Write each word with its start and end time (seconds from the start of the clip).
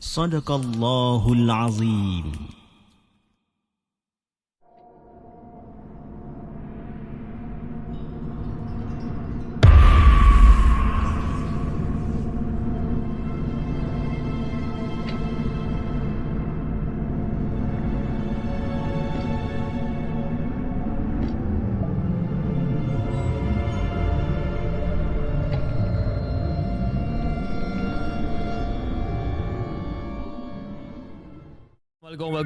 Sadaqallahul 0.00 1.50
Azim. 1.50 2.57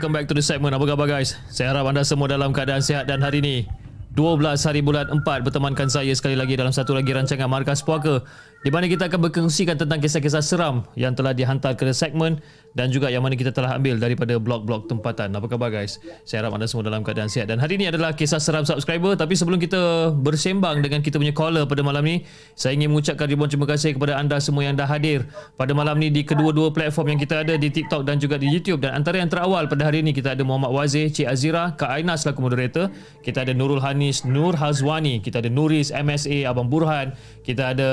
Welcome 0.03 0.19
back 0.19 0.27
to 0.27 0.35
the 0.35 0.43
segment. 0.43 0.75
Apa 0.75 0.83
khabar 0.83 1.07
guys? 1.07 1.39
Saya 1.47 1.71
harap 1.71 1.87
anda 1.87 2.03
semua 2.03 2.27
dalam 2.27 2.51
keadaan 2.51 2.83
sihat 2.83 3.07
dan 3.07 3.23
hari 3.23 3.39
ini 3.39 3.71
12 4.19 4.43
hari 4.67 4.83
bulan 4.83 5.07
4 5.07 5.23
bertemankan 5.47 5.87
saya 5.87 6.11
sekali 6.11 6.35
lagi 6.35 6.59
dalam 6.59 6.75
satu 6.75 6.91
lagi 6.91 7.15
rancangan 7.15 7.47
Markas 7.47 7.87
Puaka 7.87 8.19
di 8.63 8.71
mana 8.71 8.87
kita 8.87 9.11
akan 9.11 9.27
berkongsikan 9.27 9.75
tentang 9.75 9.99
kisah-kisah 9.99 10.43
seram 10.43 10.87
yang 10.95 11.19
telah 11.19 11.35
dihantar 11.35 11.75
ke 11.75 11.91
segmen 11.91 12.39
dan 12.73 12.89
juga 12.89 13.11
yang 13.13 13.21
mana 13.21 13.37
kita 13.37 13.53
telah 13.53 13.77
ambil 13.77 14.01
daripada 14.01 14.39
blog-blog 14.39 14.89
tempatan. 14.89 15.35
Apa 15.35 15.51
khabar 15.51 15.69
guys? 15.69 16.01
Saya 16.25 16.47
harap 16.47 16.57
anda 16.57 16.65
semua 16.71 16.89
dalam 16.89 17.05
keadaan 17.05 17.29
sihat. 17.29 17.51
Dan 17.51 17.61
hari 17.61 17.77
ini 17.77 17.91
adalah 17.91 18.17
kisah 18.17 18.41
seram 18.41 18.65
subscriber 18.65 19.19
tapi 19.19 19.37
sebelum 19.37 19.61
kita 19.61 20.15
bersembang 20.15 20.81
dengan 20.81 21.05
kita 21.05 21.21
punya 21.21 21.35
caller 21.35 21.67
pada 21.69 21.83
malam 21.85 22.07
ni, 22.07 22.25
saya 22.57 22.79
ingin 22.79 22.95
mengucapkan 22.95 23.27
ribuan 23.29 23.51
terima 23.51 23.69
kasih 23.69 23.99
kepada 23.99 24.17
anda 24.17 24.41
semua 24.41 24.65
yang 24.65 24.79
dah 24.79 24.89
hadir 24.89 25.27
pada 25.59 25.75
malam 25.77 25.99
ni 26.01 26.09
di 26.09 26.23
kedua-dua 26.25 26.73
platform 26.73 27.19
yang 27.19 27.21
kita 27.21 27.45
ada 27.45 27.59
di 27.59 27.69
TikTok 27.69 28.07
dan 28.07 28.23
juga 28.23 28.39
di 28.39 28.49
YouTube 28.49 28.81
dan 28.81 28.95
antara 28.97 29.21
yang 29.21 29.29
terawal 29.29 29.67
pada 29.69 29.91
hari 29.91 30.01
ini 30.01 30.15
kita 30.15 30.39
ada 30.39 30.47
Muhammad 30.47 30.73
Wazir, 30.73 31.11
Cik 31.13 31.29
Azira, 31.29 31.75
Kak 31.77 31.93
Aina 31.93 32.17
selaku 32.17 32.47
moderator, 32.47 32.89
kita 33.21 33.45
ada 33.45 33.53
Nurul 33.53 33.83
Hanis, 33.83 34.25
Nur 34.25 34.57
Hazwani, 34.57 35.21
kita 35.21 35.45
ada 35.45 35.51
Nuris, 35.53 35.93
MSA, 35.93 36.49
Abang 36.49 36.73
Burhan, 36.73 37.13
kita 37.45 37.77
ada 37.77 37.89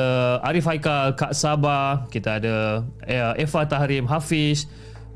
Arif 0.46 0.59
Haikal, 0.66 1.16
Kak 1.16 1.31
Sabah, 1.31 2.09
kita 2.12 2.42
ada 2.42 2.84
uh, 2.84 3.34
Eva 3.38 3.62
Tahrim, 3.68 4.08
Hafiz, 4.09 4.66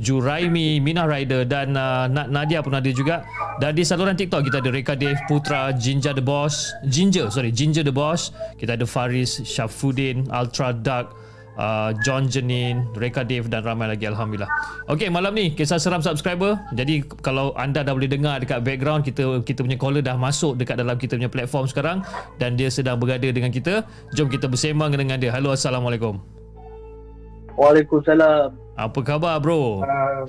Juraimi, 0.02 0.82
Mina 0.82 1.06
Rider 1.06 1.46
dan 1.46 1.78
uh, 1.78 2.10
Nadia 2.10 2.66
pun 2.66 2.74
ada 2.74 2.90
juga. 2.90 3.22
Dan 3.62 3.78
di 3.78 3.86
saluran 3.86 4.18
TikTok 4.18 4.50
kita 4.50 4.58
ada 4.60 4.70
Reka 4.74 4.98
Dev, 4.98 5.18
Putra, 5.30 5.70
Ginger 5.78 6.18
the 6.18 6.26
Boss, 6.26 6.74
Ginger, 6.90 7.30
sorry, 7.30 7.54
Ginger 7.54 7.86
the 7.86 7.94
Boss. 7.94 8.34
Kita 8.58 8.74
ada 8.74 8.86
Faris, 8.90 9.46
Syafuddin, 9.46 10.26
Ultra 10.34 10.74
Dark, 10.74 11.14
uh, 11.58 11.92
John 12.02 12.30
Jenin, 12.30 12.86
Reka 12.98 13.26
Dev 13.26 13.50
dan 13.50 13.66
ramai 13.66 13.90
lagi 13.90 14.06
Alhamdulillah. 14.10 14.50
Okey, 14.90 15.10
malam 15.10 15.34
ni 15.34 15.54
kisah 15.54 15.78
seram 15.78 16.02
subscriber. 16.02 16.58
Jadi 16.74 17.06
kalau 17.22 17.54
anda 17.58 17.82
dah 17.82 17.94
boleh 17.94 18.10
dengar 18.10 18.42
dekat 18.42 18.62
background 18.62 19.06
kita 19.06 19.42
kita 19.42 19.66
punya 19.66 19.78
caller 19.78 20.04
dah 20.04 20.18
masuk 20.18 20.58
dekat 20.58 20.80
dalam 20.80 20.96
kita 20.98 21.18
punya 21.18 21.32
platform 21.32 21.66
sekarang 21.70 21.98
dan 22.38 22.56
dia 22.58 22.70
sedang 22.70 22.98
berada 22.98 23.28
dengan 23.30 23.50
kita. 23.50 23.86
Jom 24.14 24.30
kita 24.30 24.50
bersembang 24.50 24.94
dengan 24.94 25.18
dia. 25.18 25.34
Halo, 25.34 25.54
Assalamualaikum. 25.54 26.22
Waalaikumsalam. 27.54 28.54
Apa 28.74 29.00
khabar 29.06 29.38
bro? 29.38 29.86
Uh, 29.86 30.26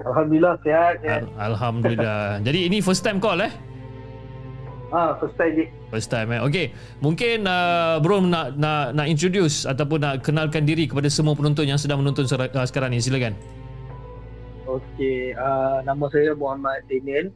Alhamdulillah 0.00 0.56
sihat. 0.64 1.04
Ya. 1.04 1.20
Al- 1.20 1.52
Alhamdulillah. 1.52 2.40
Jadi 2.40 2.72
ini 2.72 2.80
first 2.80 3.04
time 3.04 3.20
call 3.20 3.44
eh? 3.44 3.52
Ah, 4.90 5.14
first 5.16 5.38
time 5.38 5.54
je. 5.54 5.64
First 5.88 6.10
time 6.10 6.28
eh. 6.34 6.40
Okey, 6.42 6.66
mungkin 6.98 7.46
uh, 7.46 8.02
bro 8.02 8.18
nak 8.20 8.58
nak 8.58 8.90
nak 8.90 9.06
introduce 9.06 9.62
ataupun 9.62 10.02
nak 10.02 10.26
kenalkan 10.26 10.66
diri 10.66 10.90
kepada 10.90 11.06
semua 11.06 11.38
penonton 11.38 11.62
yang 11.62 11.78
sedang 11.78 12.02
menonton 12.02 12.26
ser- 12.26 12.50
uh, 12.50 12.66
sekarang 12.66 12.90
ni. 12.90 12.98
Silakan. 12.98 13.38
Okey, 14.66 15.34
uh, 15.34 15.82
nama 15.82 16.04
saya 16.10 16.34
Muhammad 16.34 16.82
Daniel. 16.86 17.30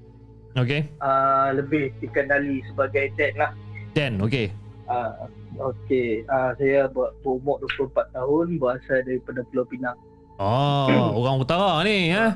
Okey. 0.55 0.87
Uh, 0.99 1.55
lebih 1.55 1.91
dikenali 1.99 2.63
sebagai 2.71 3.11
Dan 3.15 3.33
lah. 3.35 3.51
Dan, 3.95 4.19
okey. 4.23 4.51
Uh, 4.87 5.27
Okey, 5.55 6.27
uh, 6.27 6.51
saya 6.59 6.91
ber- 6.91 7.15
berumur 7.23 7.63
24 7.79 8.11
tahun, 8.11 8.59
berasal 8.59 9.07
daripada 9.07 9.47
Pulau 9.47 9.63
Pinang. 9.71 9.95
Oh, 10.35 11.15
orang 11.23 11.39
utara 11.39 11.79
ni 11.87 12.11
eh. 12.11 12.31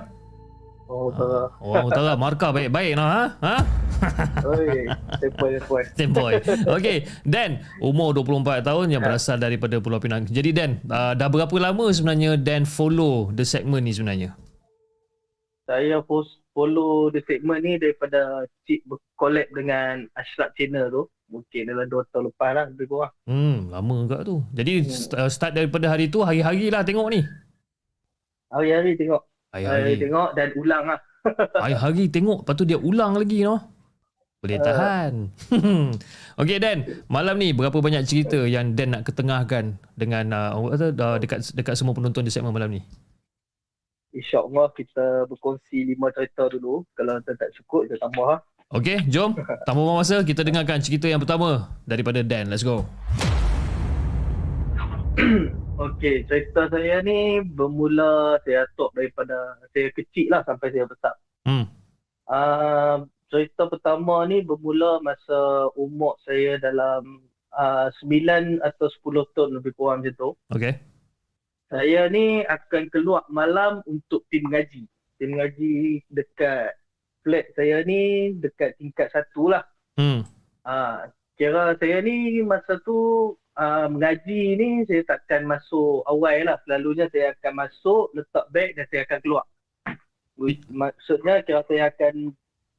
Oh, 0.88 1.12
uh. 1.12 1.52
Orang 1.60 1.92
utara 1.92 2.16
markah 2.16 2.48
baik-baik 2.48 2.96
noh 2.96 3.04
ha? 3.04 3.36
Ha? 3.44 3.56
Oi, 4.56 4.88
sepoi-sepoi. 5.20 5.84
Tempoy. 5.92 6.40
Okey, 6.64 7.04
Dan, 7.28 7.60
umur 7.84 8.16
24 8.16 8.64
tahun 8.64 8.96
yang 8.96 9.04
berasal 9.04 9.36
daripada 9.36 9.76
Pulau 9.84 10.00
Pinang. 10.00 10.24
Jadi 10.24 10.48
Dan, 10.56 10.80
uh, 10.88 11.12
dah 11.12 11.28
berapa 11.28 11.52
lama 11.60 11.92
sebenarnya 11.92 12.40
Dan 12.40 12.64
follow 12.64 13.28
the 13.36 13.44
segment 13.44 13.84
ni 13.84 13.92
sebenarnya? 13.92 14.32
Saya 15.68 16.00
follow 16.56 17.12
the 17.12 17.20
segment 17.28 17.60
ni 17.60 17.76
daripada 17.76 18.48
Cik 18.64 18.88
berkolab 18.88 19.44
dengan 19.52 20.08
Ashraf 20.16 20.56
Channel 20.56 20.88
tu. 20.88 21.04
Mungkin 21.28 21.68
dalam 21.68 21.84
2 21.92 22.08
tahun 22.08 22.32
lepas 22.32 22.50
lah, 22.56 22.64
lebih 22.72 22.88
kurang. 22.88 23.12
Hmm, 23.28 23.68
lama 23.68 24.08
juga 24.08 24.24
tu. 24.24 24.40
Jadi 24.56 24.88
uh, 25.20 25.28
start 25.28 25.52
daripada 25.52 25.92
hari 25.92 26.08
tu 26.08 26.24
hari-hari 26.24 26.72
lah 26.72 26.80
tengok 26.80 27.12
ni. 27.12 27.20
Hari-hari 28.48 28.96
tengok. 28.96 29.27
Hari-hari 29.52 29.96
tengok 29.96 30.28
dan 30.36 30.48
ulang 30.54 30.84
lah. 30.92 31.00
Hari-hari 31.64 32.04
tengok 32.08 32.44
Lepas 32.44 32.54
tu 32.54 32.64
dia 32.68 32.78
ulang 32.78 33.16
lagi 33.16 33.42
no 33.42 33.58
Boleh 34.38 34.56
Ah. 34.60 34.64
tahan 34.64 35.12
Okay 36.40 36.62
Dan 36.62 37.04
Malam 37.10 37.36
ni 37.42 37.50
berapa 37.50 37.74
banyak 37.74 38.06
cerita 38.06 38.38
Yang 38.46 38.66
Dan 38.78 38.94
nak 38.94 39.02
ketengahkan 39.02 39.74
Dengan 39.98 40.30
uh, 40.30 40.78
uh, 40.78 41.18
dekat 41.18 41.42
dekat 41.58 41.74
semua 41.74 41.92
penonton 41.96 42.22
di 42.22 42.30
segmen 42.30 42.54
malam 42.54 42.70
ni 42.70 42.80
InsyaAllah 44.08 44.72
kita 44.72 45.28
berkongsi 45.28 45.84
lima 45.84 46.08
cerita 46.16 46.48
dulu. 46.48 46.80
Kalau 46.96 47.20
tak, 47.22 47.36
tak 47.36 47.52
cukup, 47.60 47.86
kita 47.86 48.00
tambah 48.00 48.24
lah. 48.24 48.40
Okay 48.68 49.04
jom 49.08 49.32
buang 49.64 50.00
masa 50.00 50.20
Kita 50.24 50.44
dengarkan 50.44 50.80
cerita 50.84 51.08
yang 51.08 51.20
pertama 51.20 51.72
Daripada 51.88 52.20
Dan 52.20 52.52
Let's 52.52 52.64
go 52.64 52.84
Okey, 55.82 56.26
cerita 56.30 56.70
saya 56.70 57.02
ni 57.02 57.42
bermula 57.42 58.38
saya 58.46 58.66
atuk 58.66 58.94
daripada 58.94 59.58
saya 59.74 59.90
kecil 59.94 60.30
lah 60.30 60.42
sampai 60.46 60.70
saya 60.70 60.86
besar. 60.86 61.14
Hmm 61.46 61.66
Uh, 62.28 63.08
cerita 63.32 63.64
pertama 63.72 64.28
ni 64.28 64.44
bermula 64.44 65.00
masa 65.00 65.72
umur 65.80 66.12
saya 66.28 66.60
dalam 66.60 67.24
uh, 67.56 67.88
9 68.04 68.60
atau 68.60 68.84
10 68.84 69.32
tahun 69.32 69.50
lebih 69.56 69.72
kurang 69.80 70.04
macam 70.04 70.12
tu. 70.12 70.30
Okay 70.52 70.76
Saya 71.72 72.04
ni 72.12 72.44
akan 72.44 72.92
keluar 72.92 73.24
malam 73.32 73.80
untuk 73.88 74.28
tim 74.28 74.44
ngaji. 74.44 74.84
Tim 75.16 75.40
ngaji 75.40 76.04
dekat 76.12 76.76
flat 77.24 77.48
saya 77.56 77.80
ni 77.88 78.36
dekat 78.36 78.76
tingkat 78.76 79.08
satu 79.08 79.56
lah. 79.56 79.64
Hmm 79.96 80.20
Ah, 80.68 81.08
kira 81.40 81.80
saya 81.80 82.04
ni 82.04 82.44
masa 82.44 82.76
tu 82.84 83.32
uh, 83.58 83.86
mengaji 83.90 84.54
ni 84.54 84.68
saya 84.86 85.02
takkan 85.04 85.44
masuk 85.44 86.06
awal 86.06 86.46
lah. 86.46 86.56
Selalunya 86.64 87.10
saya 87.10 87.34
akan 87.34 87.52
masuk, 87.66 88.14
letak 88.14 88.46
beg 88.54 88.78
dan 88.78 88.86
saya 88.88 89.02
akan 89.04 89.18
keluar. 89.20 89.44
Maksudnya 90.70 91.42
kira 91.42 91.66
saya 91.66 91.90
akan 91.90 92.30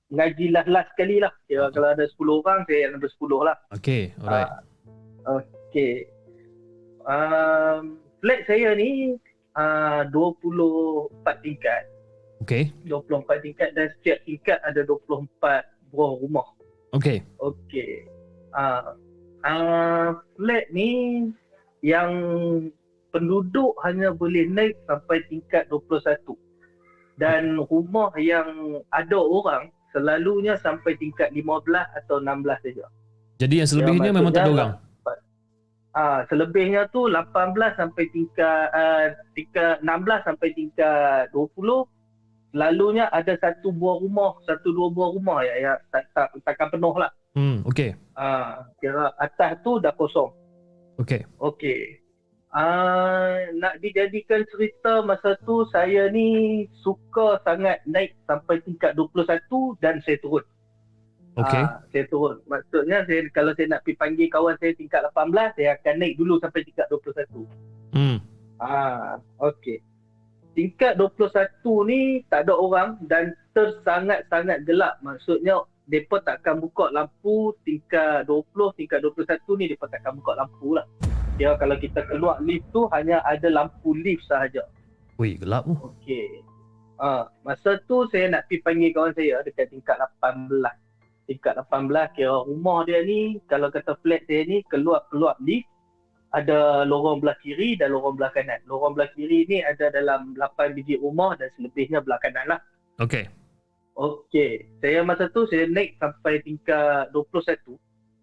mengaji 0.10 0.46
last-last 0.56 0.90
sekali 0.96 1.20
lah. 1.20 1.34
Kira 1.46 1.68
kalau 1.76 1.92
ada 1.92 2.08
10 2.08 2.40
orang, 2.42 2.60
saya 2.66 2.90
nombor 2.90 3.12
10 3.12 3.48
lah. 3.48 3.58
Okay 3.76 4.16
Alright 4.24 4.48
Ah, 5.28 5.44
okay. 5.44 6.08
Um, 7.04 8.00
flat 8.24 8.48
saya 8.48 8.74
ni 8.74 9.20
uh, 9.60 10.08
24 10.08 11.44
tingkat. 11.44 11.84
Okey. 12.40 12.72
24 12.88 13.44
tingkat 13.44 13.70
dan 13.76 13.92
setiap 14.00 14.24
tingkat 14.24 14.58
ada 14.64 14.82
24 14.88 15.28
buah 15.92 16.12
rumah. 16.24 16.48
Okey. 16.96 17.20
Okey. 17.44 18.08
Ah 18.56 18.96
uh, 19.46 20.18
flat 20.36 20.66
ni 20.74 21.26
yang 21.86 22.12
penduduk 23.10 23.74
hanya 23.84 24.14
boleh 24.14 24.46
naik 24.50 24.76
sampai 24.86 25.24
tingkat 25.28 25.68
21. 25.72 26.36
Dan 27.20 27.60
rumah 27.68 28.16
yang 28.16 28.80
ada 28.96 29.20
orang 29.20 29.72
selalunya 29.92 30.56
sampai 30.56 30.96
tingkat 30.96 31.34
15 31.36 31.68
atau 32.06 32.22
16 32.24 32.64
saja. 32.64 32.86
Jadi 33.40 33.56
yang 33.60 33.70
selebihnya 33.70 34.12
Ya, 34.12 34.16
memang 34.16 34.34
tak 34.36 34.44
ada 34.48 34.52
orang. 34.56 34.74
Ah, 35.90 36.22
selebihnya 36.30 36.86
tu 36.94 37.10
18 37.10 37.26
sampai 37.76 38.06
tingkat 38.14 38.66
uh, 38.72 39.10
tingkat 39.34 39.82
16 39.82 39.90
sampai 40.22 40.48
tingkat 40.54 41.34
20 41.34 41.50
selalunya 42.54 43.06
ada 43.10 43.34
satu 43.38 43.74
buah 43.74 43.98
rumah, 44.02 44.38
satu 44.46 44.74
dua 44.74 44.90
buah 44.90 45.10
rumah 45.14 45.40
ya, 45.46 45.54
ya 45.58 45.74
tak, 45.94 46.10
tak, 46.18 46.34
takkan 46.46 46.70
penuh 46.74 46.94
lah. 46.98 47.10
Hmm, 47.38 47.62
okey. 47.70 47.94
Ah, 48.18 48.66
kira 48.82 49.14
atas 49.22 49.62
tu 49.62 49.78
dah 49.78 49.94
kosong. 49.94 50.34
Okey. 50.98 51.22
Okey. 51.38 52.02
Ah, 52.50 53.46
nak 53.62 53.78
dijadikan 53.78 54.42
cerita 54.50 55.06
masa 55.06 55.38
tu 55.46 55.62
saya 55.70 56.10
ni 56.10 56.66
suka 56.82 57.38
sangat 57.46 57.78
naik 57.86 58.18
sampai 58.26 58.58
tingkat 58.66 58.98
21 58.98 59.78
dan 59.78 60.02
saya 60.02 60.18
turun. 60.18 60.42
Okey. 61.38 61.62
Ah, 61.62 61.80
saya 61.94 62.04
turun. 62.10 62.42
Maksudnya 62.50 63.06
saya 63.06 63.22
kalau 63.32 63.54
saya 63.54 63.78
nak 63.78 63.86
pergi 63.86 64.02
panggil 64.02 64.28
kawan 64.34 64.58
saya 64.58 64.74
tingkat 64.74 65.06
18, 65.14 65.54
saya 65.56 65.70
akan 65.78 65.96
naik 66.02 66.14
dulu 66.18 66.42
sampai 66.42 66.66
tingkat 66.66 66.88
21. 66.90 67.46
Hmm. 67.94 68.18
Ah, 68.58 69.22
okey. 69.40 69.80
Tingkat 70.58 70.98
21 70.98 71.88
ni 71.88 72.26
tak 72.28 72.50
ada 72.50 72.54
orang 72.58 72.98
dan 73.08 73.32
tersangat-sangat 73.54 74.66
gelap. 74.66 74.98
Maksudnya 75.06 75.64
depa 75.90 76.22
takkan 76.22 76.62
buka 76.62 76.94
lampu 76.94 77.58
tingkat 77.66 78.30
20, 78.30 78.78
tingkat 78.78 79.02
21 79.02 79.58
ni 79.58 79.66
depa 79.74 79.90
takkan 79.90 80.14
buka 80.22 80.38
lampu 80.38 80.78
lah. 80.78 80.86
Kira 81.42 81.58
kalau 81.58 81.76
kita 81.82 82.06
keluar 82.06 82.38
lift 82.46 82.70
tu 82.70 82.86
hanya 82.94 83.26
ada 83.26 83.50
lampu 83.50 83.98
lift 83.98 84.22
sahaja. 84.30 84.62
Wih, 85.18 85.36
gelap 85.42 85.66
tu. 85.66 85.74
Okey. 85.74 86.46
Ah, 87.00 87.32
masa 87.48 87.80
tu 87.90 88.06
saya 88.12 88.28
nak 88.28 88.46
pergi 88.52 88.62
panggil 88.62 88.92
kawan 88.92 89.16
saya 89.16 89.42
dekat 89.42 89.72
tingkat 89.74 89.98
18. 90.22 90.52
Tingkat 91.32 91.54
18 91.58 92.16
kira 92.18 92.44
rumah 92.44 92.84
dia 92.86 93.02
ni 93.02 93.40
kalau 93.48 93.72
kata 93.72 93.96
flat 94.04 94.22
saya 94.28 94.46
ni 94.46 94.62
keluar-keluar 94.68 95.40
lift 95.42 95.66
ada 96.36 96.86
lorong 96.86 97.24
belah 97.24 97.40
kiri 97.42 97.80
dan 97.80 97.96
lorong 97.96 98.20
belah 98.20 98.30
kanan. 98.36 98.62
Lorong 98.70 98.94
belah 98.94 99.10
kiri 99.16 99.50
ni 99.50 99.64
ada 99.66 99.90
dalam 99.90 100.38
8 100.38 100.76
biji 100.78 101.02
rumah 101.02 101.34
dan 101.40 101.50
selebihnya 101.58 102.04
belah 102.04 102.20
kanan 102.22 102.46
lah. 102.46 102.60
Okey. 103.02 103.39
Okey, 104.00 104.80
saya 104.80 105.04
masa 105.04 105.28
tu 105.28 105.44
saya 105.52 105.68
naik 105.68 106.00
sampai 106.00 106.40
tingkat 106.48 107.12
21. 107.12 107.76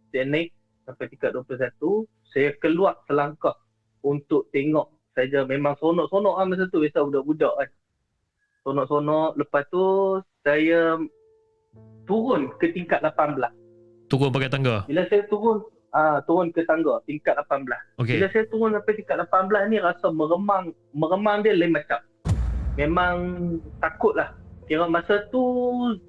Saya 0.08 0.24
naik 0.24 0.48
sampai 0.88 1.04
tingkat 1.12 1.36
21, 1.36 2.08
saya 2.32 2.48
keluar 2.64 2.96
selangkah 3.04 3.52
untuk 4.00 4.48
tengok 4.56 4.88
saja 5.12 5.44
memang 5.44 5.76
sonok-sonok 5.76 6.32
lah 6.40 6.48
masa 6.48 6.64
tu 6.72 6.80
biasa 6.80 7.04
budak-budak 7.04 7.52
kan. 7.60 7.68
Sonok-sonok 8.64 9.36
lepas 9.36 9.68
tu 9.68 9.84
saya 10.40 10.96
turun 12.08 12.56
ke 12.56 12.72
tingkat 12.72 13.04
18. 13.04 13.36
Turun 14.08 14.32
pakai 14.32 14.48
tangga. 14.48 14.88
Bila 14.88 15.04
saya 15.12 15.28
turun 15.28 15.60
ah 15.92 16.24
turun 16.24 16.56
ke 16.56 16.64
tangga 16.64 17.04
tingkat 17.04 17.36
18. 17.36 18.00
Okey. 18.00 18.16
Bila 18.16 18.26
saya 18.32 18.48
turun 18.48 18.72
sampai 18.80 18.96
tingkat 18.96 19.20
18 19.28 19.68
ni 19.68 19.76
rasa 19.84 20.08
meremang 20.08 20.72
meremang 20.96 21.44
dia 21.44 21.52
lain 21.52 21.76
macam. 21.76 22.00
Memang 22.80 23.16
takut 23.84 24.16
lah. 24.16 24.32
Kira 24.66 24.90
masa 24.90 25.30
tu 25.30 25.42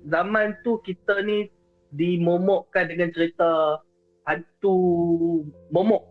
zaman 0.09 0.57
tu 0.65 0.81
kita 0.81 1.21
ni 1.21 1.45
dimomokkan 1.94 2.89
dengan 2.89 3.13
cerita 3.13 3.77
hantu 4.25 4.75
momok 5.69 6.04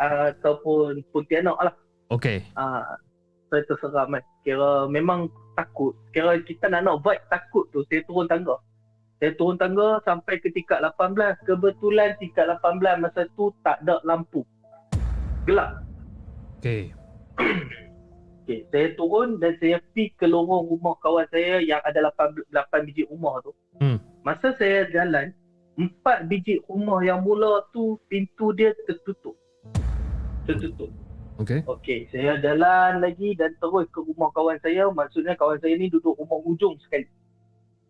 uh, 0.00 0.32
ataupun 0.32 1.04
pontianak 1.12 1.54
lah. 1.60 1.74
Okey. 2.08 2.42
Ah, 2.56 2.96
cerita 3.52 3.76
seram 3.84 4.16
kan. 4.16 4.24
Kira 4.42 4.88
memang 4.88 5.28
takut. 5.54 5.92
Kira 6.16 6.40
kita 6.40 6.72
nak 6.72 6.88
nak 6.88 7.04
vibe 7.04 7.22
takut 7.28 7.68
tu 7.70 7.84
saya 7.92 8.00
turun 8.08 8.26
tangga. 8.26 8.56
Saya 9.20 9.36
turun 9.36 9.60
tangga 9.60 10.00
sampai 10.08 10.40
ke 10.40 10.48
tingkat 10.56 10.80
18. 10.80 11.44
Kebetulan 11.44 12.16
tingkat 12.16 12.48
18 12.64 13.04
masa 13.04 13.28
tu 13.36 13.52
tak 13.60 13.76
ada 13.84 14.00
lampu. 14.08 14.40
Gelap. 15.44 15.84
Okey. 16.64 16.96
Okay, 18.50 18.66
saya 18.74 18.90
turun 18.98 19.38
dan 19.38 19.54
saya 19.62 19.78
pergi 19.78 20.10
ke 20.18 20.26
lorong 20.26 20.74
rumah 20.74 20.98
kawan 20.98 21.22
saya 21.30 21.62
yang 21.62 21.78
ada 21.86 22.10
8, 22.10 22.50
8 22.50 22.82
biji 22.82 23.06
rumah 23.06 23.38
tu. 23.46 23.54
Hmm. 23.78 24.02
Masa 24.26 24.50
saya 24.58 24.90
jalan, 24.90 25.30
empat 25.78 26.26
biji 26.26 26.58
rumah 26.66 26.98
yang 26.98 27.22
mula 27.22 27.62
tu 27.70 27.94
pintu 28.10 28.50
dia 28.50 28.74
tertutup. 28.90 29.38
Tertutup. 30.50 30.90
Okey. 31.38 31.62
Okey, 31.62 32.10
saya 32.10 32.42
jalan 32.42 32.98
lagi 32.98 33.38
dan 33.38 33.54
terus 33.62 33.86
ke 33.94 34.02
rumah 34.02 34.34
kawan 34.34 34.58
saya. 34.66 34.90
Maksudnya 34.90 35.38
kawan 35.38 35.62
saya 35.62 35.78
ni 35.78 35.86
duduk 35.86 36.18
rumah 36.18 36.42
hujung 36.42 36.74
sekali. 36.82 37.06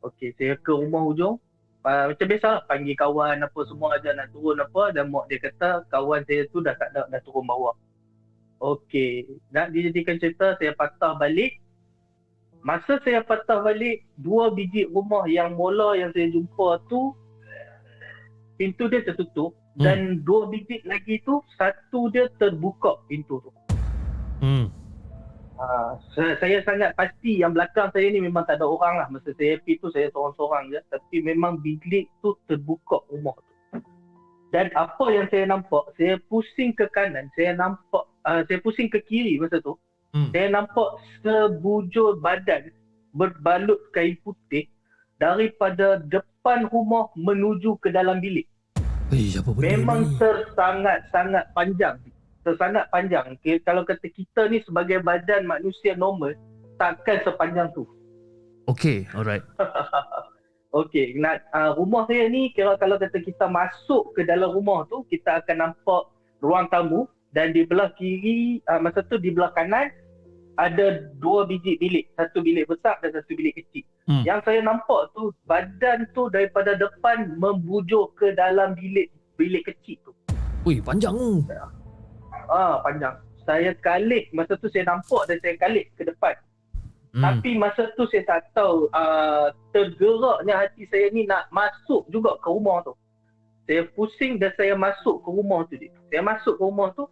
Okey, 0.04 0.36
saya 0.36 0.60
ke 0.60 0.76
rumah 0.76 1.08
hujung. 1.08 1.40
Uh, 1.88 2.12
macam 2.12 2.26
biasa 2.28 2.46
lah, 2.52 2.62
panggil 2.68 3.00
kawan 3.00 3.40
apa 3.40 3.60
semua 3.64 3.96
aja 3.96 4.12
nak 4.12 4.28
turun 4.36 4.60
apa 4.60 4.92
dan 4.92 5.08
mak 5.08 5.24
dia 5.32 5.40
kata 5.40 5.88
kawan 5.88 6.20
saya 6.28 6.44
tu 6.52 6.60
dah 6.60 6.76
tak 6.76 6.92
ada 6.92 7.08
dah 7.08 7.20
turun 7.24 7.48
bawah. 7.48 7.72
Okey, 8.60 9.40
nak 9.56 9.72
dijadikan 9.72 10.20
cerita 10.20 10.54
saya 10.60 10.76
patah 10.76 11.16
balik. 11.16 11.56
Masa 12.60 13.00
saya 13.00 13.24
patah 13.24 13.64
balik, 13.64 14.04
dua 14.20 14.52
biji 14.52 14.84
rumah 14.92 15.24
yang 15.24 15.56
mula 15.56 15.96
yang 15.96 16.12
saya 16.12 16.28
jumpa 16.28 16.84
tu 16.92 17.16
pintu 18.60 18.84
dia 18.92 19.00
tertutup 19.00 19.56
Hmm. 19.78 19.86
dan 19.86 19.98
dua 20.26 20.50
biji 20.50 20.82
lagi 20.82 21.22
tu 21.22 21.38
satu 21.54 22.10
dia 22.10 22.26
terbuka 22.42 22.98
pintu 23.06 23.38
tu. 23.38 23.50
Hmm. 24.42 24.66
Ha, 25.60 25.94
saya, 26.16 26.34
saya 26.40 26.58
sangat 26.64 26.90
pasti 26.96 27.38
yang 27.38 27.52
belakang 27.52 27.92
saya 27.92 28.08
ni 28.10 28.18
memang 28.18 28.48
tak 28.48 28.58
ada 28.58 28.66
orang 28.66 28.98
lah. 28.98 29.06
Masa 29.12 29.30
saya 29.36 29.60
pergi 29.62 29.78
tu 29.78 29.92
saya 29.92 30.08
seorang-seorang 30.10 30.72
je. 30.72 30.80
Tapi 30.88 31.20
memang 31.20 31.60
bilik 31.60 32.08
tu 32.24 32.32
terbuka 32.48 32.98
rumah 33.12 33.36
tu. 33.36 33.78
Dan 34.50 34.72
apa 34.74 35.04
yang 35.14 35.30
saya 35.30 35.46
nampak, 35.46 35.94
saya 35.94 36.18
pusing 36.26 36.74
ke 36.74 36.90
kanan, 36.90 37.30
saya 37.38 37.54
nampak, 37.54 38.02
uh, 38.26 38.40
saya 38.46 38.58
pusing 38.60 38.88
ke 38.90 39.00
kiri 39.04 39.40
masa 39.40 39.60
tu. 39.60 39.76
Hmm. 40.10 40.34
Saya 40.34 40.50
nampak 40.50 40.98
sebujur 41.22 42.18
badan 42.18 42.74
berbalut 43.14 43.78
kain 43.94 44.18
putih 44.22 44.66
daripada 45.22 46.02
depan 46.08 46.66
rumah 46.70 47.12
menuju 47.14 47.78
ke 47.78 47.94
dalam 47.94 48.18
bilik. 48.18 48.46
Eh, 49.10 49.34
apa 49.34 49.50
benda 49.50 49.74
Memang 49.74 50.00
ni? 50.06 50.14
tersangat-sangat 50.22 51.44
panjang. 51.54 51.96
Tersangat 52.46 52.86
panjang. 52.94 53.36
Okay, 53.38 53.58
kalau 53.62 53.82
kata 53.82 54.06
kita 54.06 54.46
ni 54.46 54.62
sebagai 54.62 55.02
badan 55.02 55.44
manusia 55.44 55.98
normal, 55.98 56.38
takkan 56.78 57.18
sepanjang 57.26 57.68
tu. 57.74 57.84
Okey, 58.70 59.10
alright. 59.12 59.42
Okey, 60.80 61.18
nak 61.18 61.42
uh, 61.50 61.74
rumah 61.74 62.06
saya 62.06 62.30
ni 62.30 62.54
kira 62.54 62.78
kalau 62.78 62.94
kata 62.94 63.18
kita 63.18 63.50
masuk 63.50 64.14
ke 64.14 64.22
dalam 64.22 64.54
rumah 64.54 64.86
tu, 64.86 65.02
kita 65.10 65.42
akan 65.42 65.68
nampak 65.68 66.06
ruang 66.38 66.70
tamu 66.70 67.10
dan 67.30 67.54
di 67.54 67.62
belah 67.62 67.94
kiri 67.94 68.58
uh, 68.66 68.82
masa 68.82 69.06
tu 69.06 69.18
di 69.18 69.30
belah 69.30 69.54
kanan 69.54 69.90
ada 70.60 71.08
dua 71.16 71.48
biji 71.48 71.80
bilik, 71.80 72.12
satu 72.20 72.44
bilik 72.44 72.68
besar 72.68 73.00
dan 73.00 73.16
satu 73.16 73.32
bilik 73.32 73.56
kecil. 73.56 73.84
Hmm. 74.04 74.22
Yang 74.28 74.40
saya 74.44 74.60
nampak 74.60 75.08
tu 75.16 75.32
badan 75.48 76.04
tu 76.12 76.28
daripada 76.28 76.76
depan 76.76 77.32
membujur 77.40 78.12
ke 78.20 78.36
dalam 78.36 78.76
bilik 78.76 79.08
bilik 79.40 79.64
kecil 79.64 79.96
tu. 80.04 80.12
Wih, 80.68 80.84
panjang 80.84 81.16
tu. 81.16 81.40
Ah, 82.52 82.82
panjang. 82.84 83.16
Saya 83.48 83.72
kalik 83.80 84.28
masa 84.36 84.58
tu 84.60 84.68
saya 84.68 84.84
nampak 84.84 85.24
dan 85.32 85.40
saya 85.40 85.56
kalik 85.56 85.88
ke 85.96 86.04
depan. 86.04 86.36
Hmm. 87.16 87.24
Tapi 87.24 87.56
masa 87.56 87.90
tu 87.96 88.04
saya 88.12 88.22
tak 88.28 88.52
tahu 88.54 88.86
uh, 88.92 89.50
tergeraknya 89.74 90.54
hati 90.60 90.86
saya 90.92 91.10
ni 91.10 91.24
nak 91.26 91.48
masuk 91.50 92.04
juga 92.12 92.36
ke 92.38 92.48
rumah 92.52 92.84
tu. 92.84 92.94
Saya 93.64 93.86
pusing 93.96 94.38
dan 94.38 94.52
saya 94.60 94.76
masuk 94.76 95.22
ke 95.24 95.28
rumah 95.30 95.64
tu. 95.66 95.78
Dik. 95.80 95.90
Saya 96.12 96.22
masuk 96.22 96.54
ke 96.58 96.62
rumah 96.62 96.90
tu. 96.94 97.06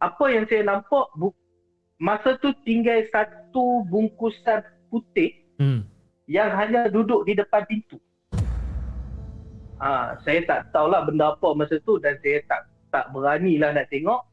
Apa 0.00 0.24
yang 0.26 0.48
saya 0.48 0.64
nampak 0.64 1.12
bu- 1.14 1.36
masa 1.96 2.34
tu 2.38 2.48
tinggal 2.62 3.04
satu 3.08 3.84
bungkusan 3.86 4.60
putih 4.88 5.36
Hmm. 5.54 5.84
yang 6.24 6.48
hanya 6.50 6.88
duduk 6.88 7.22
di 7.22 7.36
depan 7.36 7.62
pintu. 7.64 8.00
Ah, 9.76 10.16
saya 10.22 10.40
tak 10.42 10.72
tahulah 10.72 11.04
benda 11.04 11.32
apa 11.34 11.52
masa 11.54 11.76
tu 11.80 11.96
dan 11.96 12.16
saya 12.18 12.40
tak 12.46 12.60
tak 12.90 13.04
beranilah 13.10 13.72
nak 13.72 13.88
tengok. 13.88 14.24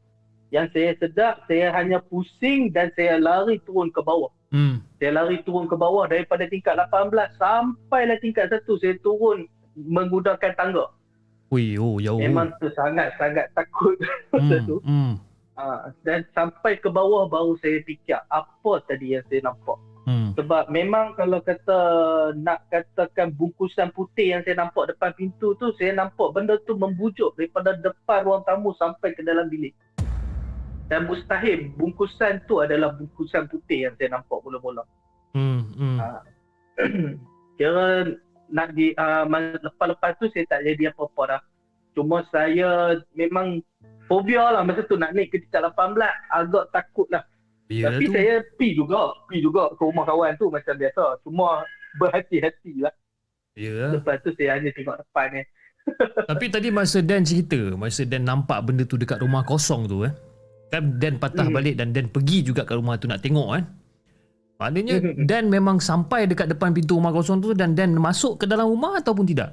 Yang 0.48 0.66
saya 0.72 0.90
sedar, 0.98 1.32
saya 1.44 1.68
hanya 1.70 2.00
pusing 2.00 2.72
dan 2.72 2.88
saya 2.92 3.16
lari 3.16 3.60
turun 3.62 3.88
ke 3.88 4.00
bawah. 4.00 4.32
Hmm. 4.48 4.80
Saya 4.96 5.20
lari 5.20 5.44
turun 5.44 5.68
ke 5.68 5.76
bawah 5.76 6.08
daripada 6.08 6.44
tingkat 6.44 6.80
18 6.82 7.12
sampailah 7.36 8.16
tingkat 8.18 8.48
1 8.48 8.64
saya 8.74 8.96
turun 8.98 9.44
menggunakan 9.74 10.52
tangga. 10.54 10.88
Wih, 11.48 11.76
oh, 11.76 11.96
jauh. 11.98 12.16
Memang 12.16 12.52
tu 12.56 12.68
sangat-sangat 12.70 13.52
takut 13.52 13.96
masa 14.32 14.56
Hmm. 14.56 14.66
tu. 14.66 14.76
Hmm. 14.80 15.12
Ha, 15.58 15.90
dan 16.06 16.22
sampai 16.38 16.78
ke 16.78 16.86
bawah 16.86 17.26
baru 17.26 17.58
saya 17.58 17.82
fikir 17.82 18.14
apa 18.30 18.72
tadi 18.86 19.18
yang 19.18 19.26
saya 19.26 19.50
nampak. 19.50 19.74
Hmm. 20.06 20.32
Sebab 20.38 20.70
memang 20.70 21.18
kalau 21.18 21.42
kata 21.42 21.78
nak 22.38 22.64
katakan 22.70 23.34
bungkusan 23.34 23.90
putih 23.90 24.38
yang 24.38 24.46
saya 24.46 24.62
nampak 24.62 24.94
depan 24.94 25.10
pintu 25.18 25.58
tu, 25.58 25.74
saya 25.74 25.98
nampak 25.98 26.30
benda 26.30 26.56
tu 26.62 26.78
membujuk 26.78 27.34
daripada 27.34 27.74
depan 27.74 28.22
ruang 28.22 28.46
tamu 28.46 28.70
sampai 28.78 29.12
ke 29.12 29.20
dalam 29.26 29.50
bilik. 29.50 29.74
Dan 30.88 31.10
mustahil 31.10 31.74
bungkusan 31.76 32.46
tu 32.48 32.62
adalah 32.64 32.94
bungkusan 32.96 33.50
putih 33.50 33.90
yang 33.90 33.94
saya 33.98 34.14
nampak 34.14 34.38
mula-mula. 34.40 34.86
Hmm. 35.34 35.74
Hmm. 35.74 35.98
Ah. 35.98 36.22
Kira 37.58 38.14
nak 38.48 38.72
di 38.72 38.94
uh, 38.96 39.26
lepas-lepas 39.60 40.16
tu 40.22 40.30
saya 40.32 40.46
tak 40.48 40.64
jadi 40.64 40.94
apa-apa 40.94 41.22
dah. 41.36 41.42
Cuma 41.98 42.22
saya 42.30 42.94
memang 43.12 43.58
fobia 44.06 44.54
lah 44.54 44.62
masa 44.62 44.86
tu 44.86 44.94
nak 44.94 45.10
naik 45.10 45.34
ke 45.34 45.42
tingkat 45.42 45.66
18 45.66 45.98
agak 46.30 46.64
takut 46.70 47.10
lah. 47.10 47.26
Ya 47.66 47.90
Tapi 47.90 48.06
tu. 48.06 48.14
saya 48.14 48.38
pi 48.54 48.72
juga, 48.72 49.10
pi 49.26 49.42
juga 49.42 49.74
ke 49.74 49.82
rumah 49.82 50.06
kawan 50.06 50.38
tu 50.38 50.46
macam 50.48 50.72
biasa. 50.72 51.18
Cuma 51.20 51.66
berhati-hati 51.98 52.80
lah. 52.80 52.94
Ya. 53.52 53.90
Lepas 53.92 54.22
tu 54.22 54.30
saya 54.32 54.54
hanya 54.54 54.70
tengok 54.70 54.94
depan 54.96 55.26
ni. 55.34 55.42
Tapi 56.30 56.46
tadi 56.46 56.68
masa 56.68 57.00
Dan 57.00 57.24
cerita, 57.24 57.58
masa 57.74 58.04
Dan 58.04 58.22
nampak 58.22 58.62
benda 58.62 58.84
tu 58.84 58.94
dekat 58.94 59.18
rumah 59.18 59.42
kosong 59.42 59.84
tu 59.84 60.04
eh. 60.04 60.12
Kan 60.68 60.94
Dan 60.96 61.16
patah 61.16 61.42
Hmm. 61.42 61.56
balik 61.56 61.74
dan 61.74 61.90
Dan 61.90 62.06
pergi 62.06 62.44
juga 62.44 62.62
ke 62.62 62.72
rumah 62.72 62.94
tu 62.94 63.04
nak 63.04 63.18
tengok 63.18 63.48
kan. 63.50 63.64
Maknanya 64.58 64.96
Hmm. 65.00 65.24
Dan 65.24 65.48
memang 65.48 65.76
sampai 65.78 66.24
dekat 66.24 66.48
depan 66.48 66.70
pintu 66.70 66.94
rumah 66.94 67.10
kosong 67.10 67.40
tu 67.40 67.50
dan 67.52 67.72
Dan 67.72 67.94
masuk 67.94 68.38
ke 68.38 68.44
dalam 68.44 68.68
rumah 68.68 68.96
ataupun 68.96 69.24
tidak? 69.24 69.52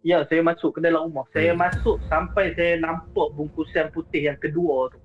Ya, 0.00 0.22
saya 0.30 0.40
masuk 0.40 0.78
ke 0.78 0.80
dalam 0.80 1.10
rumah. 1.10 1.26
Saya 1.34 1.52
Hmm. 1.52 1.60
masuk 1.60 1.98
sampai 2.06 2.54
saya 2.54 2.78
nampak 2.78 3.34
bungkusan 3.34 3.90
putih 3.90 4.30
yang 4.30 4.38
kedua 4.38 4.88
tu. 4.94 4.98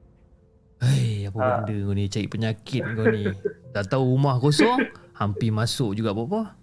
Hei, 0.83 1.25
apa 1.25 1.37
Ah. 1.39 1.49
benda 1.63 1.75
kau 1.79 1.95
ni 1.95 2.05
cari 2.05 2.27
penyakit 2.27 2.83
kau 2.83 3.07
ni. 3.07 3.23
Dah 3.71 3.83
tahu 3.83 4.03
rumah 4.13 4.35
kosong, 4.37 4.83
hampir 5.15 5.49
masuk 5.49 5.95
juga 5.95 6.11
apa-apa. 6.11 6.59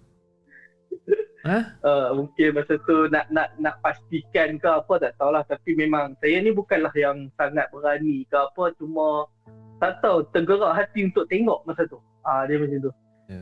Eh? 1.41 1.63
Uh, 1.81 2.13
mungkin 2.13 2.53
masa 2.53 2.77
tu 2.85 3.09
nak 3.09 3.25
nak 3.33 3.49
nak 3.57 3.81
pastikan 3.81 4.61
ke 4.61 4.69
apa 4.69 4.93
tak 5.01 5.17
tahulah 5.17 5.41
tapi 5.41 5.73
memang 5.73 6.13
saya 6.21 6.37
ni 6.37 6.53
bukanlah 6.53 6.93
yang 6.93 7.33
sangat 7.33 7.65
berani 7.73 8.29
ke 8.29 8.37
apa 8.37 8.69
cuma 8.77 9.25
tak 9.81 9.97
tahu 10.05 10.21
tergerak 10.29 10.77
hati 10.77 11.09
untuk 11.09 11.25
tengok 11.25 11.65
masa 11.65 11.81
tu. 11.89 11.97
Ah 12.21 12.45
dia 12.45 12.61
macam 12.61 12.85
tu. 12.85 12.91
Ya. 13.25 13.41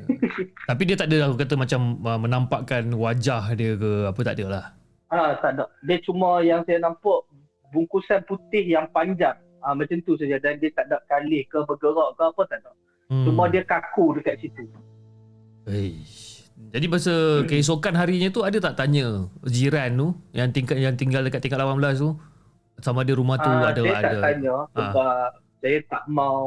Tapi 0.64 0.82
dia 0.88 0.96
tak 0.96 1.12
ada 1.12 1.28
aku 1.28 1.44
kata 1.44 1.60
macam 1.60 2.00
uh, 2.00 2.16
menampakkan 2.16 2.88
wajah 2.96 3.52
dia 3.52 3.76
ke 3.76 4.08
apa 4.08 4.20
tak 4.24 4.36
ada 4.40 4.46
lah. 4.48 4.66
Ah 5.10 5.34
tak 5.36 5.52
ada. 5.54 5.66
Dia 5.82 5.98
cuma 6.00 6.40
yang 6.40 6.62
saya 6.64 6.78
nampak 6.78 7.26
bungkusan 7.70 8.22
putih 8.24 8.64
yang 8.64 8.86
panjang. 8.90 9.36
Ah 9.60 9.74
macam 9.74 9.98
tu 10.00 10.16
saja 10.16 10.38
dan 10.38 10.58
dia 10.58 10.70
tak 10.72 10.88
ada 10.88 11.02
kalih 11.06 11.44
ke 11.44 11.60
bergerak 11.64 12.14
ke 12.14 12.24
apa 12.24 12.42
tak 12.46 12.58
ada. 12.62 12.72
Hmm. 13.08 13.26
Cuma 13.26 13.46
dia 13.46 13.62
kaku 13.62 14.16
dekat 14.16 14.38
situ. 14.40 14.70
Eish. 15.66 16.46
Jadi 16.60 16.86
masa 16.86 17.14
keesokan 17.46 17.96
harinya 17.96 18.28
tu 18.28 18.44
ada 18.44 18.60
tak 18.60 18.76
tanya 18.76 19.26
jiran 19.44 19.90
tu 19.92 20.08
yang 20.32 20.52
tinggal 20.52 20.76
yang 20.76 20.94
tinggal 20.94 21.24
dekat 21.24 21.40
tingkat 21.40 21.56
18 21.58 21.80
tu 21.98 22.20
sama 22.78 23.02
ada 23.02 23.14
rumah 23.16 23.36
tu 23.36 23.48
Ah, 23.48 23.72
ada 23.72 23.80
saya 23.80 23.96
ada. 23.96 24.04
tak 24.06 24.22
tanya 24.22 24.56
sebab 24.70 25.20
saya 25.58 25.78
tak 25.88 26.04
mau 26.06 26.44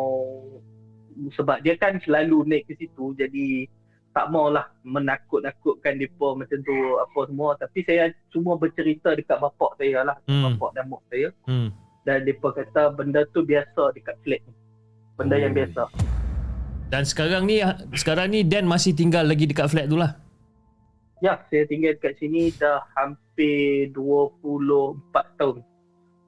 sebab 1.31 1.59
dia 1.61 1.75
kan 1.77 1.97
selalu 1.99 2.45
naik 2.45 2.65
ke 2.67 2.77
situ 2.77 3.13
jadi 3.15 3.69
tak 4.13 4.29
maulah 4.29 4.69
menakut-nakutkan 4.83 5.97
depa 5.97 6.29
macam 6.35 6.59
tu 6.61 6.77
apa 6.99 7.21
semua 7.25 7.51
tapi 7.55 7.81
saya 7.81 8.05
cuma 8.29 8.55
bercerita 8.55 9.13
dekat 9.13 9.37
bapak 9.37 9.73
saya 9.75 10.05
lah 10.05 10.17
Hmm. 10.25 10.53
bapak 10.53 10.71
dan 10.73 10.85
mak 10.87 11.03
saya 11.07 11.29
Hmm. 11.43 11.73
dan 12.03 12.23
depa 12.23 12.49
kata 12.51 12.93
benda 12.93 13.25
tu 13.27 13.41
biasa 13.43 13.83
dekat 13.91 14.17
flat 14.19 14.41
ni 14.43 14.53
benda 15.15 15.35
Oh. 15.35 15.41
yang 15.41 15.53
biasa 15.53 15.85
Dan 16.87 17.03
sekarang 17.03 17.49
ni 17.49 17.65
sekarang 17.95 18.29
ni 18.29 18.45
Dan 18.45 18.65
masih 18.65 18.93
tinggal 18.93 19.25
lagi 19.25 19.45
dekat 19.45 19.67
flat 19.67 19.89
tu 19.89 19.97
lah. 19.97 20.13
ya 21.19 21.41
saya 21.49 21.65
tinggal 21.65 21.95
dekat 21.95 22.19
sini 22.19 22.53
dah 22.53 22.85
hampir 22.95 23.89
24 23.91 25.01
tahun 25.35 25.57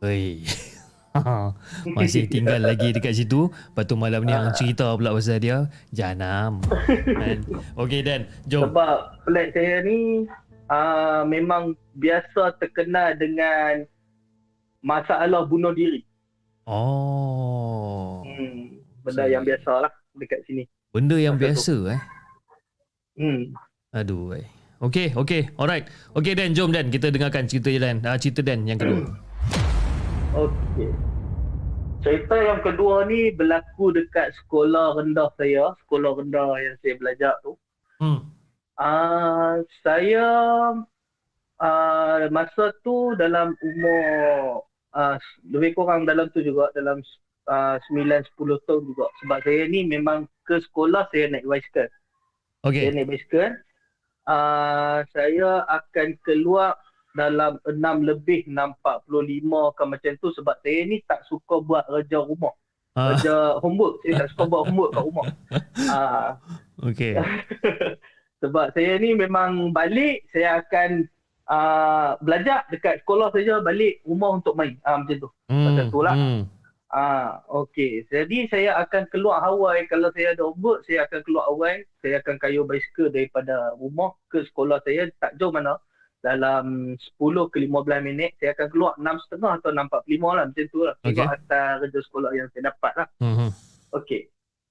Hei. 0.00 0.40
masih 1.96 2.26
tinggal 2.26 2.58
lagi 2.58 2.90
dekat 2.90 3.14
situ. 3.14 3.46
Lepas 3.46 3.84
tu 3.86 3.94
malam 3.94 4.26
ni 4.26 4.34
Ah. 4.34 4.42
hang 4.42 4.54
cerita 4.54 4.90
pula 4.98 5.14
pasal 5.14 5.38
dia. 5.38 5.70
Janam. 5.94 6.58
Okey 7.80 8.02
Dan, 8.02 8.26
jom. 8.44 8.66
Sebab 8.66 8.96
flat 9.22 9.54
saya 9.54 9.86
ni 9.86 10.26
uh, 10.66 11.22
memang 11.24 11.72
biasa 11.94 12.58
terkenal 12.58 13.14
dengan 13.14 13.86
masalah 14.82 15.46
bunuh 15.46 15.70
diri. 15.70 16.02
Oh. 16.66 18.24
Hmm, 18.26 18.82
benda 19.06 19.22
Okey. 19.24 19.32
yang 19.32 19.44
biasa 19.46 19.70
lah 19.80 19.92
dekat 20.18 20.40
sini. 20.44 20.64
Benda 20.90 21.16
yang 21.18 21.34
Masa 21.34 21.38
tu. 21.38 21.46
biasa 21.46 21.74
eh. 21.90 22.00
Hmm. 23.14 23.42
Aduh. 23.94 24.34
Eh. 24.34 24.46
Okey, 24.82 25.14
okey. 25.14 25.42
Alright. 25.54 25.86
Okey 26.12 26.34
Dan, 26.34 26.52
jom 26.52 26.74
Dan 26.74 26.90
kita 26.90 27.08
dengarkan 27.08 27.46
cerita 27.46 27.70
Dan. 27.72 28.02
Ah, 28.02 28.18
cerita 28.18 28.42
Dan 28.42 28.66
yang 28.66 28.82
kedua. 28.82 29.06
Okey. 30.34 30.90
Cerita 32.02 32.34
yang 32.34 32.58
kedua 32.66 33.06
ni 33.06 33.30
berlaku 33.30 33.94
dekat 33.94 34.34
sekolah 34.42 34.98
rendah 34.98 35.30
saya, 35.38 35.78
sekolah 35.86 36.18
rendah 36.18 36.58
yang 36.58 36.76
saya 36.82 36.94
belajar 36.98 37.32
tu. 37.46 37.54
Hmm. 38.02 38.34
Uh, 38.74 39.62
saya 39.86 40.26
uh, 41.62 42.26
masa 42.34 42.74
tu 42.82 43.14
dalam 43.14 43.54
umur 43.62 44.66
uh, 44.98 45.16
lebih 45.46 45.78
kurang 45.78 46.02
dalam 46.02 46.26
tu 46.34 46.42
juga 46.42 46.74
dalam 46.74 46.98
uh, 47.46 47.78
9-10 47.94 48.26
tahun 48.66 48.82
juga 48.90 49.06
sebab 49.22 49.38
saya 49.46 49.70
ni 49.70 49.86
memang 49.86 50.26
ke 50.50 50.58
sekolah 50.58 51.06
saya 51.14 51.30
naik 51.30 51.46
basikal. 51.46 51.86
Saya 52.66 52.90
Okey. 52.90 52.90
naik 52.90 53.08
basikal. 53.14 53.50
Uh, 54.26 55.06
saya 55.14 55.62
akan 55.70 56.18
keluar 56.26 56.74
dalam 57.14 57.62
6 57.62 57.78
lebih 58.02 58.44
6.45 58.50 59.78
ke 59.78 59.82
macam 59.86 60.12
tu 60.18 60.28
sebab 60.34 60.56
saya 60.66 60.80
ni 60.84 60.98
tak 61.06 61.22
suka 61.30 61.62
buat 61.62 61.86
kerja 61.86 62.18
rumah. 62.26 62.54
Ah, 62.94 63.14
Kerja 63.14 63.58
homework. 63.58 64.02
Saya 64.02 64.26
tak 64.26 64.28
suka 64.34 64.42
buat 64.46 64.62
homework 64.70 64.90
kat 64.94 65.02
rumah. 65.02 65.26
Uh, 65.78 66.28
okey. 66.90 67.14
sebab 68.42 68.74
saya 68.76 68.98
ni 69.00 69.16
memang 69.16 69.72
balik 69.72 70.26
saya 70.34 70.60
akan 70.60 71.08
uh, 71.48 72.18
belajar 72.20 72.68
dekat 72.68 73.00
sekolah 73.00 73.32
saja 73.32 73.64
balik 73.64 74.04
rumah 74.04 74.36
untuk 74.36 74.52
main 74.52 74.76
uh, 74.84 75.00
macam 75.00 75.16
tu 75.16 75.30
Macam 75.48 75.86
tu 75.88 76.00
lah. 76.04 76.12
Hmm. 76.12 76.42
ah 76.94 77.40
okey 77.50 78.04
jadi 78.06 78.38
saya 78.52 78.70
akan 78.84 79.08
keluar 79.10 79.40
Hawaii 79.42 79.88
kalau 79.90 80.12
saya 80.14 80.36
ada 80.36 80.46
homework 80.46 80.84
saya 80.86 81.08
akan 81.08 81.24
keluar 81.26 81.48
Hawaii 81.50 81.82
saya 82.04 82.20
akan 82.22 82.36
kayuh 82.38 82.62
basikal 82.68 83.08
daripada 83.10 83.74
rumah 83.80 84.14
ke 84.30 84.44
sekolah 84.46 84.78
saya 84.84 85.10
tak 85.18 85.34
jauh 85.40 85.50
mana 85.50 85.74
dalam 86.24 86.96
10 87.20 87.52
ke 87.52 87.60
15 87.60 88.00
minit 88.00 88.32
saya 88.40 88.56
akan 88.56 88.66
keluar 88.72 88.92
6.30 88.96 89.60
atau 89.60 89.70
6.45 89.76 90.36
lah 90.40 90.44
macam 90.48 90.64
tu 90.72 90.80
lah 90.80 90.94
tengok 91.04 91.26
Okey. 91.28 91.36
atas 91.36 91.72
kerja 91.84 92.00
sekolah 92.08 92.30
yang 92.32 92.48
saya 92.56 92.62
dapat 92.72 92.92
lah 92.96 93.08
Hmm. 93.20 93.50
Okey. 93.94 94.22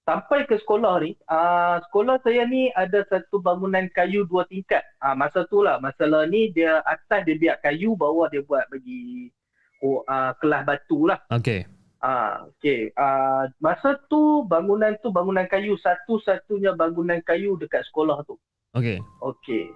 Sampai 0.03 0.43
ke 0.43 0.59
sekolah 0.59 0.99
ni, 0.99 1.15
uh, 1.31 1.79
sekolah 1.87 2.19
saya 2.27 2.43
ni 2.43 2.67
ada 2.75 3.07
satu 3.07 3.39
bangunan 3.39 3.87
kayu 3.95 4.27
dua 4.27 4.43
tingkat. 4.51 4.83
Uh, 4.99 5.15
masa 5.15 5.47
tu 5.47 5.63
lah, 5.63 5.79
masalah 5.79 6.27
ni 6.27 6.51
dia 6.51 6.83
atas 6.83 7.23
dia 7.23 7.39
biar 7.39 7.55
kayu, 7.63 7.95
bawah 7.95 8.27
dia 8.27 8.43
buat 8.43 8.67
bagi 8.67 9.31
oh, 9.79 10.03
uh, 10.03 10.35
kelas 10.43 10.67
batu 10.67 11.07
lah. 11.07 11.23
Okey. 11.31 11.63
Ah, 12.03 12.43
okey. 12.51 12.91
Ah, 12.99 13.47
masa 13.63 13.95
tu 14.11 14.43
bangunan 14.43 14.91
tu 14.99 15.07
bangunan 15.07 15.47
kayu 15.47 15.79
satu-satunya 15.79 16.75
bangunan 16.75 17.23
kayu 17.23 17.55
dekat 17.55 17.87
sekolah 17.87 18.19
tu. 18.27 18.35
Okey. 18.75 18.99
Okey. 19.23 19.71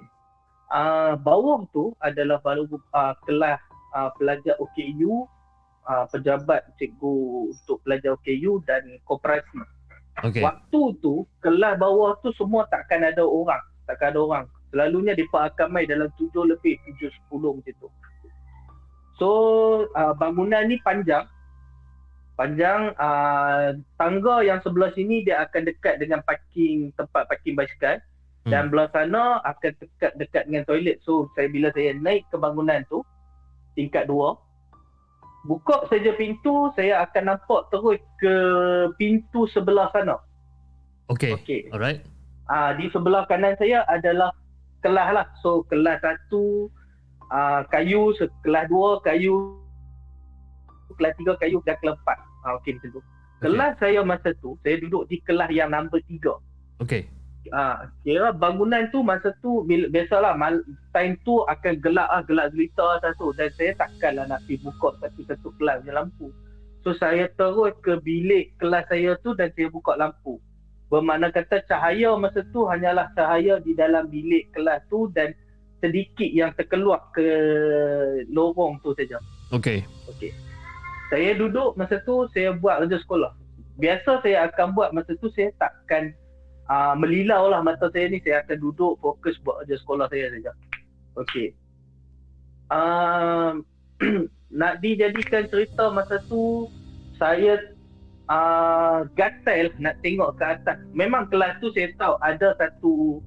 Ah, 0.68 1.16
bawah 1.16 1.64
tu 1.72 1.96
adalah 2.04 2.44
baru 2.44 2.68
ah, 2.92 3.16
kelas 3.24 3.60
ah, 3.96 4.12
pelajar 4.20 4.60
OKU, 4.60 5.24
ah, 5.88 6.04
pejabat 6.12 6.68
cikgu 6.76 7.56
untuk 7.56 7.80
pelajar 7.88 8.20
OKU 8.20 8.60
dan 8.68 8.84
koperasi. 9.08 9.64
Okey. 10.28 10.44
Waktu 10.44 10.82
tu 11.00 11.24
kelas 11.40 11.80
bawah 11.80 12.20
tu 12.20 12.36
semua 12.36 12.68
takkan 12.68 13.06
ada 13.06 13.24
orang, 13.24 13.64
takkan 13.88 14.12
ada 14.12 14.20
orang. 14.20 14.46
Selalunya 14.76 15.16
depa 15.16 15.48
akan 15.48 15.72
mai 15.72 15.88
dalam 15.88 16.12
tujuh 16.20 16.44
lebih, 16.44 16.76
tujuh 16.84 17.08
sepuluh 17.16 17.56
macam 17.56 17.72
tu. 17.80 17.90
So 19.16 19.30
uh, 19.96 20.12
bangunan 20.20 20.68
ni 20.68 20.84
panjang. 20.84 21.24
Panjang 22.36 22.94
uh, 23.00 23.74
tangga 23.98 24.46
yang 24.46 24.60
sebelah 24.62 24.92
sini 24.94 25.26
dia 25.26 25.42
akan 25.48 25.66
dekat 25.66 25.98
dengan 25.98 26.22
parking 26.22 26.94
tempat 26.94 27.26
parking 27.26 27.58
basikal 27.58 27.98
Hmm. 28.48 28.52
dan 28.56 28.64
belah 28.72 28.88
sana 28.96 29.44
akan 29.44 29.76
dekat 29.76 30.12
dekat 30.16 30.44
dengan 30.48 30.64
toilet. 30.64 31.04
So 31.04 31.28
saya 31.36 31.52
bila 31.52 31.68
saya 31.76 31.92
naik 32.00 32.24
ke 32.32 32.40
bangunan 32.40 32.88
tu 32.88 33.04
tingkat 33.76 34.08
dua 34.08 34.40
buka 35.44 35.84
saja 35.92 36.16
pintu 36.16 36.72
saya 36.80 37.04
akan 37.08 37.36
nampak 37.36 37.68
terus 37.72 38.00
ke 38.24 38.36
pintu 38.96 39.52
sebelah 39.52 39.92
sana. 39.92 40.16
Okey. 41.12 41.36
Okey. 41.36 41.68
Alright. 41.76 42.08
Ah 42.48 42.72
di 42.72 42.88
sebelah 42.92 43.28
kanan 43.28 43.60
saya 43.60 43.84
adalah 43.92 44.32
kelas 44.80 45.08
lah. 45.12 45.28
So 45.44 45.68
kelas 45.68 46.00
satu 46.00 46.72
ah 47.28 47.68
kayu, 47.68 48.16
kelas 48.48 48.72
dua 48.72 49.04
kayu, 49.04 49.60
kelas 50.96 51.12
tiga 51.20 51.36
kayu 51.44 51.60
dan 51.68 51.76
kelas 51.84 52.00
empat. 52.00 52.18
Ah 52.48 52.56
okey 52.64 52.80
macam 52.80 52.96
tu. 52.96 53.02
Kelas 53.44 53.76
saya 53.84 54.00
masa 54.08 54.32
tu 54.40 54.56
saya 54.64 54.80
duduk 54.80 55.08
di 55.12 55.20
kelas 55.28 55.52
yang 55.52 55.76
number 55.76 56.00
tiga. 56.08 56.40
Okey. 56.80 57.17
Ah, 57.54 57.88
kira 58.04 58.34
bangunan 58.36 58.90
tu 58.92 59.04
masa 59.04 59.36
tu 59.44 59.64
bila, 59.64 59.88
biasalah 59.88 60.36
mal, 60.36 60.60
time 60.92 61.16
tu 61.24 61.44
akan 61.48 61.80
gelap 61.80 62.08
ah 62.12 62.24
gelap 62.24 62.52
gelita 62.52 63.00
satu 63.04 63.32
dan 63.36 63.52
saya 63.56 63.76
takkanlah 63.78 64.26
nak 64.28 64.44
pergi 64.48 64.64
buka 64.64 64.96
satu-satu 65.04 65.48
kelas 65.60 65.84
punya 65.84 65.94
lampu. 66.04 66.28
So 66.88 66.96
saya 66.96 67.28
terus 67.36 67.76
ke 67.84 68.00
bilik 68.00 68.56
kelas 68.64 68.88
saya 68.88 69.20
tu 69.24 69.36
dan 69.36 69.52
saya 69.56 69.68
buka 69.68 70.00
lampu. 70.00 70.40
Bermakna 70.88 71.28
kata 71.36 71.60
cahaya 71.68 72.16
masa 72.16 72.48
tu 72.56 72.64
hanyalah 72.64 73.12
cahaya 73.12 73.60
di 73.60 73.76
dalam 73.76 74.08
bilik 74.08 74.48
kelas 74.56 74.80
tu 74.88 75.12
dan 75.12 75.36
sedikit 75.84 76.32
yang 76.32 76.56
terkeluar 76.56 77.12
ke 77.12 77.28
lorong 78.32 78.80
tu 78.82 78.96
saja. 78.96 79.20
Okey. 79.52 79.84
Okey. 80.08 80.32
Saya 81.12 81.36
duduk 81.36 81.76
masa 81.76 82.00
tu 82.04 82.28
saya 82.32 82.56
buat 82.56 82.84
kerja 82.84 82.98
sekolah. 83.04 83.32
Biasa 83.78 84.26
saya 84.26 84.50
akan 84.50 84.74
buat 84.74 84.90
masa 84.96 85.14
tu 85.20 85.30
saya 85.36 85.54
takkan 85.62 86.16
uh, 86.70 86.94
melilau 86.96 87.52
lah 87.52 87.64
mata 87.64 87.92
saya 87.92 88.12
ni 88.12 88.20
saya 88.24 88.44
akan 88.44 88.58
duduk 88.60 89.00
fokus 89.00 89.36
buat 89.44 89.64
kerja 89.64 89.76
sekolah 89.82 90.08
saya 90.12 90.32
saja. 90.32 90.52
Okey. 91.18 91.48
Um, 92.68 93.64
nak 94.60 94.80
dijadikan 94.84 95.48
cerita 95.52 95.90
masa 95.92 96.22
tu 96.28 96.72
saya 97.18 97.60
uh, 98.30 99.08
gatal 99.18 99.74
nak 99.82 99.98
tengok 100.06 100.38
ke 100.38 100.44
atas. 100.46 100.78
Memang 100.94 101.28
kelas 101.32 101.58
tu 101.60 101.74
saya 101.74 101.92
tahu 101.98 102.16
ada 102.22 102.54
satu 102.60 103.24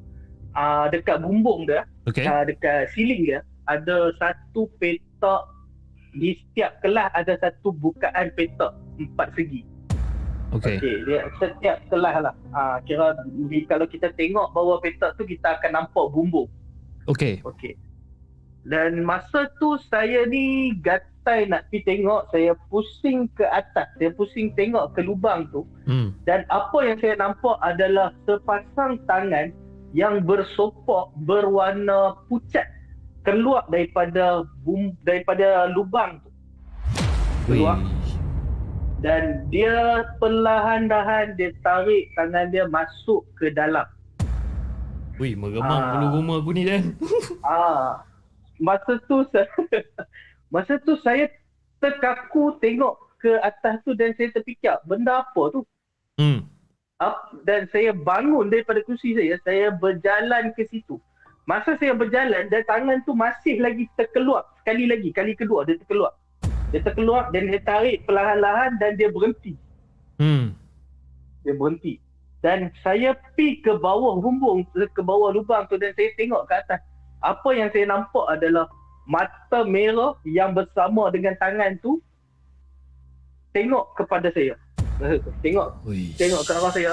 uh, 0.55 0.87
dekat 0.89 1.21
bumbung 1.21 1.67
dia, 1.67 1.85
Okey. 2.07 2.25
uh, 2.25 2.47
dekat 2.47 2.89
ceiling 2.95 3.27
dia 3.27 3.41
ada 3.71 4.11
satu 4.19 4.67
petak 4.83 5.43
di 6.19 6.35
setiap 6.35 6.83
kelas 6.83 7.11
ada 7.15 7.39
satu 7.39 7.71
bukaan 7.71 8.35
petak 8.35 8.75
empat 8.99 9.31
segi. 9.39 9.63
Okey. 10.51 10.77
Okey, 10.83 10.95
dia 11.07 11.31
setiap 11.39 11.79
kelas 11.87 12.17
lah. 12.27 12.35
Ah 12.51 12.83
kira 12.83 13.15
di, 13.27 13.63
kalau 13.71 13.87
kita 13.87 14.11
tengok 14.19 14.51
bawah 14.51 14.83
petak 14.83 15.15
tu 15.15 15.23
kita 15.23 15.59
akan 15.59 15.83
nampak 15.85 16.11
bumbung. 16.11 16.51
Okey. 17.07 17.39
Okey. 17.47 17.79
Dan 18.67 19.07
masa 19.07 19.49
tu 19.57 19.79
saya 19.89 20.29
ni 20.29 20.77
gatai 20.85 21.49
nak 21.49 21.65
pergi 21.71 21.81
tengok, 21.87 22.29
saya 22.29 22.53
pusing 22.69 23.25
ke 23.33 23.47
atas, 23.49 23.89
saya 23.97 24.13
pusing 24.13 24.53
tengok 24.53 24.93
ke 24.93 25.01
lubang 25.01 25.49
tu 25.49 25.65
Hmm. 25.89 26.13
dan 26.29 26.45
apa 26.53 26.77
yang 26.85 27.01
saya 27.01 27.17
nampak 27.17 27.57
adalah 27.65 28.13
sepasang 28.29 29.01
tangan 29.09 29.49
yang 29.97 30.23
bersopak 30.23 31.09
berwarna 31.25 32.15
pucat 32.29 32.69
keluar 33.25 33.65
daripada 33.73 34.45
bum, 34.63 34.93
daripada 35.03 35.67
lubang 35.73 36.21
tu. 36.23 36.31
Keluar. 37.49 37.81
Dan 39.01 39.49
dia 39.49 40.05
perlahan-lahan 40.21 41.33
dia 41.41 41.57
tarik 41.65 42.13
tangan 42.17 42.53
dia 42.53 42.69
masuk 42.69 43.25
ke 43.41 43.49
dalam. 43.49 43.89
Wih, 45.17 45.37
meremang 45.37 45.81
Ah. 45.81 45.91
bulu 45.97 46.07
rumah 46.21 46.37
aku 46.41 46.53
ni 46.53 46.65
Dan. 46.65 46.97
Ah, 47.45 48.05
masa 48.61 49.01
tu 49.09 49.25
saya, 49.33 49.49
masa 50.55 50.81
tu 50.85 50.97
saya 51.01 51.29
terkaku 51.81 52.57
tengok 52.61 52.97
ke 53.21 53.37
atas 53.41 53.81
tu 53.85 53.93
dan 53.97 54.13
saya 54.17 54.33
terfikir 54.33 54.77
benda 54.85 55.25
apa 55.25 55.43
tu? 55.53 55.61
Hmm. 56.21 56.45
Up, 57.01 57.33
dan 57.49 57.65
saya 57.73 57.97
bangun 57.97 58.53
daripada 58.53 58.85
kursi 58.85 59.17
saya, 59.17 59.41
saya 59.41 59.73
berjalan 59.73 60.53
ke 60.53 60.69
situ. 60.69 61.01
Masa 61.49 61.73
saya 61.81 61.97
berjalan 61.97 62.53
dan 62.53 62.61
tangan 62.69 63.01
tu 63.09 63.17
masih 63.17 63.57
lagi 63.65 63.89
terkeluar 63.97 64.45
sekali 64.61 64.85
lagi, 64.85 65.09
kali 65.09 65.33
kedua 65.33 65.65
dia 65.65 65.81
terkeluar. 65.81 66.13
Dia 66.71 66.81
terkeluar 66.87 67.35
dan 67.35 67.51
dia 67.51 67.61
tarik 67.67 68.07
perlahan-lahan 68.07 68.79
dan 68.79 68.95
dia 68.95 69.11
berhenti. 69.11 69.59
Hmm. 70.21 70.53
dia 71.41 71.57
berhenti. 71.57 71.97
Dan 72.45 72.73
saya 72.85 73.17
pi 73.37 73.61
ke 73.61 73.77
bawah 73.81 74.21
bumbung, 74.21 74.65
ke 74.73 75.03
bawah 75.05 75.33
lubang 75.33 75.65
tu 75.69 75.77
dan 75.81 75.93
saya 75.97 76.13
tengok 76.17 76.45
ke 76.49 76.55
atas. 76.57 76.81
Apa 77.21 77.53
yang 77.53 77.69
saya 77.73 77.85
nampak 77.89 78.25
adalah 78.33 78.69
mata 79.05 79.65
merah 79.65 80.17
yang 80.25 80.57
bersama 80.57 81.09
dengan 81.13 81.37
tangan 81.37 81.77
tu 81.85 82.01
tengok 83.53 83.97
kepada 83.97 84.31
saya. 84.33 84.55
Tengok, 85.45 85.81
Wih. 85.89 86.13
tengok 86.21 86.45
ke 86.45 86.53
arah 86.53 86.73
saya. 86.77 86.93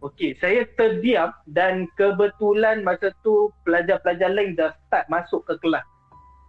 Okey, 0.00 0.38
saya 0.40 0.64
terdiam 0.78 1.34
dan 1.50 1.84
kebetulan 1.98 2.80
masa 2.80 3.12
tu 3.20 3.50
pelajar-pelajar 3.66 4.30
lain 4.30 4.56
dah 4.56 4.72
start 4.86 5.04
masuk 5.10 5.44
ke 5.44 5.58
kelas. 5.60 5.84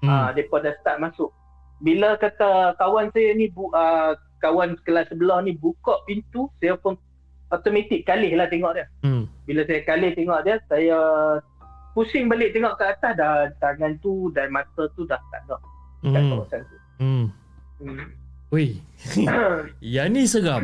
Hmm. 0.06 0.08
Ah, 0.08 0.30
depa 0.32 0.64
dah 0.64 0.72
start 0.80 1.02
masuk. 1.02 1.34
Bila 1.80 2.20
kata 2.20 2.76
kawan 2.76 3.12
saya 3.16 3.32
ni 3.36 3.48
bu, 3.48 3.72
uh, 3.72 4.16
kawan 4.44 4.76
kelas 4.84 5.08
sebelah 5.12 5.40
ni 5.44 5.56
buka 5.56 6.00
pintu, 6.04 6.52
saya 6.60 6.76
pun 6.76 7.00
automatik 7.50 8.04
kalih 8.06 8.36
lah 8.36 8.48
tengok 8.52 8.76
dia. 8.76 8.86
Hmm. 9.04 9.26
Bila 9.48 9.64
saya 9.64 9.82
kalih 9.84 10.12
tengok 10.14 10.40
dia, 10.44 10.56
saya 10.68 10.98
pusing 11.98 12.30
balik 12.30 12.54
tengok 12.54 12.78
ke 12.78 12.84
atas 12.86 13.14
dah 13.18 13.50
tangan 13.58 13.98
tu 14.00 14.30
dan 14.32 14.54
mata 14.54 14.88
tu 14.94 15.04
dah 15.08 15.20
tak 15.32 15.42
ada 15.48 15.58
kat 15.60 16.22
Hmm. 16.24 16.32
kawasan 16.32 16.62
tu. 16.64 16.78
Hmm. 17.00 17.26
Hmm. 17.84 18.08
Wih. 18.56 18.80
Yang 19.96 20.08
ni 20.10 20.24
seram. 20.26 20.62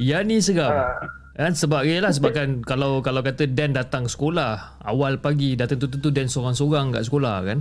Yang 0.00 0.22
ni 0.24 0.36
seram. 0.40 0.72
Ah, 0.72 0.96
Kan 1.32 1.56
sebab 1.56 1.88
yalah 1.88 2.12
sebabkan 2.12 2.60
kalau 2.60 3.00
kalau 3.00 3.24
kata 3.24 3.48
Dan 3.48 3.72
datang 3.72 4.04
sekolah 4.04 4.84
awal 4.84 5.16
pagi 5.16 5.56
dah 5.56 5.64
tentu-tentu 5.64 6.12
Dan 6.12 6.28
seorang-seorang 6.28 6.92
kat 6.92 7.08
sekolah 7.08 7.36
kan. 7.48 7.58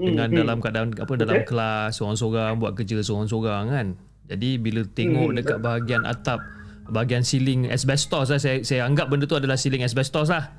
Dengan 0.00 0.28
hmm, 0.32 0.38
dalam 0.40 0.56
keadaan 0.58 0.88
apa 0.96 1.12
dalam 1.14 1.36
Betul. 1.44 1.48
kelas 1.52 1.90
seorang-seorang 2.00 2.52
buat 2.56 2.72
kerja 2.72 2.96
seorang-seorang 3.04 3.64
kan. 3.68 3.86
Jadi 4.30 4.50
bila 4.56 4.80
tengok 4.88 5.28
Hmm, 5.28 5.36
dekat 5.36 5.58
bahagian 5.60 6.02
atap 6.02 6.40
bahagian 6.88 7.22
ceiling 7.22 7.68
asbestos 7.68 8.32
lah 8.32 8.40
saya 8.40 8.64
saya 8.64 8.82
anggap 8.82 9.06
benda 9.06 9.28
tu 9.28 9.36
adalah 9.36 9.54
ceiling 9.54 9.84
asbestos 9.84 10.32
lah. 10.32 10.56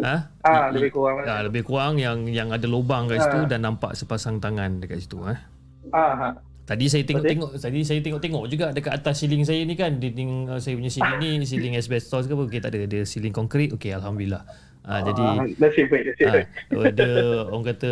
Ha? 0.00 0.16
Ah, 0.40 0.72
lebih 0.72 0.96
kurang. 0.96 1.28
Ah, 1.28 1.44
lebih 1.44 1.62
kurang 1.62 2.00
yang 2.00 2.24
yang 2.24 2.48
ada 2.48 2.64
lubang 2.64 3.04
kat 3.06 3.20
situ 3.20 3.44
Ah. 3.44 3.46
dan 3.46 3.60
nampak 3.62 3.92
sepasang 3.92 4.40
tangan 4.40 4.80
dekat 4.80 5.04
situ 5.04 5.20
eh. 5.28 5.36
Ah, 5.92 6.14
ha. 6.16 6.28
Tadi 6.64 6.86
saya 6.86 7.02
tengok-tengok 7.02 7.58
tadi 7.58 7.82
saya 7.82 7.98
tengok-tengok 7.98 8.44
juga 8.46 8.66
dekat 8.70 8.94
atas 8.94 9.20
ceiling 9.20 9.42
saya 9.42 9.66
ni 9.66 9.74
kan 9.74 9.98
dinding 9.98 10.46
saya 10.56 10.78
punya 10.78 10.88
ceiling 10.88 11.42
ni 11.42 11.44
ceiling 11.44 11.74
asbestos 11.74 12.24
ke 12.24 12.32
apa 12.32 12.42
okey 12.46 12.60
tak 12.62 12.70
ada 12.72 12.86
dia 12.86 13.02
ceiling 13.02 13.34
konkrit 13.34 13.74
okey 13.74 13.90
alhamdulillah. 13.90 14.46
Ah, 14.80 15.04
jadi 15.04 15.22
nasib 15.60 15.92
baik, 15.92 16.02
nasib 16.08 16.26
baik. 16.32 16.46
ada 16.72 17.08
orang 17.52 17.64
kata 17.68 17.90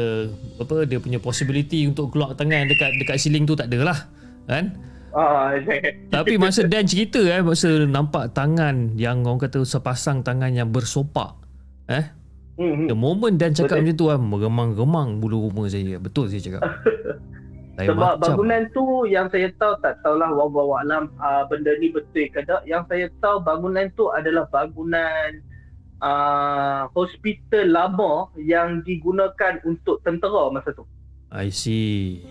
apa 0.57 0.77
dia 0.89 0.99
punya 0.99 1.21
possibility 1.21 1.85
untuk 1.85 2.11
keluar 2.17 2.33
tangan 2.33 2.65
dekat 2.65 2.97
dekat 2.97 3.21
ceiling 3.21 3.45
tu 3.45 3.53
tak 3.53 3.69
ada 3.69 3.93
lah 3.93 3.99
kan. 4.49 4.73
Ah, 5.13 5.57
Tapi 6.13 6.37
masa 6.37 6.69
Dan 6.69 6.85
cerita 6.85 7.21
eh 7.25 7.41
masa 7.41 7.89
nampak 7.89 8.33
tangan 8.37 8.93
yang 8.97 9.25
orang 9.25 9.41
kata 9.41 9.65
sepasang 9.65 10.21
tangan 10.21 10.53
yang 10.53 10.69
bersopak 10.69 11.33
eh 11.89 12.13
hmm, 12.61 12.93
the 12.93 12.97
moment 12.97 13.41
Dan 13.41 13.57
cakap 13.57 13.81
Betul. 13.81 13.89
macam 13.89 13.97
tu 13.97 14.05
kan 14.13 14.21
meremang-remang 14.21 15.09
bulu 15.17 15.49
rumah 15.49 15.65
saya 15.69 15.97
betul 15.97 16.29
saya 16.29 16.45
cakap. 16.45 16.63
Lain 17.79 17.89
Sebab 17.95 18.13
macam. 18.19 18.23
bangunan 18.27 18.63
tu 18.75 18.85
yang 19.07 19.27
saya 19.31 19.49
tahu 19.55 19.73
tak 19.81 19.95
tahulah 20.03 20.29
wallahu 20.35 20.77
alam 20.83 21.09
uh, 21.23 21.47
benda 21.47 21.73
ni 21.79 21.89
betul 21.95 22.27
ke 22.29 22.43
tak. 22.43 22.67
Yang 22.67 22.83
saya 22.91 23.07
tahu 23.23 23.39
bangunan 23.41 23.87
tu 23.95 24.11
adalah 24.13 24.45
bangunan 24.51 25.41
uh, 26.01 26.87
hospital 26.91 27.67
lama 27.67 28.13
yang 28.37 28.83
digunakan 28.83 29.59
untuk 29.63 30.01
tentera 30.01 30.49
masa 30.49 30.73
tu. 30.73 30.85
I 31.29 31.49
see. 31.49 32.25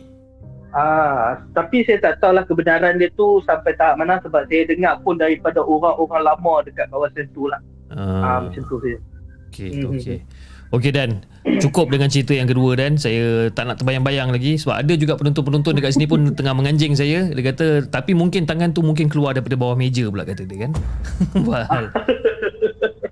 Ah, 0.69 1.39
tapi 1.53 1.81
saya 1.81 1.97
tak 1.97 2.19
tahulah 2.19 2.43
kebenaran 2.43 2.99
dia 2.99 3.07
tu 3.09 3.39
sampai 3.41 3.71
tahap 3.73 3.97
mana 3.97 4.19
sebab 4.19 4.45
saya 4.45 4.67
dengar 4.67 4.99
pun 4.99 5.15
daripada 5.15 5.63
orang-orang 5.63 6.21
lama 6.23 6.53
dekat 6.61 6.85
kawasan 6.87 7.25
tu 7.31 7.47
lah. 7.47 7.57
Ah, 7.87 8.21
Ah, 8.21 8.39
macam 8.43 8.61
tu 8.61 8.75
saja. 8.77 8.99
okey 9.47 9.69
Mhm. 9.73 9.89
okey. 9.95 10.19
Okey 10.67 10.91
Dan, 10.91 11.23
cukup 11.63 11.87
dengan 11.87 12.11
cerita 12.11 12.35
yang 12.35 12.43
kedua 12.45 12.75
Dan. 12.75 12.99
Saya 12.99 13.47
tak 13.49 13.63
nak 13.65 13.79
terbayang-bayang 13.79 14.27
lagi 14.27 14.59
sebab 14.59 14.75
ada 14.75 14.93
juga 14.93 15.15
penonton-penonton 15.15 15.71
dekat 15.71 15.95
sini 15.95 16.03
pun 16.03 16.19
tengah 16.37 16.51
menganjing 16.51 16.91
saya. 16.91 17.31
Dia 17.31 17.43
kata 17.47 17.87
tapi 17.87 18.11
mungkin 18.11 18.43
tangan 18.43 18.75
tu 18.75 18.83
mungkin 18.83 19.07
keluar 19.07 19.31
daripada 19.31 19.55
bawah 19.55 19.79
meja 19.79 20.03
pula 20.11 20.27
kata 20.27 20.43
dia 20.43 20.67
kan. 20.67 20.71
Hal. 21.71 21.85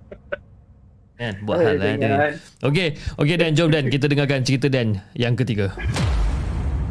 Kan, 1.15 1.33
buat 1.47 1.63
hal 1.63 1.79
lah 1.79 1.95
dia. 1.95 2.15
Okey, 2.59 2.99
okey 3.15 3.35
Dan, 3.39 3.55
jom 3.55 3.71
Dan 3.71 3.87
kita 3.87 4.11
dengarkan 4.11 4.43
cerita 4.43 4.67
Dan 4.67 4.99
yang 5.15 5.39
ketiga. 5.39 5.71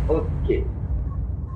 Okey. 0.09 0.65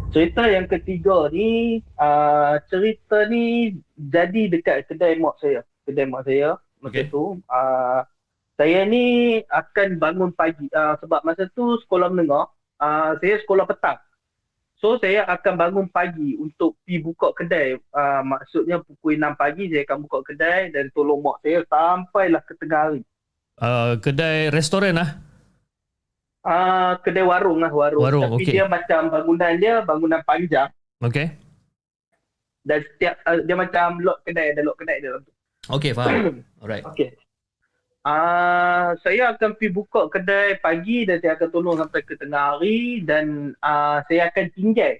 Cerita 0.09 0.49
yang 0.49 0.65
ketiga 0.69 1.29
ni, 1.33 1.81
uh, 2.01 2.57
cerita 2.73 3.29
ni 3.29 3.77
jadi 3.97 4.49
dekat 4.53 4.89
kedai 4.89 5.21
mak 5.21 5.37
saya. 5.41 5.65
Kedai 5.85 6.09
mak 6.09 6.25
saya 6.25 6.57
masa 6.81 7.05
Okey. 7.05 7.05
tu. 7.13 7.25
Uh, 7.49 8.01
saya 8.59 8.83
ni 8.89 9.39
akan 9.53 10.03
bangun 10.03 10.31
pagi 10.35 10.67
uh, 10.75 10.99
sebab 10.99 11.23
masa 11.23 11.47
tu 11.55 11.79
sekolah 11.87 12.11
menengah, 12.11 12.51
uh, 12.83 13.13
saya 13.21 13.39
sekolah 13.45 13.65
petang. 13.69 13.99
So 14.79 14.95
saya 15.03 15.27
akan 15.27 15.55
bangun 15.59 15.87
pagi 15.91 16.39
untuk 16.39 16.79
pergi 16.87 17.03
buka 17.03 17.35
kedai. 17.35 17.75
Uh, 17.91 18.23
maksudnya 18.23 18.79
pukul 18.79 19.19
6 19.19 19.35
pagi 19.35 19.67
saya 19.67 19.83
akan 19.83 19.99
buka 20.07 20.19
kedai 20.23 20.71
dan 20.71 20.87
tolong 20.95 21.19
mak 21.19 21.43
saya 21.43 21.67
sampailah 21.67 22.43
ke 22.47 22.55
tengah 22.63 22.81
hari. 22.87 23.03
Uh, 23.59 23.99
kedai 23.99 24.55
restoran 24.55 24.95
lah. 25.03 25.19
Uh, 26.47 26.95
kedai 27.03 27.27
warung 27.27 27.59
lah 27.59 27.75
warung. 27.75 28.07
Warung, 28.07 28.23
Tapi 28.39 28.47
okey. 28.47 28.55
dia 28.55 28.65
macam 28.71 29.01
bangunan 29.11 29.53
dia 29.59 29.75
bangunan 29.83 30.23
panjang. 30.23 30.71
Okey. 31.03 31.27
dan 32.69 32.85
setiap 32.85 33.17
uh, 33.25 33.41
dia 33.43 33.57
macam 33.57 33.97
lot 34.05 34.21
kedai 34.29 34.53
ada 34.53 34.61
lot 34.63 34.77
kedai 34.79 35.01
dalam 35.01 35.25
tu. 35.25 35.33
Okey, 35.75 35.91
faham. 35.97 36.39
Alright. 36.63 36.85
Okey. 36.87 37.17
Ah, 38.07 38.95
saya 39.03 39.35
akan 39.35 39.59
pergi 39.59 39.75
buka 39.75 40.07
kedai 40.07 40.63
pagi 40.63 41.03
dan 41.03 41.19
saya 41.19 41.35
akan 41.35 41.49
tolong 41.51 41.77
sampai 41.83 42.01
ke 42.07 42.15
tengah 42.15 42.55
hari 42.55 43.03
dan 43.03 43.53
ah, 43.59 44.01
saya 44.07 44.31
akan 44.31 44.47
tinggal 44.55 44.95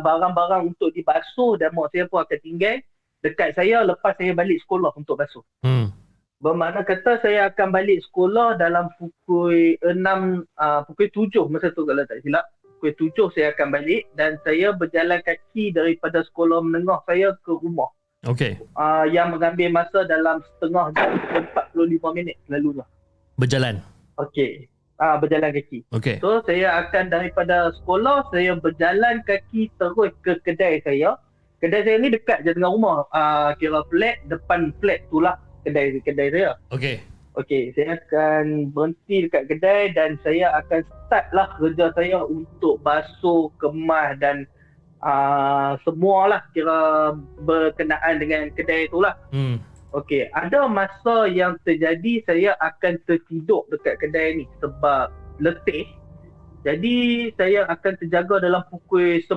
barang-barang 0.00 0.70
untuk 0.70 0.94
dibasuh 0.94 1.58
dan 1.58 1.74
mak 1.74 1.90
saya 1.90 2.06
pun 2.06 2.22
akan 2.22 2.38
tinggal 2.38 2.78
dekat 3.26 3.58
saya 3.58 3.82
lepas 3.82 4.14
saya 4.14 4.30
balik 4.30 4.62
sekolah 4.62 4.94
untuk 4.94 5.18
basuh. 5.18 5.42
Hmm. 5.66 5.90
Bermakna 6.38 6.86
kata 6.86 7.18
saya 7.24 7.50
akan 7.50 7.72
balik 7.72 8.04
sekolah 8.06 8.60
dalam 8.60 8.92
pukul 9.00 9.74
6, 9.82 10.44
uh, 10.60 10.80
pukul 10.86 11.08
7 11.10 11.50
masa 11.50 11.72
tu 11.72 11.82
kalau 11.82 12.04
tak 12.04 12.22
silap. 12.22 12.44
Pukul 12.78 12.92
7 12.92 13.34
saya 13.34 13.56
akan 13.56 13.72
balik 13.72 14.04
dan 14.14 14.36
saya 14.44 14.70
berjalan 14.76 15.18
kaki 15.24 15.72
daripada 15.72 16.22
sekolah 16.28 16.60
menengah 16.60 17.00
saya 17.08 17.34
ke 17.40 17.50
rumah. 17.56 17.88
Okey. 18.24 18.56
Uh, 18.72 19.04
yang 19.12 19.36
mengambil 19.36 19.68
masa 19.68 20.08
dalam 20.08 20.40
setengah 20.56 20.88
jam 20.96 21.12
ke 21.28 21.38
45 21.76 22.16
minit 22.16 22.36
selalunya. 22.48 22.84
Berjalan. 23.36 23.84
Okey. 24.16 24.66
Uh, 24.96 25.20
berjalan 25.20 25.52
kaki. 25.52 25.84
Okey. 25.92 26.16
So 26.24 26.40
saya 26.48 26.88
akan 26.88 27.12
daripada 27.12 27.68
sekolah 27.82 28.32
saya 28.32 28.56
berjalan 28.56 29.20
kaki 29.28 29.68
terus 29.76 30.16
ke 30.24 30.40
kedai 30.40 30.80
saya. 30.82 31.20
Kedai 31.60 31.84
saya 31.84 31.96
ni 32.00 32.08
dekat 32.08 32.48
je 32.48 32.56
dengan 32.56 32.72
rumah. 32.72 33.04
Uh, 33.12 33.52
kira 33.60 33.84
flat 33.92 34.16
depan 34.32 34.72
flat 34.80 35.04
tu 35.12 35.20
lah 35.20 35.36
kedai 35.68 36.00
kedai 36.00 36.32
saya. 36.32 36.56
Okey. 36.72 37.04
Okey, 37.36 37.76
saya 37.76 38.00
akan 38.00 38.72
berhenti 38.72 39.28
dekat 39.28 39.44
kedai 39.52 39.92
dan 39.92 40.16
saya 40.24 40.56
akan 40.56 40.80
start 41.04 41.28
lah 41.36 41.52
kerja 41.60 41.92
saya 41.92 42.24
untuk 42.24 42.80
basuh, 42.80 43.52
kemas 43.60 44.16
dan 44.24 44.48
uh, 45.06 45.78
semualah 45.86 46.42
kira 46.50 47.14
berkenaan 47.46 48.18
dengan 48.18 48.50
kedai 48.50 48.90
tu 48.90 48.98
lah. 48.98 49.14
Hmm. 49.30 49.62
Okey, 49.94 50.28
ada 50.34 50.66
masa 50.68 51.30
yang 51.30 51.56
terjadi 51.62 52.20
saya 52.26 52.50
akan 52.60 53.00
tertidur 53.06 53.64
dekat 53.70 53.96
kedai 54.02 54.42
ni 54.42 54.44
sebab 54.58 55.08
letih. 55.40 55.88
Jadi 56.66 57.30
saya 57.38 57.64
akan 57.70 57.94
terjaga 58.02 58.42
dalam 58.42 58.66
pukul 58.66 59.22
10 59.22 59.30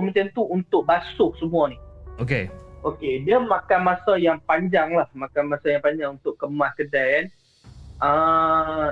macam 0.00 0.26
tu 0.32 0.42
untuk 0.48 0.88
basuh 0.88 1.30
semua 1.36 1.68
ni. 1.68 1.76
Okey. 2.18 2.48
Okey, 2.80 3.28
dia 3.28 3.36
makan 3.36 3.84
masa 3.84 4.16
yang 4.16 4.40
panjang 4.48 4.96
lah. 4.96 5.04
Makan 5.12 5.52
masa 5.52 5.68
yang 5.68 5.84
panjang 5.84 6.16
untuk 6.16 6.40
kemas 6.40 6.72
kedai 6.80 7.08
kan. 7.12 7.26
Uh, 8.00 8.86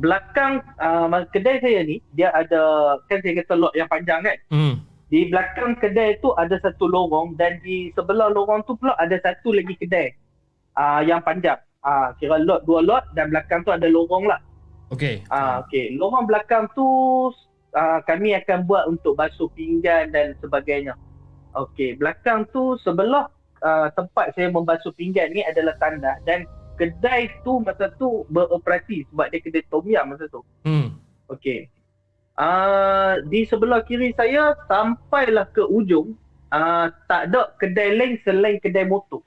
belakang 0.00 0.64
uh, 0.80 1.28
kedai 1.28 1.60
saya 1.60 1.84
ni, 1.84 2.00
dia 2.16 2.32
ada, 2.32 2.96
kan 3.04 3.20
saya 3.20 3.44
kata 3.44 3.52
lot 3.60 3.76
yang 3.76 3.86
panjang 3.92 4.24
kan. 4.24 4.38
Hmm. 4.48 4.87
Di 5.08 5.32
belakang 5.32 5.80
kedai 5.80 6.20
tu 6.20 6.36
ada 6.36 6.60
satu 6.60 6.84
lorong 6.84 7.36
dan 7.40 7.56
di 7.64 7.88
sebelah 7.96 8.28
lorong 8.28 8.60
tu 8.68 8.76
pula 8.76 8.92
ada 9.00 9.16
satu 9.24 9.56
lagi 9.56 9.72
kedai 9.80 10.12
uh, 10.76 11.00
yang 11.00 11.24
panjang. 11.24 11.56
Uh, 11.80 12.12
kira 12.20 12.36
lot, 12.42 12.66
dua 12.68 12.84
lot 12.84 13.04
dan 13.16 13.32
belakang 13.32 13.64
tu 13.64 13.72
ada 13.72 13.88
lorong 13.88 14.28
lah. 14.28 14.40
Okey. 14.88 15.24
Ah, 15.28 15.64
okey. 15.64 15.96
Lorong 16.00 16.24
belakang 16.24 16.68
tu 16.72 16.84
ah, 17.76 18.00
kami 18.04 18.32
akan 18.36 18.64
buat 18.64 18.88
untuk 18.88 19.20
basuh 19.20 19.48
pinggan 19.52 20.12
dan 20.12 20.32
sebagainya. 20.40 20.96
Okey, 21.56 21.96
belakang 22.00 22.48
tu 22.52 22.76
sebelah 22.80 23.28
ah, 23.60 23.92
tempat 23.92 24.32
saya 24.32 24.48
membasuh 24.48 24.92
pinggan 24.96 25.32
ni 25.32 25.44
adalah 25.44 25.76
tandas 25.76 26.16
dan 26.24 26.48
kedai 26.80 27.28
tu 27.42 27.60
masa 27.60 27.90
tu 27.98 28.24
beroperasi 28.32 29.04
sebab 29.12 29.26
dia 29.28 29.40
kedai 29.42 29.64
tom 29.68 29.84
yum 29.84 30.04
masa 30.08 30.24
tu. 30.32 30.40
Hmm. 30.64 30.96
Okey. 31.28 31.68
Ah, 32.38 33.18
di 33.26 33.42
sebelah 33.42 33.82
kiri 33.82 34.14
saya 34.14 34.54
sampailah 34.70 35.50
ke 35.50 35.66
ujung 35.66 36.14
ah, 36.54 36.86
tak 37.10 37.34
ada 37.34 37.50
kedai 37.58 37.98
lain 37.98 38.14
selain 38.22 38.62
kedai 38.62 38.86
motor. 38.86 39.18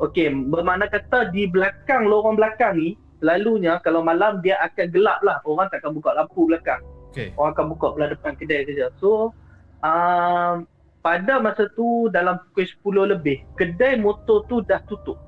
Okey, 0.00 0.32
bermakna 0.48 0.88
kata 0.88 1.28
di 1.36 1.44
belakang 1.48 2.08
lorong 2.08 2.40
belakang 2.40 2.80
ni 2.80 2.96
selalunya 3.20 3.76
kalau 3.84 4.00
malam 4.00 4.40
dia 4.40 4.56
akan 4.64 4.88
gelap 4.88 5.20
lah. 5.20 5.40
Orang 5.44 5.68
takkan 5.68 5.92
buka 5.92 6.16
lampu 6.16 6.48
belakang. 6.48 6.80
Okey. 7.12 7.36
Orang 7.36 7.52
akan 7.52 7.66
buka 7.76 7.86
belah 7.92 8.08
depan 8.12 8.32
kedai 8.40 8.64
saja. 8.64 8.88
So, 9.00 9.36
um, 9.84 10.64
pada 11.04 11.36
masa 11.40 11.68
tu 11.76 12.08
dalam 12.08 12.40
pukul 12.50 13.04
10 13.04 13.12
lebih, 13.16 13.44
kedai 13.60 14.00
motor 14.00 14.48
tu 14.48 14.64
dah 14.64 14.80
tutup. 14.88 15.20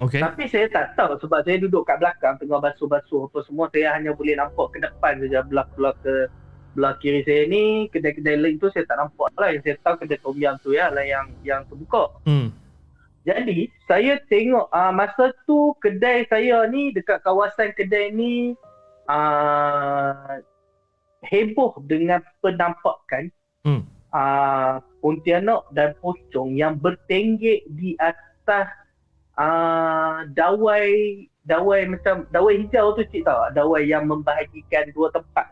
Okey. 0.00 0.20
Tapi 0.20 0.44
saya 0.48 0.68
tak 0.68 0.96
tahu 0.96 1.20
sebab 1.20 1.40
saya 1.44 1.56
duduk 1.60 1.88
kat 1.88 2.00
belakang 2.00 2.36
tengah 2.36 2.60
basuh-basuh 2.60 3.28
apa 3.28 3.38
semua. 3.44 3.68
Saya 3.72 3.96
hanya 3.96 4.12
boleh 4.12 4.36
nampak 4.36 4.76
ke 4.76 4.78
depan 4.84 5.20
saja 5.24 5.40
belah-belah 5.44 5.96
ke 6.00 6.28
belah 6.76 7.00
kiri 7.00 7.24
saya 7.24 7.48
ni 7.48 7.88
kedai-kedai 7.88 8.36
lain 8.36 8.60
tu 8.60 8.68
saya 8.68 8.84
tak 8.84 9.00
nampak 9.00 9.32
lah 9.40 9.48
yang 9.48 9.64
saya 9.64 9.80
tahu 9.80 10.04
kedai 10.04 10.20
tom 10.20 10.36
yum 10.36 10.56
tu 10.60 10.76
ya 10.76 10.92
lah 10.92 11.00
yang 11.00 11.32
yang 11.40 11.64
terbuka 11.64 12.12
Hmm. 12.28 12.52
jadi 13.24 13.72
saya 13.88 14.20
tengok 14.28 14.68
uh, 14.68 14.92
masa 14.92 15.32
tu 15.48 15.72
kedai 15.80 16.28
saya 16.28 16.68
ni 16.68 16.92
dekat 16.92 17.24
kawasan 17.24 17.72
kedai 17.72 18.12
ni 18.12 18.52
uh, 19.08 20.36
heboh 21.24 21.80
dengan 21.88 22.20
penampakan 22.44 23.32
Hmm. 23.66 23.82
uh, 24.14 24.78
Pontianak 25.02 25.66
dan 25.74 25.98
pocong 25.98 26.54
yang 26.54 26.78
bertenggek 26.78 27.66
di 27.66 27.98
atas 27.98 28.70
uh, 29.34 30.22
dawai 30.34 30.86
dawai 31.46 31.86
macam 31.86 32.26
dawai 32.34 32.58
hijau 32.62 32.94
tu 32.98 33.02
cik 33.06 33.22
tahu 33.22 33.38
dawai 33.54 33.82
yang 33.86 34.06
membahagikan 34.06 34.90
dua 34.94 35.10
tempat 35.14 35.46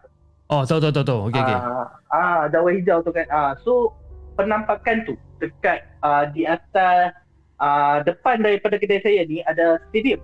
Oh, 0.55 0.63
tahu 0.63 0.79
tahu 0.79 0.93
tahu 0.95 1.07
tahu. 1.07 1.21
Okey 1.27 1.41
okey. 1.43 1.59
Ah, 1.59 1.87
ah, 2.15 2.41
dawai 2.47 2.79
hijau 2.79 3.03
tu 3.03 3.11
kan. 3.11 3.27
Ah, 3.27 3.59
so 3.67 3.91
penampakan 4.39 5.03
tu 5.03 5.19
dekat 5.43 5.83
ah, 6.07 6.31
di 6.31 6.47
atas 6.47 7.11
ah, 7.59 7.99
depan 8.07 8.39
daripada 8.39 8.79
kedai 8.79 9.03
saya 9.03 9.27
ni 9.27 9.43
ada 9.51 9.83
stadium, 9.91 10.23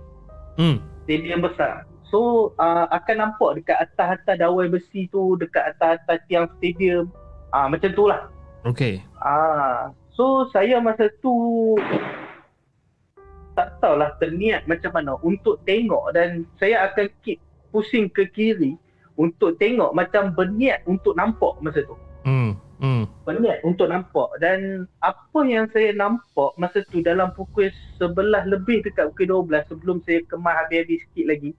Hmm. 0.55 0.79
stadium 1.03 1.43
besar. 1.43 1.83
So 2.07 2.51
ah, 2.63 2.87
akan 2.95 3.27
nampak 3.27 3.59
dekat 3.59 3.91
atas-atas 3.91 4.39
dawai 4.39 4.71
besi 4.71 5.11
tu, 5.11 5.35
dekat 5.35 5.75
atas-atas 5.75 6.23
tiang 6.31 6.47
stadium. 6.59 7.11
Ah, 7.51 7.67
macam 7.67 7.91
tu 7.91 8.07
lah. 8.07 8.31
Okey. 8.63 9.03
Ah, 9.19 9.91
so 10.15 10.47
saya 10.55 10.79
masa 10.79 11.11
tu 11.19 11.75
tak 13.51 13.83
tahulah 13.83 14.15
terniat 14.23 14.63
macam 14.63 14.95
mana 14.95 15.19
untuk 15.27 15.59
tengok 15.67 16.15
dan 16.15 16.47
saya 16.55 16.87
akan 16.87 17.11
keep 17.19 17.35
pusing 17.75 18.07
ke 18.07 18.23
kiri 18.31 18.79
untuk 19.21 19.61
tengok 19.61 19.93
macam 19.93 20.33
berniat 20.33 20.81
untuk 20.89 21.13
nampak 21.13 21.53
masa 21.61 21.85
tu. 21.85 21.93
Hmm. 22.25 22.57
Hmm. 22.81 23.05
Berniat 23.29 23.61
untuk 23.61 23.93
nampak 23.93 24.25
dan 24.41 24.89
apa 25.05 25.39
yang 25.45 25.69
saya 25.69 25.93
nampak 25.93 26.49
masa 26.57 26.81
tu 26.89 27.05
dalam 27.05 27.29
pukul 27.37 27.69
11 28.01 28.49
lebih 28.49 28.81
dekat 28.81 29.13
pukul 29.13 29.45
12 29.45 29.69
sebelum 29.69 29.97
saya 30.01 30.25
kemas 30.25 30.65
habis-habis 30.65 31.05
sikit 31.05 31.25
lagi 31.29 31.53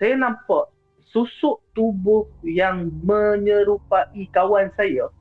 saya 0.00 0.16
nampak 0.16 0.72
susuk 1.12 1.60
tubuh 1.76 2.24
yang 2.40 2.88
menyerupai 3.04 4.24
kawan 4.32 4.72
saya 4.72 5.12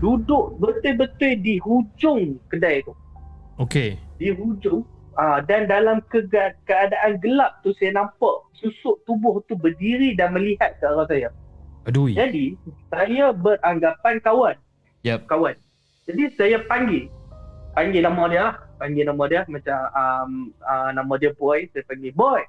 duduk 0.00 0.56
betul-betul 0.64 1.32
di 1.44 1.60
hujung 1.60 2.40
kedai 2.48 2.80
tu 2.80 2.96
Okey. 3.60 4.00
di 4.16 4.32
hujung 4.32 4.80
ah, 5.16 5.38
dan 5.40 5.64
dalam 5.64 6.00
kega- 6.06 6.56
keadaan 6.62 7.18
gelap 7.18 7.60
tu 7.60 7.72
saya 7.72 7.92
nampak 7.94 8.36
susuk 8.54 9.00
tubuh 9.02 9.40
tu 9.44 9.52
berdiri 9.52 10.12
dan 10.12 10.32
melihat 10.32 10.76
ke 10.76 10.84
arah 10.84 11.04
saya 11.04 11.28
Aduh. 11.84 12.08
jadi 12.08 12.56
saya 12.88 13.32
beranggapan 13.32 14.20
kawan 14.20 14.56
Yep. 15.02 15.26
kawan 15.26 15.54
jadi 16.04 16.22
saya 16.32 16.56
panggil 16.64 17.06
panggil 17.72 18.02
nama 18.02 18.22
dia 18.26 18.40
lah 18.42 18.54
panggil 18.76 19.04
nama 19.04 19.24
dia 19.24 19.40
macam 19.46 19.78
um, 19.90 20.30
uh, 20.60 20.90
nama 20.90 21.12
dia 21.14 21.30
boy 21.32 21.64
saya 21.70 21.84
panggil 21.84 22.10
boy 22.10 22.42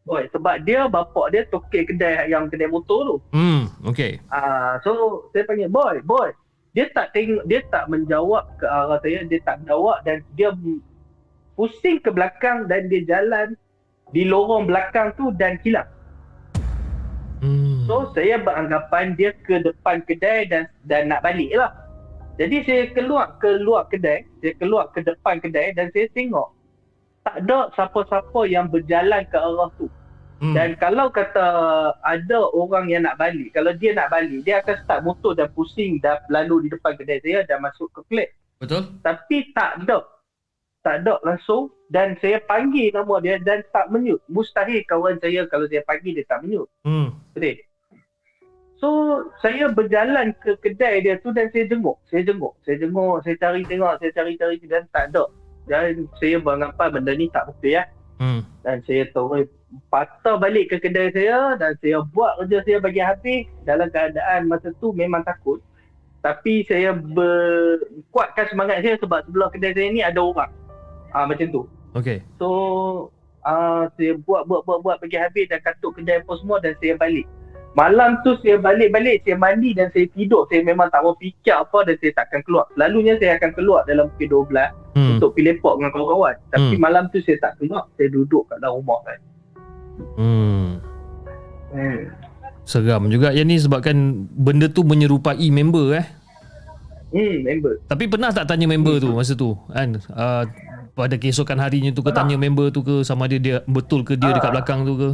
boy 0.00 0.24
sebab 0.28 0.64
dia 0.64 0.88
bapak 0.88 1.30
dia 1.30 1.44
tokek 1.46 1.86
kedai 1.86 2.26
yang 2.26 2.48
kedai 2.48 2.66
motor 2.66 3.00
tu 3.04 3.16
Hmm. 3.30 3.68
Okey. 3.82 4.20
Ah, 4.28 4.76
so 4.80 4.92
saya 5.30 5.44
panggil 5.44 5.68
boy, 5.68 6.00
boy. 6.02 6.28
Dia 6.70 6.86
tak 6.90 7.10
tengok, 7.10 7.42
dia 7.44 7.64
tak 7.66 7.88
menjawab 7.88 8.46
ke 8.54 8.62
arah 8.62 9.00
saya, 9.00 9.24
dia 9.24 9.40
tak 9.40 9.58
menjawab 9.58 10.04
dan 10.04 10.22
dia 10.32 10.54
pusing 11.60 12.00
ke 12.00 12.08
belakang 12.08 12.64
dan 12.72 12.88
dia 12.88 13.04
jalan 13.04 13.52
di 14.16 14.24
lorong 14.24 14.64
belakang 14.64 15.12
tu 15.20 15.28
dan 15.36 15.60
hilang. 15.60 15.84
Hmm. 17.44 17.84
So 17.84 18.16
saya 18.16 18.40
beranggapan 18.40 19.12
dia 19.12 19.36
ke 19.44 19.60
depan 19.60 20.00
kedai 20.08 20.48
dan 20.48 20.72
dan 20.88 21.12
nak 21.12 21.20
balik 21.20 21.52
lah. 21.52 21.68
Jadi 22.40 22.64
saya 22.64 22.88
keluar 22.96 23.36
keluar 23.44 23.92
kedai, 23.92 24.24
saya 24.40 24.56
keluar 24.56 24.88
ke 24.96 25.04
depan 25.04 25.36
kedai 25.44 25.76
dan 25.76 25.92
saya 25.92 26.08
tengok 26.16 26.48
tak 27.28 27.44
ada 27.44 27.68
siapa-siapa 27.76 28.40
yang 28.48 28.72
berjalan 28.72 29.28
ke 29.28 29.36
arah 29.36 29.68
tu. 29.76 29.92
Hmm. 30.40 30.56
Dan 30.56 30.72
kalau 30.80 31.12
kata 31.12 31.44
ada 32.00 32.40
orang 32.56 32.88
yang 32.88 33.04
nak 33.04 33.20
balik, 33.20 33.52
kalau 33.52 33.76
dia 33.76 33.92
nak 33.92 34.08
balik, 34.08 34.40
dia 34.48 34.64
akan 34.64 34.76
start 34.80 35.04
motor 35.04 35.36
dan 35.36 35.52
pusing 35.52 36.00
dah 36.00 36.16
lalu 36.32 36.64
di 36.64 36.68
depan 36.72 36.96
kedai 36.96 37.20
saya 37.20 37.44
dan 37.44 37.60
masuk 37.60 37.92
ke 37.92 38.00
flat. 38.08 38.32
Betul? 38.56 38.88
Tapi 39.04 39.52
tak 39.52 39.84
ada. 39.84 40.19
Tak 40.80 41.04
ada 41.04 41.20
langsung 41.20 41.68
dan 41.92 42.16
saya 42.24 42.40
panggil 42.48 42.88
nama 42.94 43.20
dia 43.20 43.36
dan 43.42 43.60
tak 43.74 43.92
menyut. 43.92 44.22
Mustahil 44.32 44.80
kawan 44.88 45.20
saya 45.20 45.44
kalau 45.50 45.68
saya 45.68 45.84
panggil 45.84 46.16
dia 46.16 46.24
tak 46.24 46.40
menyut. 46.46 46.70
Hmm. 46.88 47.12
Betul? 47.36 47.60
So, 48.80 48.88
saya 49.44 49.68
berjalan 49.68 50.32
ke 50.40 50.56
kedai 50.56 51.04
dia 51.04 51.20
tu 51.20 51.36
dan 51.36 51.52
saya 51.52 51.68
jenguk. 51.68 52.00
Saya 52.08 52.24
jenguk. 52.24 52.56
Saya 52.64 52.80
jenguk, 52.80 53.20
saya 53.20 53.36
cari 53.36 53.60
tengok, 53.68 54.00
saya 54.00 54.10
cari-cari 54.16 54.56
dan 54.64 54.88
tak 54.88 55.12
ada. 55.12 55.28
Dan 55.68 56.08
saya 56.16 56.40
beranggapan 56.40 56.88
benda 56.96 57.12
ni 57.12 57.28
tak 57.28 57.52
betul 57.52 57.76
ya. 57.76 57.84
Hmm. 58.16 58.40
Dan 58.64 58.80
saya 58.88 59.04
terus 59.12 59.52
patah 59.92 60.40
balik 60.40 60.72
ke 60.72 60.76
kedai 60.80 61.12
saya 61.12 61.60
dan 61.60 61.76
saya 61.84 62.02
buat 62.10 62.40
kerja 62.40 62.58
saya 62.64 62.78
bagi 62.80 63.02
habis 63.04 63.44
dalam 63.68 63.92
keadaan 63.92 64.48
masa 64.48 64.72
tu 64.80 64.96
memang 64.96 65.28
takut. 65.28 65.60
Tapi 66.24 66.64
saya 66.64 66.96
berkuatkan 66.96 68.48
semangat 68.48 68.80
saya 68.80 68.96
sebab 68.96 69.28
sebelah 69.28 69.48
kedai 69.52 69.72
saya 69.76 69.88
ni 69.92 70.00
ada 70.00 70.20
orang. 70.24 70.52
Ah 71.10 71.26
macam 71.26 71.46
tu. 71.50 71.62
Okay. 71.92 72.22
So 72.38 72.48
uh, 73.42 73.90
saya 73.98 74.14
buat 74.22 74.46
buat 74.46 74.62
buat 74.64 74.78
buat 74.82 74.96
bagi 75.02 75.18
habis 75.18 75.50
dan 75.50 75.58
katuk 75.60 75.98
kedai 75.98 76.22
apa 76.22 76.32
semua 76.38 76.62
dan 76.62 76.74
saya 76.78 76.94
balik. 76.96 77.26
Malam 77.70 78.18
tu 78.26 78.34
saya 78.42 78.58
balik-balik, 78.58 79.22
saya 79.22 79.38
mandi 79.38 79.70
dan 79.78 79.94
saya 79.94 80.10
tidur. 80.10 80.42
Saya 80.50 80.66
memang 80.66 80.90
tak 80.90 81.06
mau 81.06 81.14
fikir 81.14 81.54
apa 81.54 81.86
dan 81.86 81.94
saya 82.02 82.10
takkan 82.18 82.42
keluar. 82.42 82.66
Selalunya 82.74 83.14
saya 83.22 83.38
akan 83.38 83.50
keluar 83.54 83.86
dalam 83.86 84.10
pukul 84.18 84.50
12 84.50 84.74
Hmm. 84.90 85.06
untuk 85.14 85.38
pergi 85.38 85.54
lepak 85.54 85.78
dengan 85.78 85.90
kawan-kawan. 85.94 86.34
Tapi 86.50 86.74
Hmm. 86.74 86.82
malam 86.82 87.06
tu 87.14 87.22
saya 87.22 87.38
tak 87.38 87.62
keluar, 87.62 87.86
saya 87.94 88.10
duduk 88.10 88.42
kat 88.50 88.58
dalam 88.58 88.82
rumah 88.82 88.98
kan. 89.06 89.18
Hmm. 90.18 90.66
Hmm. 91.70 92.00
Seram 92.66 93.06
juga 93.06 93.30
yang 93.30 93.46
ni 93.46 93.54
sebabkan 93.54 94.26
benda 94.30 94.66
tu 94.66 94.82
menyerupai 94.82 95.46
member 95.46 95.94
eh. 95.94 96.06
Hmm, 97.10 97.42
member. 97.42 97.78
Tapi 97.86 98.06
pernah 98.06 98.30
tak 98.30 98.50
tanya 98.50 98.66
member 98.66 98.98
tu 98.98 99.14
masa 99.14 99.34
tu 99.34 99.54
kan? 99.70 99.94
Uh, 100.10 100.42
pada 100.92 101.14
keesokan 101.14 101.58
harinya 101.58 101.90
tu 101.90 102.00
ke 102.00 102.10
tanya 102.10 102.34
member 102.34 102.68
tu 102.68 102.80
ke 102.80 103.00
sama 103.00 103.24
dia 103.24 103.38
dia 103.38 103.56
betul 103.64 104.02
ke 104.02 104.14
dia 104.14 104.30
Ah. 104.30 104.34
dekat 104.36 104.50
belakang 104.50 104.80
tu 104.82 104.94
ke? 104.94 105.10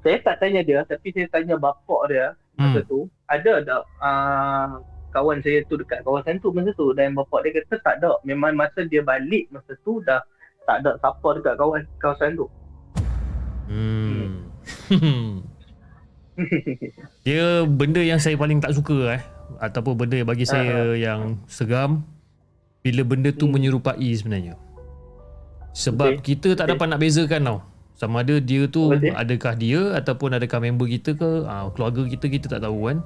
Saya 0.00 0.18
tak 0.20 0.36
tanya 0.38 0.60
dia 0.60 0.84
tapi 0.84 1.08
saya 1.10 1.26
tanya 1.28 1.56
bapak 1.56 2.02
dia 2.08 2.26
masa 2.54 2.78
Hmm. 2.78 2.86
tu 2.86 2.98
ada 3.26 3.52
tak 3.60 3.80
uh, 3.98 4.68
kawan 5.10 5.38
saya 5.40 5.64
tu 5.64 5.74
dekat 5.74 6.02
kawasan 6.02 6.38
tu 6.38 6.50
masa 6.50 6.70
tu 6.72 6.92
dan 6.92 7.10
bapak 7.12 7.42
dia 7.42 7.58
kata 7.58 7.74
tak 7.80 7.94
ada. 7.98 8.14
Memang 8.22 8.54
masa 8.54 8.84
dia 8.84 9.00
balik 9.00 9.48
masa 9.48 9.74
tu 9.80 9.98
dah 10.02 10.20
tak 10.64 10.80
ada 10.80 10.94
siapa 10.96 11.28
dekat 11.34 11.54
kawan 11.56 11.82
kawasan 11.98 12.30
tu. 12.34 12.46
Hmm. 13.64 14.44
dia 17.24 17.62
benda 17.64 18.02
yang 18.02 18.18
saya 18.18 18.34
paling 18.34 18.58
tak 18.58 18.74
suka 18.74 19.14
eh 19.14 19.22
ataupun 19.58 19.94
benda 19.94 20.18
yang 20.18 20.28
bagi 20.28 20.44
saya 20.44 20.92
yang 20.92 21.38
seram 21.46 22.02
bila 22.84 23.00
benda 23.00 23.32
tu 23.32 23.48
Hmm. 23.48 23.56
menyerupai 23.56 24.12
sebenarnya. 24.12 24.60
Sebab 25.72 26.20
Okey. 26.20 26.36
kita 26.36 26.52
tak 26.52 26.68
Okey. 26.68 26.72
dapat 26.76 26.86
nak 26.92 27.00
bezakan 27.00 27.40
tau. 27.42 27.58
Sama 27.96 28.20
ada 28.20 28.36
dia 28.36 28.68
tu 28.68 28.92
Betul. 28.92 29.16
adakah 29.16 29.54
dia 29.56 29.80
ataupun 29.96 30.36
adakah 30.36 30.58
member 30.60 30.86
kita 30.92 31.16
ke, 31.16 31.48
ah, 31.48 31.72
keluarga 31.72 32.04
kita 32.04 32.26
kita 32.28 32.46
tak 32.52 32.60
tahu 32.60 32.92
kan. 32.92 33.00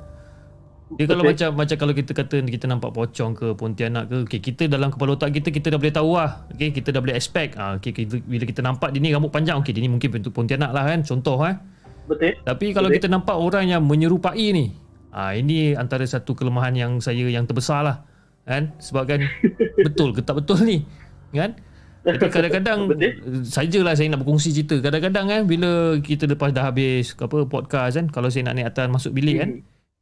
Dia 0.97 1.05
kalau 1.05 1.23
Betul. 1.23 1.33
macam 1.37 1.49
macam 1.63 1.77
kalau 1.79 1.95
kita 1.95 2.11
kata 2.17 2.37
kita 2.49 2.65
nampak 2.67 2.91
pocong 2.97 3.33
ke 3.37 3.47
pontianak 3.55 4.09
ke, 4.09 4.17
okay, 4.25 4.41
kita 4.41 4.67
dalam 4.67 4.89
kepala 4.89 5.15
otak 5.15 5.31
kita 5.37 5.53
kita 5.53 5.69
dah 5.71 5.79
boleh 5.79 5.95
tahu 5.95 6.11
lah. 6.17 6.49
Okay, 6.51 6.73
kita 6.73 6.89
dah 6.91 7.01
boleh 7.05 7.15
expect. 7.15 7.55
Ah, 7.55 7.79
okay, 7.79 7.93
kita, 7.95 8.19
bila 8.25 8.45
kita 8.49 8.61
nampak 8.65 8.91
dia 8.91 8.99
ni 8.99 9.13
rambut 9.15 9.31
panjang, 9.31 9.61
okay, 9.61 9.71
dia 9.71 9.85
ni 9.85 9.93
mungkin 9.93 10.11
bentuk 10.11 10.35
pontianak 10.35 10.75
lah 10.75 10.89
kan. 10.89 11.05
Contoh 11.07 11.39
eh. 11.47 11.55
Betul? 12.09 12.35
Tapi 12.43 12.67
kalau 12.73 12.89
Betul. 12.89 12.97
kita 13.05 13.07
nampak 13.13 13.37
orang 13.37 13.69
yang 13.69 13.85
menyerupai 13.85 14.49
ni, 14.57 14.73
ah 15.13 15.37
ini 15.37 15.77
antara 15.77 16.03
satu 16.09 16.33
kelemahan 16.33 16.73
yang 16.75 16.93
saya 17.05 17.29
yang 17.29 17.45
terbesar 17.45 17.85
lah. 17.85 18.08
Kan? 18.49 18.73
Sebab 18.81 19.05
kan 19.05 19.21
betul 19.87 20.17
ke 20.17 20.25
tak 20.25 20.41
betul 20.41 20.65
ni? 20.65 20.89
Kan? 21.31 21.53
Tapi 22.01 22.25
kadang-kadang 22.27 22.89
sajalah 23.55 23.93
saya 23.93 24.09
nak 24.09 24.25
berkongsi 24.25 24.51
cerita. 24.51 24.81
Kadang-kadang 24.81 25.29
kan 25.29 25.41
bila 25.45 25.71
kita 26.01 26.25
lepas 26.25 26.49
dah 26.49 26.65
habis 26.65 27.13
apa 27.13 27.45
podcast 27.45 28.01
kan, 28.01 28.09
kalau 28.09 28.33
saya 28.33 28.49
nak 28.49 28.57
naik 28.57 28.73
atas 28.73 28.89
masuk 28.89 29.13
bilik 29.13 29.37
kan, 29.37 29.51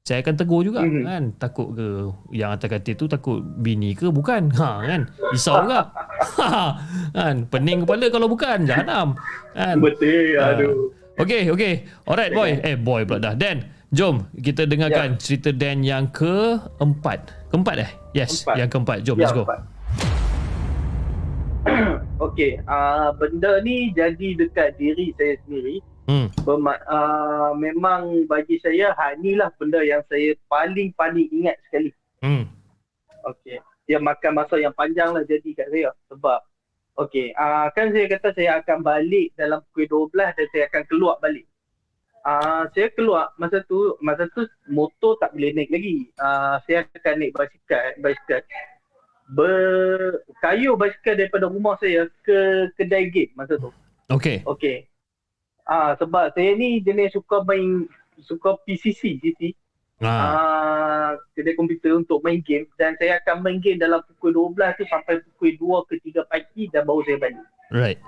saya 0.06 0.22
akan 0.22 0.34
tegur 0.38 0.62
juga 0.62 0.86
Mhm. 0.86 1.02
kan. 1.02 1.22
Takut 1.34 1.74
ke 1.74 1.86
yang 2.30 2.54
atas 2.54 2.70
katil 2.70 2.94
tu 2.94 3.10
takut 3.10 3.42
bini 3.42 3.90
ke 3.92 4.06
bukan? 4.06 4.46
Ha 4.62 4.86
kan? 4.86 5.10
Risau 5.34 5.66
juga. 5.66 5.90
Ha, 6.38 6.78
kan? 7.10 7.36
Pening 7.50 7.82
kepala 7.82 8.06
kalau 8.06 8.30
bukan 8.30 8.62
jahanam. 8.62 9.18
Kan? 9.50 9.82
Betul. 9.82 10.38
Ah. 10.38 10.54
Aduh. 10.54 10.94
Okay, 11.16 11.50
okay. 11.50 11.88
Alright, 12.06 12.30
boy. 12.30 12.60
Eh, 12.60 12.76
boy 12.76 13.02
pula 13.02 13.18
dah. 13.18 13.34
Dan, 13.34 13.64
jom 13.88 14.28
kita 14.36 14.68
dengarkan 14.68 15.16
cerita 15.16 15.48
Dan 15.48 15.80
yang 15.80 16.12
keempat. 16.12 17.45
Keempat 17.56 17.76
eh? 17.80 17.90
Yes, 18.12 18.44
Keempat. 18.44 18.54
yang 18.60 18.68
keempat. 18.68 18.96
Jom, 19.00 19.16
Ya, 19.16 19.24
let's 19.24 19.32
go. 19.32 19.48
Okey, 22.28 22.60
uh, 22.68 23.16
benda 23.16 23.64
ni 23.64 23.96
jadi 23.96 24.36
dekat 24.36 24.76
diri 24.76 25.16
saya 25.16 25.40
sendiri. 25.40 25.80
Hmm. 26.04 26.28
Berma- 26.44 26.84
uh, 26.84 27.56
memang 27.56 28.28
bagi 28.28 28.60
saya 28.60 28.92
hal 28.92 29.16
ni 29.24 29.40
lah 29.40 29.48
benda 29.56 29.80
yang 29.80 30.04
saya 30.12 30.36
paling-paling 30.52 31.32
ingat 31.32 31.56
sekali. 31.64 31.96
Hmm. 32.20 32.44
Okey. 33.24 33.56
Dia 33.88 34.04
makan 34.04 34.36
masa 34.36 34.60
yang 34.60 34.76
panjang 34.76 35.16
lah 35.16 35.24
jadi 35.24 35.48
kat 35.56 35.72
saya. 35.72 35.96
Sebab, 36.12 36.40
okey, 37.08 37.32
uh, 37.32 37.72
kan 37.72 37.88
saya 37.88 38.04
kata 38.04 38.36
saya 38.36 38.60
akan 38.60 38.84
balik 38.84 39.32
dalam 39.32 39.64
pukul 39.72 40.12
12 40.12 40.36
dan 40.36 40.46
saya 40.52 40.68
akan 40.68 40.82
keluar 40.92 41.16
balik. 41.24 41.48
Uh, 42.26 42.66
saya 42.74 42.90
keluar 42.90 43.30
masa 43.38 43.62
tu, 43.70 43.94
masa 44.02 44.26
tu 44.34 44.42
motor 44.66 45.14
tak 45.22 45.30
boleh 45.30 45.54
naik 45.54 45.70
lagi. 45.70 46.10
Uh, 46.18 46.58
saya 46.66 46.82
akan 46.90 47.22
naik 47.22 47.38
basikal, 47.38 47.86
basikal. 48.02 48.42
Berkayuh 49.30 50.74
basikal 50.74 51.14
daripada 51.14 51.46
rumah 51.46 51.78
saya 51.78 52.10
ke 52.26 52.66
kedai 52.74 53.14
game 53.14 53.30
masa 53.38 53.54
tu. 53.62 53.70
Okay. 54.10 54.42
Okey. 54.42 54.90
Ah 55.70 55.94
sebab 56.02 56.34
saya 56.34 56.58
ni 56.58 56.82
jenis 56.82 57.14
suka 57.14 57.46
main 57.46 57.86
suka 58.18 58.58
PCC 58.66 59.22
PC. 59.22 59.54
Ha. 60.02 60.10
Ah 60.10 61.10
kedai 61.30 61.54
komputer 61.54 61.94
untuk 61.94 62.26
main 62.26 62.42
game 62.42 62.66
dan 62.74 62.98
saya 62.98 63.22
akan 63.22 63.38
main 63.46 63.62
game 63.62 63.78
dalam 63.78 64.02
pukul 64.02 64.50
12 64.50 64.82
tu 64.82 64.84
sampai 64.90 65.22
pukul 65.30 65.54
2 65.86 65.88
ke 65.94 65.94
3 66.10 66.26
pagi 66.26 66.66
dan 66.74 66.82
baru 66.90 67.06
saya 67.06 67.22
balik. 67.22 67.46
Right. 67.70 67.98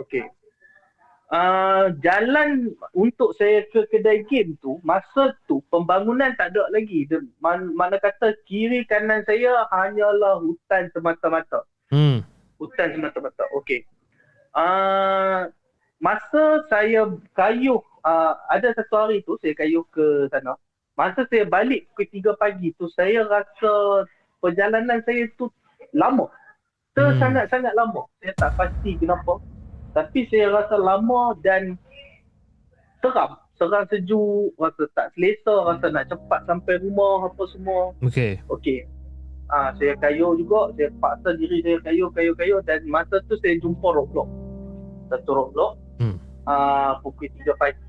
Okey. 0.00 0.24
Uh, 1.26 1.90
jalan 2.06 2.70
untuk 2.94 3.34
saya 3.34 3.66
ke 3.74 3.82
kedai 3.90 4.22
game 4.30 4.54
tu 4.62 4.78
masa 4.86 5.34
tu 5.50 5.58
pembangunan 5.74 6.30
tak 6.38 6.54
ada 6.54 6.70
lagi 6.70 7.02
man, 7.42 7.74
mana 7.74 7.98
kata 7.98 8.30
kiri 8.46 8.86
kanan 8.86 9.26
saya 9.26 9.66
hanyalah 9.74 10.38
hutan 10.38 10.86
semata-mata 10.94 11.66
Hmm. 11.90 12.22
hutan 12.58 12.98
semata-mata. 12.98 13.46
Okey. 13.54 13.86
Uh, 14.56 15.50
masa 16.02 16.66
saya 16.66 17.06
kayuh, 17.36 17.78
uh, 18.02 18.34
ada 18.50 18.74
satu 18.74 18.94
hari 19.06 19.22
tu 19.22 19.38
saya 19.38 19.54
kayuh 19.54 19.86
ke 19.94 20.26
sana. 20.32 20.58
Masa 20.96 21.28
saya 21.28 21.44
balik 21.44 21.86
pukul 21.92 22.32
3 22.32 22.40
pagi 22.40 22.72
tu, 22.80 22.88
saya 22.96 23.28
rasa 23.28 24.02
perjalanan 24.40 25.04
saya 25.04 25.28
tu 25.36 25.52
lama. 25.92 26.26
Hmm. 26.96 27.20
Sangat-sangat 27.20 27.76
lama. 27.76 28.08
Saya 28.18 28.32
tak 28.40 28.50
pasti 28.56 28.96
kenapa. 28.96 29.36
Tapi 29.96 30.28
saya 30.28 30.52
rasa 30.52 30.76
lama 30.76 31.32
dan 31.40 31.80
seram. 33.00 33.40
Seram 33.56 33.88
sejuk, 33.88 34.52
rasa 34.60 34.84
tak 34.92 35.16
selesa, 35.16 35.72
rasa 35.72 35.88
nak 35.88 36.12
cepat 36.12 36.44
sampai 36.44 36.76
rumah 36.84 37.32
apa 37.32 37.42
semua. 37.48 37.96
Okay. 38.04 38.36
Okey. 38.52 38.84
Ah, 39.48 39.72
saya 39.80 39.96
kayuh 39.96 40.36
juga, 40.36 40.68
saya 40.76 40.92
paksa 41.00 41.32
diri 41.40 41.64
saya 41.64 41.80
kayuh, 41.80 42.12
kayuh, 42.12 42.36
kayuh 42.36 42.60
dan 42.68 42.84
masa 42.84 43.16
tu 43.24 43.40
saya 43.40 43.56
jumpa 43.56 43.88
roadblock. 43.88 44.28
Satu 45.08 45.32
roadblock. 45.32 45.80
Hmm. 45.96 46.20
Ah, 46.44 47.00
pukul 47.00 47.32
3 47.32 47.56
pagi. 47.56 47.80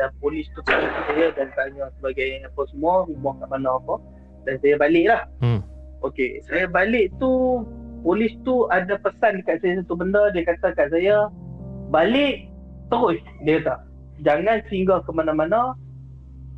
Dan 0.00 0.08
polis 0.18 0.48
tu 0.56 0.64
tanya 0.64 0.90
saya 1.06 1.28
dan 1.36 1.52
tanya 1.52 1.92
sebagai 2.00 2.40
apa 2.48 2.62
semua, 2.72 3.04
rumah 3.04 3.36
kat 3.44 3.48
mana 3.52 3.76
apa. 3.76 4.00
Dan 4.48 4.56
saya 4.64 4.80
balik 4.80 5.04
lah. 5.12 5.22
Hmm. 5.44 5.60
Okey, 6.00 6.40
saya 6.48 6.64
balik 6.64 7.12
tu, 7.20 7.60
polis 8.04 8.36
tu 8.44 8.68
ada 8.68 9.00
pesan 9.00 9.40
dekat 9.40 9.64
saya 9.64 9.80
satu 9.80 9.96
benda, 9.96 10.28
dia 10.36 10.44
kata 10.44 10.76
kat 10.76 10.92
saya, 10.92 11.32
balik 11.88 12.52
terus, 12.92 13.18
dia 13.48 13.64
kata. 13.64 13.80
Jangan 14.22 14.60
singgah 14.68 15.00
ke 15.02 15.10
mana-mana, 15.10 15.72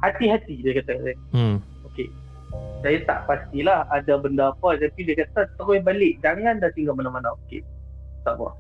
hati-hati, 0.03 0.61
dia 0.61 0.83
kata 0.83 0.99
kat 0.99 1.03
saya. 1.07 1.17
Hmm. 1.33 1.57
Okey. 1.87 2.11
Saya 2.83 2.99
tak 3.07 3.31
pastilah 3.31 3.87
ada 3.95 4.19
benda 4.19 4.51
apa 4.51 4.77
tapi 4.77 5.01
dia 5.07 5.23
kata 5.23 5.47
terus 5.55 5.79
balik. 5.87 6.19
Jangan 6.21 6.59
dah 6.59 6.71
tinggal 6.75 6.99
mana-mana. 6.99 7.33
Okey. 7.47 7.63
Tak 8.27 8.37
apa. 8.37 8.53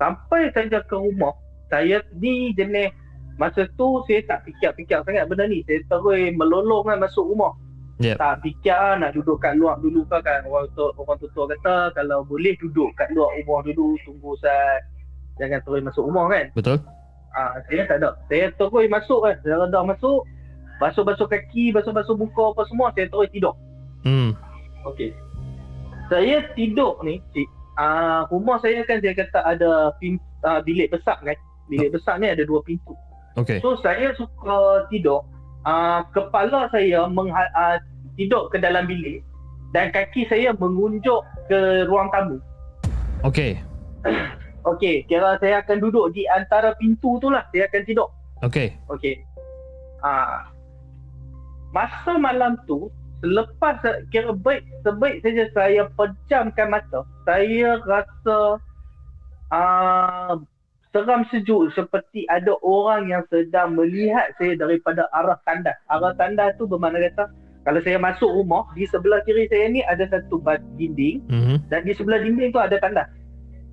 Sampai 0.00 0.48
saja 0.54 0.80
ke 0.86 0.96
rumah, 0.96 1.34
saya 1.68 2.00
ni 2.16 2.56
jenis 2.56 2.94
masa 3.36 3.64
tu 3.80 4.04
saya 4.04 4.20
tak 4.28 4.44
fikir-fikir 4.44 5.00
sangat 5.04 5.24
benda 5.28 5.44
ni. 5.48 5.64
Saya 5.64 5.80
terus 5.88 6.32
melolong 6.36 6.86
kan 6.86 7.00
masuk 7.02 7.24
rumah. 7.24 7.52
Yep. 8.00 8.16
Tak 8.16 8.40
fikir 8.40 8.72
ah, 8.72 8.96
nak 8.96 9.12
duduk 9.12 9.36
kat 9.44 9.60
luar 9.60 9.76
dulu 9.84 10.08
ke 10.08 10.18
kan. 10.24 10.40
Orang 10.48 10.72
tu 10.72 10.88
orang 10.96 11.20
tutua 11.20 11.44
kata 11.52 11.92
kalau 11.92 12.24
boleh 12.24 12.56
duduk 12.56 12.88
kat 12.96 13.12
luar 13.12 13.28
rumah 13.36 13.60
dulu 13.60 14.00
tunggu 14.08 14.32
saat 14.40 14.88
jangan 15.36 15.60
terus 15.60 15.84
masuk 15.84 16.08
rumah 16.08 16.32
kan. 16.32 16.48
Betul? 16.56 16.80
Ah, 17.36 17.60
saya 17.68 17.84
tak 17.84 18.00
ada. 18.00 18.16
Saya 18.32 18.48
terus 18.56 18.88
masuk 18.88 19.20
kan. 19.28 19.36
Saya 19.44 19.68
dah 19.68 19.84
masuk. 19.84 20.24
Basuh-basuh 20.80 21.28
kaki, 21.28 21.76
basuh-basuh 21.76 22.16
muka 22.16 22.56
apa 22.56 22.64
semua. 22.72 22.88
Saya 22.96 23.04
terus 23.12 23.28
tidur. 23.28 23.52
Hmm. 24.00 24.32
Okey. 24.88 25.12
Saya 26.08 26.40
tidur 26.56 26.96
ni, 27.04 27.20
cik. 27.36 27.44
Ah, 27.76 28.24
rumah 28.32 28.56
saya 28.64 28.80
kan 28.88 28.96
saya 29.04 29.12
kata 29.12 29.44
ada 29.44 29.92
pin, 30.00 30.16
ah, 30.40 30.64
bilik 30.64 30.88
besar 30.88 31.20
kan. 31.20 31.36
Bilik 31.68 31.92
besar 31.92 32.16
ni 32.16 32.32
ada 32.32 32.48
dua 32.48 32.64
pintu. 32.64 32.96
Okay. 33.36 33.60
So 33.60 33.76
saya 33.84 34.16
suka 34.16 34.88
tidur. 34.88 35.20
Ah, 35.68 36.08
kepala 36.16 36.72
saya 36.72 37.04
mengha- 37.12 37.52
ah, 37.52 37.76
tidur 38.20 38.52
ke 38.52 38.60
dalam 38.60 38.84
bilik 38.84 39.24
dan 39.72 39.88
kaki 39.88 40.28
saya 40.28 40.52
mengunjuk 40.52 41.24
ke 41.48 41.88
ruang 41.88 42.12
tamu. 42.12 42.36
Okay. 43.24 43.56
Okey, 44.68 45.08
kira 45.08 45.40
saya 45.40 45.64
akan 45.64 45.80
duduk 45.80 46.12
di 46.12 46.28
antara 46.28 46.76
pintu 46.76 47.16
tu 47.16 47.32
lah. 47.32 47.48
Saya 47.48 47.64
akan 47.64 47.82
tidur. 47.88 48.12
Okey. 48.44 48.76
Okey. 48.92 49.24
Ah. 50.04 50.52
Masa 51.72 52.18
malam 52.20 52.60
tu, 52.68 52.92
selepas 53.24 53.80
kira 54.12 54.36
baik 54.36 54.66
sebaik 54.84 55.22
saja 55.22 55.44
saya 55.54 55.82
pejamkan 55.94 56.68
mata, 56.76 57.06
saya 57.24 57.78
rasa 57.86 58.58
ah 59.54 60.34
seram 60.90 61.22
sejuk 61.30 61.70
seperti 61.78 62.26
ada 62.26 62.58
orang 62.66 63.06
yang 63.06 63.22
sedang 63.30 63.78
melihat 63.78 64.34
saya 64.36 64.58
daripada 64.58 65.06
arah 65.14 65.38
tandas. 65.46 65.78
Arah 65.86 66.12
tandas 66.18 66.58
tu 66.58 66.66
bermakna 66.66 67.06
kata 67.06 67.30
kalau 67.70 67.86
saya 67.86 68.02
masuk 68.02 68.26
rumah, 68.26 68.66
di 68.74 68.82
sebelah 68.90 69.22
kiri 69.22 69.46
saya 69.46 69.70
ni 69.70 69.86
ada 69.86 70.02
satu 70.10 70.42
dinding 70.74 71.22
Mhm. 71.30 71.70
dan 71.70 71.86
di 71.86 71.94
sebelah 71.94 72.18
dinding 72.18 72.50
tu 72.50 72.58
ada 72.58 72.74
tandas. 72.82 73.06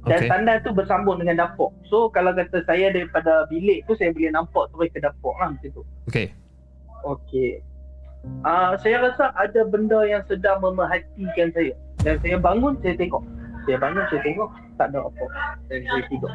Dan 0.06 0.22
Okey. 0.22 0.30
tandas 0.30 0.62
tu 0.62 0.70
bersambung 0.70 1.18
dengan 1.18 1.42
dapur. 1.42 1.74
So 1.90 2.14
kalau 2.14 2.30
kata 2.38 2.62
saya 2.70 2.94
daripada 2.94 3.50
bilik 3.50 3.90
tu 3.90 3.98
saya 3.98 4.14
boleh 4.14 4.30
nampak 4.30 4.70
terus 4.70 4.94
ke 4.94 5.02
dapur 5.02 5.34
lah 5.42 5.50
macam 5.50 5.70
tu. 5.74 5.82
Okey. 6.14 6.30
Okey. 7.02 7.66
Uh, 8.46 8.78
saya 8.86 9.02
rasa 9.02 9.34
ada 9.34 9.66
benda 9.66 10.06
yang 10.06 10.22
sedang 10.30 10.62
memerhatikan 10.62 11.50
saya. 11.58 11.74
Dan 12.06 12.22
saya 12.22 12.38
bangun, 12.38 12.78
saya 12.86 12.94
tengok. 13.02 13.26
Saya 13.66 13.78
bangun, 13.82 14.04
saya 14.14 14.22
tengok. 14.22 14.50
Tak 14.78 14.88
ada 14.94 15.00
apa. 15.10 15.26
Dan 15.74 15.80
saya 15.90 16.04
tidur. 16.06 16.32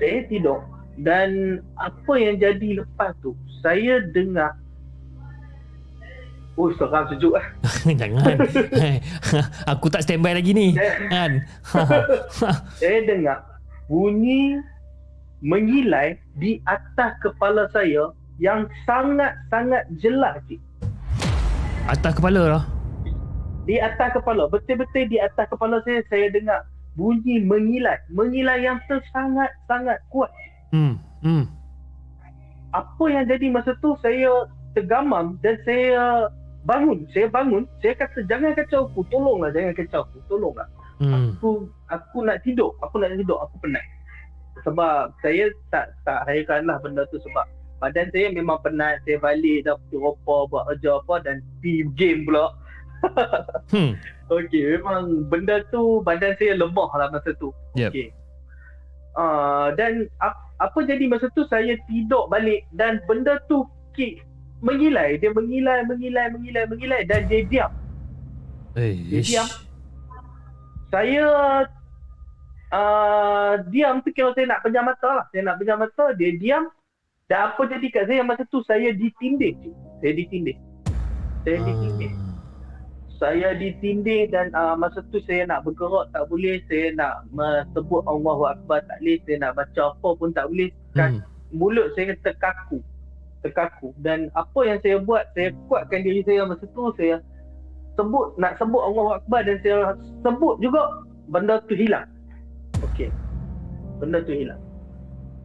Saya 0.00 0.18
tidur. 0.32 0.58
Dan 1.04 1.60
apa 1.76 2.12
yang 2.16 2.40
jadi 2.40 2.80
lepas 2.80 3.12
tu, 3.20 3.36
saya 3.60 4.00
dengar 4.16 4.56
Oh, 6.56 6.72
seram 6.72 7.04
sejuk 7.06 7.32
lah. 7.32 7.44
Jangan. 8.00 8.36
Hai. 8.72 8.96
Aku 9.72 9.86
tak 9.86 10.02
standby 10.02 10.32
lagi 10.32 10.50
ni. 10.50 10.72
Kan? 11.12 11.44
Saya 12.74 12.98
dengar 13.04 13.44
bunyi 13.86 14.56
mengilai 15.38 16.16
di 16.34 16.58
atas 16.64 17.12
kepala 17.20 17.68
saya 17.70 18.08
yang 18.36 18.64
sangat-sangat 18.84 19.84
jelas. 19.94 20.40
Cik. 20.46 20.60
Atas 21.86 22.12
kepala 22.14 22.42
lah. 22.50 22.64
di 23.62 23.76
atas 23.76 24.14
kepala 24.14 24.46
betul-betul 24.46 25.10
di 25.10 25.18
atas 25.18 25.50
kepala 25.50 25.82
saya 25.82 25.98
saya 26.06 26.30
dengar 26.30 26.62
bunyi 26.94 27.42
mengilai 27.42 27.98
mengilai 28.08 28.62
yang 28.62 28.78
tersangat 28.86 29.50
sangat 29.66 29.98
kuat 30.06 30.30
Hmm. 30.70 31.02
Hmm. 31.18 31.50
apa 32.70 33.04
yang 33.06 33.26
jadi 33.26 33.50
masa 33.50 33.74
tu 33.76 33.98
saya 33.98 34.46
tergamam 34.70 35.34
dan 35.42 35.58
saya 35.66 36.30
bangun 36.66 37.06
saya 37.14 37.30
bangun 37.30 37.64
saya 37.80 37.94
kata 37.94 38.26
jangan 38.26 38.52
kacau 38.58 38.90
aku 38.90 39.06
tolonglah 39.08 39.54
jangan 39.54 39.72
kacau 39.78 40.02
aku 40.04 40.18
tolonglah 40.26 40.68
Hmm. 40.96 41.36
aku 41.36 41.68
aku 41.92 42.24
nak 42.24 42.40
tidur 42.40 42.72
aku 42.80 42.96
nak 42.96 43.12
tidur 43.20 43.36
aku 43.44 43.60
penat 43.60 43.84
sebab 44.64 45.12
saya 45.20 45.52
tak 45.68 45.92
tak 46.08 46.24
hairan 46.24 46.64
lah 46.64 46.80
benda 46.80 47.04
tu 47.12 47.20
sebab 47.20 47.44
badan 47.84 48.08
saya 48.16 48.32
memang 48.32 48.56
penat 48.64 49.04
saya 49.04 49.20
balik 49.20 49.68
dah 49.68 49.76
pergi 49.76 50.00
ropa 50.00 50.48
buat 50.48 50.64
kerja 50.72 50.96
apa 50.96 51.14
dan 51.20 51.44
pergi 51.60 51.84
game 52.00 52.24
pula 52.24 52.48
Hmm. 53.76 53.92
Okey, 54.32 54.80
memang 54.80 55.28
benda 55.30 55.62
tu 55.70 56.02
badan 56.02 56.34
saya 56.40 56.58
lemah 56.58 56.90
lah 56.98 57.12
masa 57.14 57.30
tu. 57.38 57.52
Yep. 57.78 57.92
Okey. 57.92 58.08
Uh, 59.14 59.70
dan 59.78 60.10
ap, 60.24 60.34
apa 60.58 60.78
jadi 60.82 61.06
masa 61.06 61.30
tu 61.36 61.46
saya 61.46 61.78
tidur 61.86 62.26
balik 62.26 62.66
dan 62.74 62.98
benda 63.06 63.38
tu 63.46 63.68
ki, 63.94 64.18
mengilai. 64.60 65.16
Dia 65.18 65.30
mengilai, 65.32 65.84
mengilai, 65.84 66.26
mengilai, 66.32 66.64
mengilai 66.68 67.00
dan 67.04 67.26
dia 67.26 67.40
diam. 67.44 67.70
Eh, 68.76 68.92
Dia 68.92 69.20
ish. 69.20 69.28
diam. 69.32 69.48
Saya 70.88 71.24
uh, 72.70 73.52
diam 73.68 74.00
tu 74.00 74.10
kira 74.10 74.32
saya 74.32 74.46
nak 74.48 74.62
pejam 74.62 74.84
mata 74.86 75.08
lah. 75.22 75.26
Saya 75.32 75.42
nak 75.48 75.56
pejam 75.58 75.78
mata, 75.80 76.04
dia 76.14 76.30
diam. 76.36 76.64
Dan 77.26 77.50
apa 77.50 77.62
jadi 77.66 77.86
kat 77.90 78.04
saya 78.06 78.22
masa 78.22 78.46
tu 78.46 78.62
saya 78.62 78.94
ditindih. 78.94 79.58
Saya 79.98 80.12
ditindih. 80.14 80.56
Saya 81.42 81.58
ditindih 81.62 82.12
Ah. 82.12 82.34
saya 83.16 83.56
ditindih 83.56 84.28
dan 84.28 84.52
uh, 84.52 84.76
masa 84.76 85.00
tu 85.08 85.16
saya 85.24 85.48
nak 85.48 85.64
bergerak 85.64 86.12
tak 86.12 86.28
boleh 86.28 86.60
saya 86.68 86.92
nak 86.92 87.24
sebut 87.72 88.04
Allahu 88.04 88.44
Akbar 88.44 88.84
tak 88.84 89.00
boleh 89.00 89.16
saya 89.24 89.36
nak 89.40 89.52
baca 89.56 89.82
apa 89.88 90.08
pun 90.20 90.36
tak 90.36 90.52
boleh 90.52 90.68
kan 90.92 91.16
Hmm. 91.16 91.24
mulut 91.48 91.96
saya 91.96 92.12
terkaku 92.20 92.84
terkaku. 93.44 93.92
Dan 94.00 94.32
apa 94.38 94.60
yang 94.64 94.78
saya 94.80 95.00
buat 95.00 95.28
saya 95.32 95.52
kuatkan 95.66 96.04
diri 96.04 96.22
saya 96.24 96.46
masa 96.46 96.64
tu 96.72 96.92
saya 96.96 97.20
sebut 97.96 98.36
nak 98.36 98.60
sebut 98.60 98.80
Allahu 98.80 99.16
Akbar 99.16 99.44
dan 99.48 99.56
saya 99.64 99.96
sebut 100.24 100.60
juga 100.60 101.04
benda 101.32 101.60
tu 101.64 101.74
hilang. 101.74 102.06
Okey. 102.92 103.08
Benda 103.98 104.20
tu 104.24 104.36
hilang. 104.36 104.60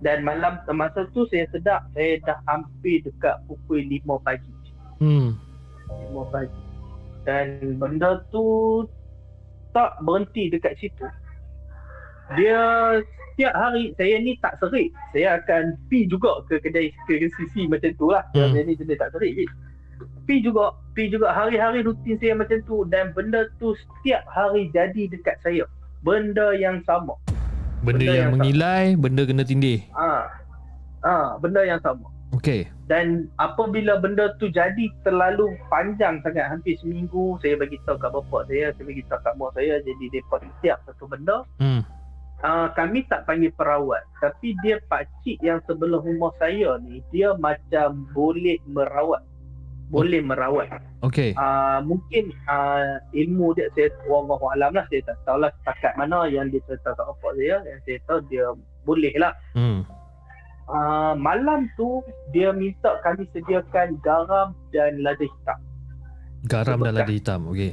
Dan 0.01 0.25
malam 0.25 0.59
masa 0.73 1.05
tu 1.13 1.29
saya 1.29 1.45
sedar 1.53 1.85
saya 1.93 2.17
dah 2.25 2.37
hampir 2.49 3.05
dekat 3.05 3.37
pukul 3.45 3.85
5 3.85 4.25
pagi. 4.25 4.53
Hmm. 4.99 5.37
5 6.11 6.33
pagi. 6.33 6.61
Dan 7.23 7.77
benda 7.77 8.25
tu 8.33 8.83
tak 9.71 9.95
berhenti 10.03 10.51
dekat 10.51 10.75
situ 10.81 11.07
dia 12.35 12.59
setiap 13.33 13.53
hari 13.55 13.95
saya 13.95 14.15
ni 14.19 14.37
tak 14.39 14.59
serik. 14.59 14.91
Saya 15.15 15.39
akan 15.41 15.75
pi 15.87 16.05
juga 16.05 16.43
ke 16.45 16.59
kedai 16.59 16.91
ke 17.07 17.27
sisi 17.35 17.65
macam 17.65 17.91
tu 17.95 18.11
lah. 18.11 18.23
Hmm. 18.31 18.51
saya 18.51 18.63
ni 18.63 18.75
jenis 18.75 18.99
tak 18.99 19.11
serik 19.13 19.47
pi 20.25 20.41
juga 20.41 20.73
pi 20.97 21.09
juga 21.09 21.29
hari-hari 21.29 21.85
rutin 21.85 22.17
saya 22.17 22.33
macam 22.33 22.57
tu. 22.65 22.83
Dan 22.89 23.13
benda 23.13 23.45
tu 23.57 23.73
setiap 23.77 24.25
hari 24.27 24.69
jadi 24.73 25.09
dekat 25.09 25.37
saya. 25.41 25.65
Benda 26.01 26.57
yang 26.57 26.81
sama. 26.85 27.13
Benda, 27.81 27.97
Benda 27.97 28.03
yang, 28.05 28.15
yang 28.17 28.31
mengilai, 28.33 28.83
benda 28.97 29.21
kena 29.25 29.43
tindih. 29.45 29.81
ah 29.93 30.25
ah 31.01 31.37
benda 31.41 31.65
yang 31.65 31.81
sama. 31.81 32.05
Okey. 32.31 32.63
dan 32.87 33.27
apabila 33.43 33.99
benda 33.99 34.31
tu 34.39 34.47
jadi 34.47 34.87
terlalu 35.03 35.51
panjang 35.67 36.23
sangat 36.23 36.47
hampir 36.47 36.79
seminggu 36.79 37.35
saya 37.43 37.59
bagi 37.59 37.75
tahu 37.83 37.99
kat 37.99 38.07
bapak 38.07 38.47
saya 38.47 38.71
saya 38.71 38.85
bagi 38.87 39.03
tahu 39.11 39.19
kat 39.19 39.33
mak 39.35 39.51
saya 39.51 39.73
jadi 39.83 40.05
depa 40.15 40.35
setiap 40.39 40.77
satu 40.87 41.11
benda 41.11 41.43
Hmm. 41.59 41.83
Uh, 42.43 42.67
kami 42.73 43.05
tak 43.07 43.25
panggil 43.25 43.49
perawat 43.53 44.01
tapi 44.19 44.53
dia 44.61 44.77
pakcik 44.85 45.37
yang 45.41 45.61
sebelah 45.65 46.01
rumah 46.01 46.29
saya 46.37 46.77
ni 46.81 47.01
dia 47.09 47.33
macam 47.37 48.05
boleh 48.11 48.57
merawat 48.67 49.21
boleh 49.91 50.23
merawat 50.23 50.71
Okey. 51.03 51.35
uh, 51.35 51.83
mungkin 51.83 52.31
uh, 52.47 52.95
ilmu 53.11 53.51
dia 53.53 53.67
saya 53.75 53.91
wallahu 54.07 54.47
alam 54.55 54.71
lah 54.71 54.87
saya 54.87 55.03
tak 55.03 55.17
tahulah 55.27 55.51
setakat 55.61 55.93
mana 55.99 56.31
yang 56.31 56.47
dia 56.47 56.63
cerita 56.63 56.95
kat 56.95 57.03
bapak 57.03 57.31
saya 57.35 57.55
yang 57.67 57.79
saya 57.83 57.97
tahu 58.07 58.19
dia 58.31 58.45
boleh 58.81 59.13
lah 59.19 59.33
Hmm. 59.51 59.83
uh, 60.71 61.13
malam 61.19 61.67
tu 61.75 61.99
dia 62.31 62.55
minta 62.55 63.03
kami 63.03 63.27
sediakan 63.35 63.99
garam 63.99 64.55
dan 64.71 65.03
lada 65.03 65.19
hitam. 65.21 65.59
Garam 66.47 66.79
dan 66.81 66.95
Bekas. 66.95 67.03
lada 67.03 67.13
hitam. 67.13 67.41
Okey. 67.51 67.71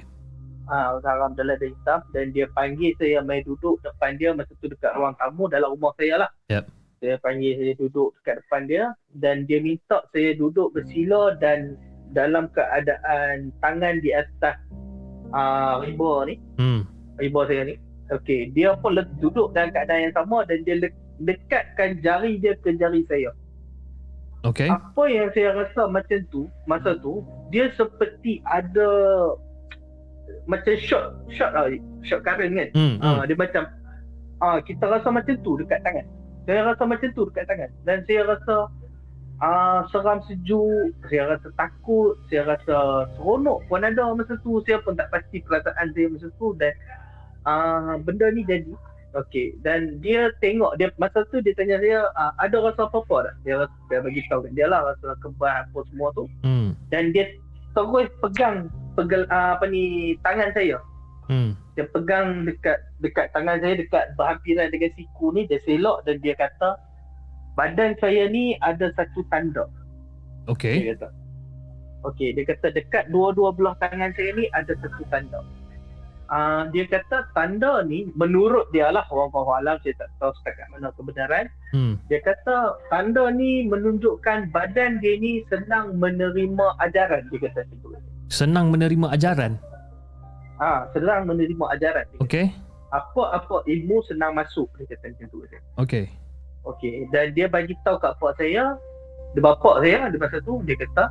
Uh, 0.68 1.00
garam 1.00 1.32
dan 1.32 1.48
lada 1.48 1.64
hitam 1.64 2.04
dan 2.12 2.28
dia 2.28 2.44
panggil 2.52 2.92
saya 3.00 3.24
mai 3.24 3.40
duduk 3.40 3.80
depan 3.80 4.20
dia 4.20 4.36
masa 4.36 4.52
tu 4.60 4.68
dekat 4.68 4.92
ruang 5.00 5.16
tamu 5.16 5.48
dalam 5.48 5.72
rumah 5.72 5.96
saya 5.96 6.28
lah. 6.28 6.30
Yep. 6.52 6.64
Dia 7.00 7.16
panggil 7.24 7.52
saya 7.56 7.72
duduk 7.80 8.12
dekat 8.20 8.44
depan 8.44 8.62
dia 8.68 8.84
dan 9.16 9.48
dia 9.48 9.64
minta 9.64 10.04
saya 10.12 10.36
duduk 10.36 10.76
bersila 10.76 11.32
dan 11.40 11.80
dalam 12.12 12.52
keadaan 12.52 13.48
tangan 13.64 14.04
di 14.04 14.12
atas 14.12 14.60
uh, 15.32 15.80
riba 15.80 16.28
ni, 16.28 16.34
Hmm. 16.60 16.84
riba 17.16 17.48
saya 17.48 17.62
ni. 17.64 17.74
Okey, 18.12 18.52
dia 18.52 18.76
pun 18.76 18.92
le- 18.92 19.08
duduk 19.24 19.56
dalam 19.56 19.72
keadaan 19.72 20.12
yang 20.12 20.16
sama 20.16 20.44
dan 20.44 20.68
dia 20.68 20.84
le- 20.84 20.96
dekatkan 21.18 21.96
jari 22.04 22.36
dia 22.36 22.52
ke 22.60 22.76
jari 22.76 23.08
saya. 23.08 23.32
Okey. 24.44 24.68
Apa 24.68 25.02
yang 25.08 25.32
saya 25.32 25.64
rasa 25.64 25.88
macam 25.88 26.20
tu 26.28 26.44
masa 26.68 26.92
tu 27.00 27.24
dia 27.48 27.72
seperti 27.72 28.44
ada 28.44 28.88
macam 30.48 30.74
shot 30.80 31.04
shot 31.32 31.50
lah 31.52 31.68
shot 32.02 32.20
current 32.24 32.52
kan. 32.56 32.68
Hmm. 32.72 32.94
Ah 33.00 33.22
hmm. 33.22 33.24
dia 33.28 33.36
macam 33.36 33.62
ah 34.40 34.58
kita 34.62 34.84
rasa 34.88 35.08
macam 35.12 35.34
tu 35.44 35.58
dekat 35.60 35.80
tangan. 35.84 36.06
Saya 36.48 36.64
rasa 36.64 36.82
macam 36.88 37.08
tu 37.12 37.22
dekat 37.28 37.44
tangan 37.48 37.70
dan 37.84 37.96
saya 38.08 38.20
rasa 38.24 38.54
ah 39.38 39.86
seram 39.94 40.18
sejuk, 40.26 40.90
saya 41.06 41.36
rasa 41.36 41.48
takut, 41.54 42.18
saya 42.26 42.42
rasa 42.56 43.06
seronok 43.14 43.62
pun 43.70 43.84
ada 43.86 44.10
masa 44.16 44.34
tu. 44.42 44.58
Saya 44.66 44.82
pun 44.82 44.98
tak 44.98 45.12
pasti 45.14 45.44
perasaan 45.44 45.94
saya 45.94 46.06
masa 46.10 46.28
tu 46.40 46.56
dan 46.56 46.72
ah 47.46 47.96
benda 48.02 48.28
ni 48.34 48.42
jadi 48.44 48.72
Okey 49.16 49.56
dan 49.64 50.04
dia 50.04 50.28
tengok 50.44 50.76
dia 50.76 50.92
masa 51.00 51.24
tu 51.32 51.40
dia 51.40 51.56
tanya 51.56 51.80
saya 51.80 52.12
ah, 52.12 52.28
ada 52.44 52.60
rasa 52.60 52.84
apa-apa 52.84 53.32
tak? 53.32 53.34
Dia 53.40 53.54
rasa 53.64 53.76
dia 53.88 54.04
bagi 54.04 54.20
tahu 54.28 54.44
kat 54.44 54.52
dia 54.52 54.68
lah 54.68 54.84
rasa 54.84 55.16
kebal 55.24 55.48
apa 55.48 55.78
semua 55.88 56.12
tu 56.12 56.28
Hmm. 56.44 56.76
dan 56.92 57.16
dia 57.16 57.24
terus 57.72 58.12
pegang 58.20 58.68
pegel 58.98 59.22
ah, 59.30 59.54
apa 59.54 59.70
ni 59.70 60.18
tangan 60.26 60.50
saya. 60.50 60.82
Hmm. 61.30 61.54
Dia 61.78 61.86
pegang 61.94 62.42
dekat 62.42 62.82
dekat 62.98 63.30
tangan 63.30 63.62
saya 63.62 63.78
dekat 63.78 64.10
berhampiran 64.18 64.74
dengan 64.74 64.90
siku 64.98 65.30
ni 65.30 65.46
dia 65.46 65.62
selok 65.62 66.02
dan 66.02 66.18
dia 66.18 66.34
kata 66.34 66.74
badan 67.54 67.94
saya 68.02 68.26
ni 68.26 68.58
ada 68.66 68.90
satu 68.98 69.22
tanda. 69.30 69.70
Okey. 70.50 70.82
Dia 70.82 70.98
kata. 70.98 71.08
Okey, 72.06 72.34
dia 72.34 72.46
kata 72.46 72.74
dekat 72.74 73.10
dua-dua 73.14 73.54
belah 73.54 73.74
tangan 73.78 74.10
saya 74.18 74.30
ni 74.34 74.50
ada 74.54 74.74
satu 74.82 75.02
tanda. 75.12 75.42
uh, 76.30 76.68
dia 76.72 76.84
kata 76.88 77.28
tanda 77.32 77.82
ni 77.84 78.08
menurut 78.14 78.68
dia 78.72 78.92
lah 78.92 79.04
orang 79.10 79.32
alam 79.32 79.76
saya 79.82 79.96
tak 79.96 80.08
tahu 80.20 80.32
setakat 80.40 80.66
mana 80.72 80.92
kebenaran 80.94 81.46
Hmm. 81.68 82.00
dia 82.08 82.16
kata 82.24 82.80
tanda 82.88 83.28
ni 83.28 83.68
menunjukkan 83.68 84.48
badan 84.56 85.04
dia 85.04 85.20
ni 85.20 85.44
senang 85.52 86.00
menerima 86.00 86.66
ajaran 86.80 87.28
dia 87.28 87.44
kata 87.44 87.68
macam 87.68 87.76
tu 87.84 87.88
Senang 88.28 88.68
menerima 88.70 89.08
ajaran. 89.12 89.56
ah 90.58 90.90
senang 90.90 91.24
menerima 91.24 91.64
ajaran 91.78 92.04
kata. 92.12 92.22
Okey. 92.24 92.46
apa-apa 92.88 93.62
ilmu 93.68 94.00
senang 94.08 94.32
masuk 94.34 94.66
dia 94.80 94.90
kata 94.96 95.12
macam 95.12 95.26
tu 95.30 95.38
dia. 95.46 95.60
Okey. 95.78 96.04
Okey 96.66 97.06
dan 97.14 97.32
dia 97.32 97.46
bagi 97.46 97.72
tahu 97.86 97.96
kat 98.00 98.12
pak 98.18 98.34
saya 98.36 98.74
dia 99.36 99.40
bapak 99.44 99.84
saya 99.84 100.08
dia 100.10 100.18
masa 100.18 100.40
tu 100.42 100.58
dia 100.66 100.74
kata 100.74 101.04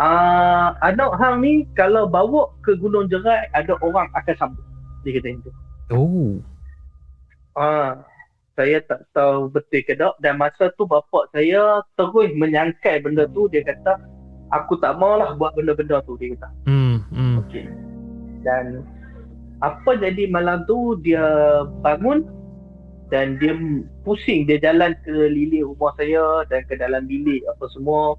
ah 0.00 0.74
anak 0.82 1.12
hang 1.20 1.38
ni 1.44 1.68
kalau 1.78 2.08
bawa 2.08 2.48
ke 2.66 2.74
Gunung 2.80 3.06
Jerai 3.06 3.46
ada 3.54 3.76
orang 3.84 4.08
akan 4.16 4.34
sambut 4.40 4.64
dia 5.04 5.16
kata 5.20 5.28
macam 5.32 5.44
tu 5.46 5.52
Oh. 5.92 6.40
Ah, 7.52 8.00
saya 8.56 8.80
tak 8.88 9.04
tahu 9.12 9.52
betul 9.52 9.84
ke 9.84 9.92
tak 9.92 10.16
dan 10.24 10.40
masa 10.40 10.72
tu 10.80 10.88
bapak 10.88 11.28
saya 11.36 11.84
terus 12.00 12.32
menyangkal 12.32 12.96
benda 13.04 13.28
tu 13.28 13.44
dia 13.52 13.60
kata 13.60 14.00
aku 14.52 14.78
tak 14.78 15.00
maulah 15.00 15.34
buat 15.40 15.56
benda-benda 15.56 16.04
tu 16.04 16.14
dia 16.20 16.36
kata. 16.36 16.48
Hmm. 16.68 16.96
Hmm. 17.10 17.34
Okey. 17.42 17.66
Dan 18.44 18.84
apa 19.64 19.96
jadi 19.96 20.28
malam 20.28 20.68
tu 20.68 21.00
dia 21.00 21.24
bangun 21.80 22.28
dan 23.08 23.36
dia 23.40 23.56
pusing 24.02 24.48
dia 24.48 24.58
jalan 24.60 24.96
ke 25.04 25.12
lilik 25.12 25.64
rumah 25.64 25.92
saya 25.96 26.44
dan 26.52 26.64
ke 26.68 26.76
dalam 26.76 27.08
bilik 27.08 27.40
apa 27.48 27.64
semua. 27.72 28.14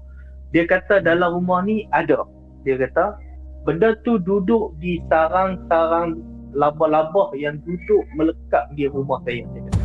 Dia 0.50 0.66
kata 0.66 1.02
dalam 1.02 1.42
rumah 1.42 1.62
ni 1.66 1.86
ada. 1.94 2.26
Dia 2.66 2.78
kata 2.78 3.18
benda 3.64 3.96
tu 4.02 4.18
duduk 4.22 4.76
di 4.78 5.02
sarang-sarang 5.08 6.20
labah-labah 6.54 7.34
yang 7.34 7.58
duduk 7.66 8.04
melekat 8.14 8.64
di 8.78 8.86
rumah 8.86 9.18
saya. 9.26 9.42
Dia 9.42 9.62
kata. 9.66 9.82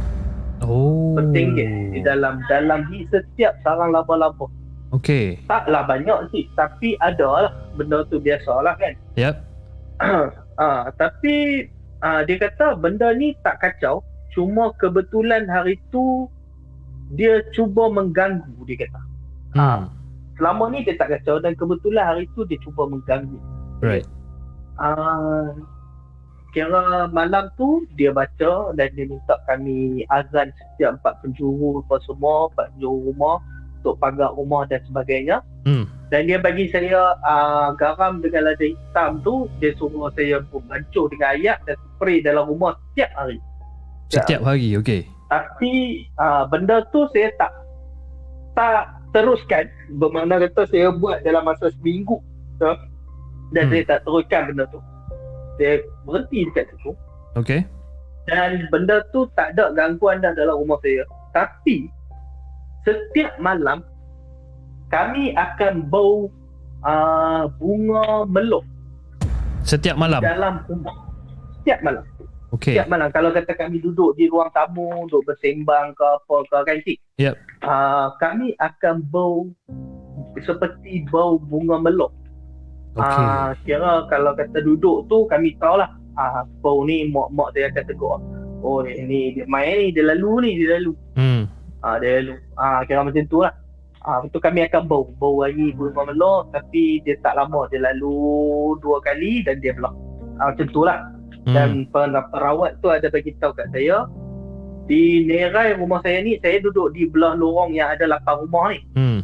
Oh. 0.67 1.15
Bertinggi 1.17 1.95
di 1.95 1.99
dalam 2.03 2.43
dalam 2.51 2.85
di 2.93 3.07
setiap 3.09 3.57
sarang 3.65 3.95
labah-labah. 3.95 4.49
Okey. 4.89 5.37
Taklah 5.45 5.85
banyak 5.85 6.33
sih 6.33 6.49
tapi 6.57 6.97
ada 6.97 7.49
lah 7.49 7.53
benda 7.77 8.01
tu 8.09 8.17
biasalah 8.17 8.73
kan. 8.81 8.93
Yep. 9.13 9.35
ah, 10.63 10.89
tapi 10.97 11.67
ah, 12.01 12.25
dia 12.25 12.41
kata 12.41 12.73
benda 12.73 13.13
ni 13.13 13.37
tak 13.45 13.61
kacau 13.61 14.01
cuma 14.33 14.73
kebetulan 14.81 15.45
hari 15.45 15.77
tu 15.93 16.25
dia 17.13 17.41
cuba 17.53 17.89
mengganggu 17.89 18.57
dia 18.65 18.85
kata. 18.85 19.01
Hmm. 19.53 19.81
Selama 20.41 20.73
ni 20.73 20.81
dia 20.85 20.97
tak 20.97 21.13
kacau 21.13 21.37
dan 21.37 21.53
kebetulan 21.53 22.05
hari 22.05 22.25
tu 22.33 22.41
dia 22.49 22.57
cuba 22.65 22.89
mengganggu. 22.89 23.37
Right. 23.85 24.05
Ah, 24.81 25.53
kira 26.49 27.05
malam 27.13 27.53
tu 27.61 27.85
dia 27.93 28.09
baca 28.09 28.73
dan 28.73 28.89
dia 28.97 29.05
minta 29.05 29.37
kami 29.45 30.01
azan 30.09 30.49
setiap 30.49 30.97
empat 30.97 31.21
penjuru 31.21 31.85
apa 31.85 32.01
semua, 32.09 32.49
empat 32.49 32.73
penjuru 32.73 33.13
rumah 33.13 33.37
untuk 33.79 33.95
pagar 33.97 34.35
rumah 34.35 34.67
dan 34.67 34.83
sebagainya. 34.83 35.39
Hmm. 35.63 35.87
Dan 36.11 36.27
dia 36.27 36.37
bagi 36.41 36.67
saya 36.67 37.15
uh, 37.23 37.71
garam 37.79 38.19
dengan 38.19 38.51
lada 38.51 38.65
hitam 38.65 39.23
tu, 39.23 39.47
dia 39.63 39.71
suruh 39.79 40.11
saya 40.17 40.43
membancur 40.51 41.07
dengan 41.13 41.37
ayat 41.37 41.57
dan 41.63 41.77
spray 41.95 42.19
dalam 42.19 42.49
rumah 42.49 42.75
setiap 42.91 43.11
hari. 43.15 43.39
Setiap 44.09 44.41
hari. 44.43 44.75
Okey. 44.75 45.05
Tapi 45.29 45.73
uh, 46.17 46.49
benda 46.49 46.81
tu 46.89 47.05
saya 47.13 47.29
tak 47.37 47.53
tak 48.57 48.89
teruskan. 49.13 49.69
Bermakna 49.95 50.41
kata 50.49 50.65
saya 50.67 50.89
buat 50.91 51.21
dalam 51.21 51.45
masa 51.45 51.69
seminggu. 51.79 52.17
So, 52.57 52.73
dan 53.53 53.69
Hmm. 53.69 53.71
saya 53.73 53.83
tak 53.85 53.99
teruskan 54.05 54.41
benda 54.53 54.65
tu. 54.73 54.81
Saya 55.61 55.81
berhenti 56.03 56.39
dekat 56.49 56.65
situ. 56.73 56.91
Okey. 57.37 57.61
Dan 58.25 58.65
benda 58.73 59.05
tu 59.13 59.29
tak 59.37 59.53
ada 59.57 59.73
gangguan 59.77 60.21
dah 60.21 60.33
dalam 60.33 60.57
rumah 60.61 60.77
saya. 60.81 61.05
Tapi 61.33 61.89
setiap 62.87 63.33
malam 63.39 63.83
kami 64.89 65.35
akan 65.37 65.85
bau 65.87 66.27
uh, 66.83 67.45
bunga 67.59 68.25
meluk 68.25 68.65
Setiap 69.67 69.99
malam. 69.99 70.23
dalam 70.23 70.65
rumah. 70.65 70.95
Setiap 71.61 71.79
malam. 71.85 72.01
Okey. 72.55 72.73
Setiap 72.73 72.87
malam. 72.89 73.07
Kalau 73.13 73.29
kata 73.29 73.53
kami 73.53 73.77
duduk 73.77 74.17
di 74.17 74.25
ruang 74.25 74.49
tamu, 74.49 75.05
duduk 75.05 75.29
bersembang 75.29 75.93
ke 75.93 76.01
apa 76.01 76.35
ke 76.49 76.57
kan 76.65 76.77
cik. 76.81 76.97
Yep. 77.21 77.35
Uh, 77.61 78.07
kami 78.17 78.57
akan 78.57 79.05
bau 79.13 79.45
seperti 80.41 81.05
bau 81.13 81.37
bunga 81.37 81.77
meluk. 81.77 82.09
Okey. 82.97 83.05
Ah, 83.21 83.53
kira 83.61 84.09
kalau 84.09 84.33
kata 84.33 84.57
duduk 84.65 85.05
tu 85.05 85.29
kami 85.29 85.53
tahulah 85.61 85.93
ah 86.17 86.41
bau 86.65 86.81
ni 86.87 87.05
mak-mak 87.13 87.53
dia 87.53 87.69
akan 87.69 87.83
tegur. 87.85 88.17
Oh 88.59 88.81
ni, 88.81 88.97
ni 89.05 89.19
dia 89.37 89.45
main 89.45 89.77
ni 89.77 89.93
dia 89.93 90.09
lalu 90.09 90.49
ni 90.49 90.49
dia 90.57 90.81
lalu. 90.81 90.93
Hmm. 91.13 91.45
Ah 91.83 91.95
dia 91.99 92.19
lalu. 92.23 92.35
Ah 92.59 92.83
kira 92.83 93.03
macam 93.03 93.25
tu 93.27 93.43
lah. 93.43 93.53
Ah 94.03 94.23
betul 94.23 94.39
kami 94.39 94.63
akan 94.67 94.87
bau 94.87 95.11
bau 95.19 95.43
wangi 95.43 95.75
bunga 95.75 96.11
meluk 96.11 96.51
tapi 96.55 97.03
dia 97.03 97.19
tak 97.19 97.35
lama 97.35 97.67
dia 97.67 97.83
lalu 97.83 98.75
dua 98.79 99.03
kali 99.03 99.43
dan 99.43 99.59
dia 99.59 99.75
belah. 99.75 99.91
Ah 100.39 100.51
macam 100.51 100.67
tu 100.71 100.81
lah. 100.83 100.99
Hmm. 101.47 101.55
Dan 101.55 101.69
per- 101.91 102.29
perawat 102.35 102.79
tu 102.83 102.91
ada 102.91 103.07
bagi 103.07 103.31
tahu 103.39 103.55
kat 103.55 103.71
saya 103.71 104.07
di 104.89 105.21
nerai 105.29 105.77
rumah 105.77 106.01
saya 106.01 106.25
ni 106.25 106.41
saya 106.41 106.57
duduk 106.65 106.97
di 106.97 107.05
belah 107.05 107.37
lorong 107.37 107.77
yang 107.77 107.93
ada 107.93 108.09
lapan 108.09 108.35
rumah 108.43 108.65
ni. 108.73 108.79
Hmm. 108.97 109.19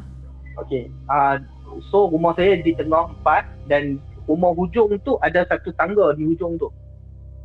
Okey. 0.62 0.94
Uh, 1.10 1.42
so 1.90 2.08
rumah 2.08 2.38
saya 2.38 2.62
di 2.62 2.72
tengah 2.78 3.10
empat 3.12 3.50
dan 3.68 3.98
rumah 4.30 4.54
hujung 4.54 4.94
tu 5.02 5.18
ada 5.26 5.44
satu 5.50 5.74
tangga 5.76 6.14
di 6.16 6.24
hujung 6.30 6.56
tu. 6.62 6.70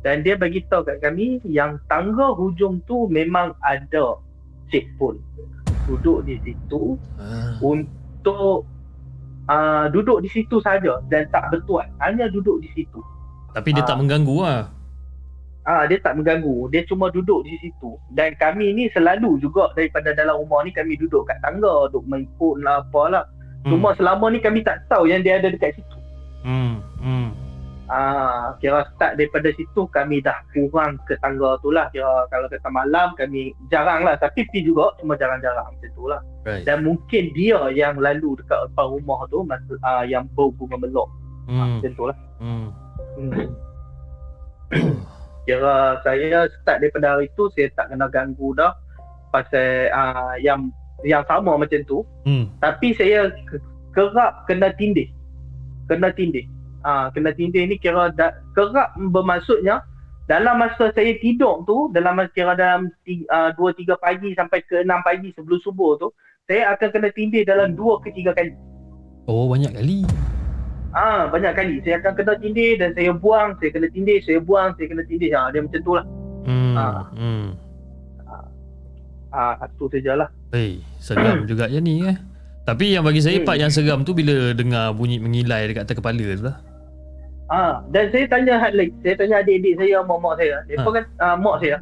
Dan 0.05 0.25
dia 0.25 0.37
bagi 0.37 0.65
tahu 0.69 0.85
kat 0.85 1.01
kami 1.01 1.41
yang 1.45 1.77
tangga 1.85 2.33
hujung 2.33 2.81
tu 2.89 3.05
memang 3.09 3.53
ada 3.65 4.17
checkpoint. 4.71 5.19
Duduk 5.85 6.23
di 6.23 6.39
situ 6.41 6.95
Ah. 7.19 7.59
untuk 7.59 8.63
uh, 9.45 9.85
duduk 9.91 10.23
di 10.23 10.29
situ 10.31 10.57
saja 10.63 11.03
dan 11.11 11.27
tak 11.29 11.51
bertuat. 11.51 11.91
Hanya 11.99 12.31
duduk 12.31 12.63
di 12.63 12.69
situ. 12.73 13.03
Tapi 13.51 13.75
dia 13.75 13.83
Ah. 13.83 13.89
tak 13.91 13.97
mengganggu 13.99 14.37
lah. 14.39 14.63
Ah 15.61 15.85
dia 15.85 16.01
tak 16.01 16.17
mengganggu. 16.17 16.71
Dia 16.73 16.81
cuma 16.89 17.13
duduk 17.13 17.45
di 17.45 17.53
situ. 17.61 17.93
Dan 18.15 18.33
kami 18.39 18.73
ni 18.73 18.89
selalu 18.89 19.37
juga 19.37 19.69
daripada 19.75 20.15
dalam 20.15 20.41
rumah 20.41 20.65
ni 20.65 20.73
kami 20.73 20.97
duduk 20.97 21.27
kat 21.29 21.37
tangga, 21.45 21.91
duduk 21.91 22.07
main 22.09 22.25
phone 22.39 22.65
lah 22.65 22.81
apalah. 22.81 23.27
Hmm. 23.61 23.77
Cuma 23.77 23.93
selama 23.93 24.33
ni 24.33 24.41
kami 24.41 24.65
tak 24.65 24.81
tahu 24.89 25.05
yang 25.05 25.21
dia 25.21 25.37
ada 25.37 25.53
dekat 25.53 25.77
situ. 25.77 25.97
Hmm. 26.41 26.81
Hmm. 26.97 27.29
Ah, 27.91 28.55
kira 28.57 28.87
start 28.95 29.19
daripada 29.19 29.51
situ 29.51 29.83
kami 29.91 30.23
dah 30.23 30.39
kurang 30.55 30.95
ke 31.03 31.19
tangga 31.19 31.59
tu 31.59 31.69
lah. 31.69 31.91
Kira 31.91 32.23
kalau 32.31 32.47
kata 32.47 32.71
malam 32.71 33.11
kami 33.13 33.51
jarang 33.67 34.07
lah. 34.07 34.15
Tapi 34.15 34.47
pergi 34.47 34.63
juga 34.63 34.95
cuma 34.95 35.19
jarang-jarang 35.19 35.75
macam 35.75 35.91
tu 35.91 36.07
lah. 36.07 36.23
Right. 36.47 36.63
Dan 36.63 36.87
mungkin 36.87 37.35
dia 37.35 37.67
yang 37.69 37.99
lalu 37.99 38.39
dekat 38.39 38.71
depan 38.71 38.95
rumah 38.95 39.27
tu 39.27 39.43
masa, 39.43 39.75
ah, 39.83 40.03
yang 40.03 40.23
bau 40.31 40.55
bunga 40.55 40.79
melok. 40.79 41.11
Ah, 41.45 41.51
Hmm. 41.51 41.71
macam 41.77 41.91
tu 41.91 42.03
lah. 42.07 42.17
Hmm. 42.39 42.67
Hmm. 43.19 43.47
Kira 45.41 45.75
saya 45.99 46.47
start 46.55 46.79
daripada 46.79 47.17
hari 47.17 47.27
tu 47.35 47.51
saya 47.51 47.67
tak 47.75 47.91
kena 47.91 48.07
ganggu 48.07 48.55
dah. 48.55 48.71
Pasal 49.29 49.91
ah, 49.91 50.39
yang 50.39 50.71
yang 51.03 51.25
sama 51.25 51.59
macam 51.59 51.81
tu. 51.83 52.07
Hmm. 52.23 52.47
Tapi 52.61 52.95
saya 52.95 53.27
ke- 53.49 53.59
kerap 53.91 54.45
kena 54.45 54.71
tindih. 54.71 55.11
Kena 55.85 56.07
tindih. 56.07 56.47
Ah, 56.81 57.13
kena 57.13 57.29
tindih 57.31 57.69
ni 57.69 57.77
kira 57.77 58.09
da, 58.09 58.33
kerap 58.57 58.97
bermaksudnya 58.97 59.85
dalam 60.25 60.57
masa 60.57 60.89
saya 60.95 61.13
tidur 61.21 61.61
tu, 61.65 61.93
dalam 61.93 62.17
masa 62.17 62.31
kira 62.33 62.57
dalam 62.57 62.89
2 63.05 63.53
3 63.57 63.97
pagi 63.97 64.33
sampai 64.33 64.65
ke 64.65 64.81
6 64.81 64.89
pagi 65.05 65.29
sebelum 65.37 65.59
subuh 65.61 66.01
tu, 66.01 66.09
saya 66.49 66.73
akan 66.73 66.89
kena 66.89 67.09
tindih 67.13 67.45
dalam 67.45 67.77
2 67.77 68.01
ke 68.01 68.09
3 68.09 68.33
kali. 68.33 68.53
Oh 69.29 69.45
banyak 69.45 69.75
kali. 69.77 70.01
Ah, 70.91 71.29
banyak 71.29 71.53
kali 71.55 71.75
saya 71.85 72.01
akan 72.01 72.13
kena 72.17 72.33
tindih 72.41 72.75
dan 72.81 72.91
saya 72.97 73.11
buang, 73.13 73.55
saya 73.61 73.69
kena 73.71 73.87
tindih, 73.93 74.19
saya 74.25 74.39
buang, 74.41 74.73
saya 74.75 74.85
kena 74.91 75.03
tindih. 75.07 75.29
Ha, 75.31 75.53
dia 75.53 75.61
macam 75.63 75.81
tu 75.85 75.93
lah. 75.95 76.05
Hmm. 76.49 76.75
Ah. 76.75 77.03
Hmm. 77.13 77.47
Ah, 79.31 79.55
satu 79.63 79.87
sajalah. 79.87 80.27
Hey, 80.51 80.83
seram 80.99 81.45
juga 81.49 81.71
je 81.71 81.79
ni 81.79 82.03
eh. 82.03 82.17
Tapi 82.67 82.93
yang 82.93 83.07
bagi 83.07 83.23
saya 83.23 83.39
Hmm. 83.39 83.47
part 83.47 83.57
yang 83.57 83.71
seram 83.71 84.03
tu 84.03 84.11
bila 84.11 84.51
dengar 84.51 84.91
bunyi 84.91 85.23
mengilai 85.23 85.71
dekat 85.71 85.87
atas 85.87 85.95
kepala 85.95 86.19
tu 86.19 86.43
lah. 86.43 86.59
Ah, 87.51 87.83
dan 87.91 88.07
saya 88.15 88.25
tanya 88.31 88.55
hal 88.63 88.71
lagi. 88.71 88.95
Saya 89.03 89.15
tanya 89.19 89.43
adik-adik 89.43 89.75
saya, 89.75 89.99
mak-mak 90.07 90.39
saya. 90.39 90.63
Depa 90.71 90.87
Ha. 90.87 90.95
kan 90.95 91.05
ah, 91.19 91.35
mak 91.35 91.59
saya. 91.59 91.77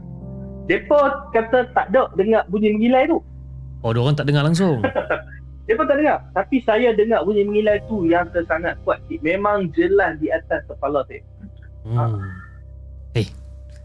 Depa 0.65 0.99
kata 1.29 1.69
tak 1.77 1.85
ada 1.93 2.09
dengar 2.17 2.41
bunyi 2.49 2.73
mengilai 2.73 3.05
tu. 3.05 3.21
Oh, 3.85 3.93
orang 3.93 4.17
tak 4.17 4.25
dengar 4.25 4.41
langsung. 4.41 4.81
Depa 5.69 5.85
tak 5.85 6.01
dengar. 6.01 6.25
Tapi 6.33 6.57
saya 6.65 6.89
dengar 6.97 7.21
bunyi 7.21 7.45
mengilai 7.45 7.77
tu 7.85 8.09
yang 8.09 8.25
sangat 8.49 8.81
kuat. 8.81 8.97
Memang 9.21 9.69
jelas 9.77 10.17
di 10.17 10.33
atas 10.33 10.65
kepala 10.65 11.05
saya. 11.05 11.21
Hmm. 11.85 12.17
Eh, 13.13 13.29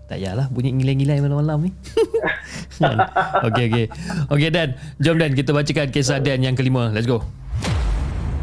tak 0.08 0.24
payahlah 0.24 0.48
bunyi 0.48 0.72
ngilai-ngilai 0.72 1.20
malam-malam 1.20 1.68
ni. 1.68 1.70
Okey, 3.46 3.64
okey. 3.70 3.86
Okey 4.32 4.48
Dan, 4.50 4.74
jom 4.98 5.20
Dan 5.20 5.36
kita 5.36 5.52
bacakan 5.54 5.88
kisah 5.92 6.18
Dan 6.18 6.40
yang 6.40 6.56
kelima. 6.56 6.88
Let's 6.90 7.04
go. 7.04 7.20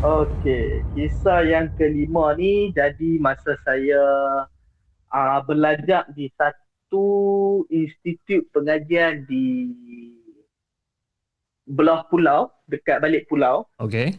Okey, 0.01 0.81
kisah 0.97 1.45
yang 1.45 1.69
kelima 1.77 2.33
ni 2.33 2.73
jadi 2.73 3.21
masa 3.21 3.53
saya 3.61 4.01
uh, 5.13 5.39
belajar 5.45 6.09
di 6.17 6.25
satu 6.33 7.05
institut 7.69 8.49
pengajian 8.49 9.29
di 9.29 9.69
belah 11.69 12.01
pulau, 12.09 12.49
dekat 12.65 12.97
balik 12.97 13.29
pulau. 13.29 13.69
Okey. 13.77 14.17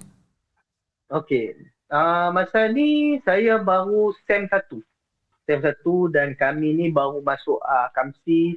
Okey. 1.11 1.59
Uh, 1.91 2.30
masa 2.30 2.70
ni 2.70 3.18
saya 3.26 3.59
baru 3.59 4.14
SEM 4.22 4.47
1. 4.47 4.78
SEM 5.51 5.61
1 5.66 6.14
dan 6.14 6.39
kami 6.39 6.78
ni 6.78 6.95
baru 6.95 7.26
masuk 7.26 7.59
uh, 7.59 7.91
Kamsis. 7.91 8.55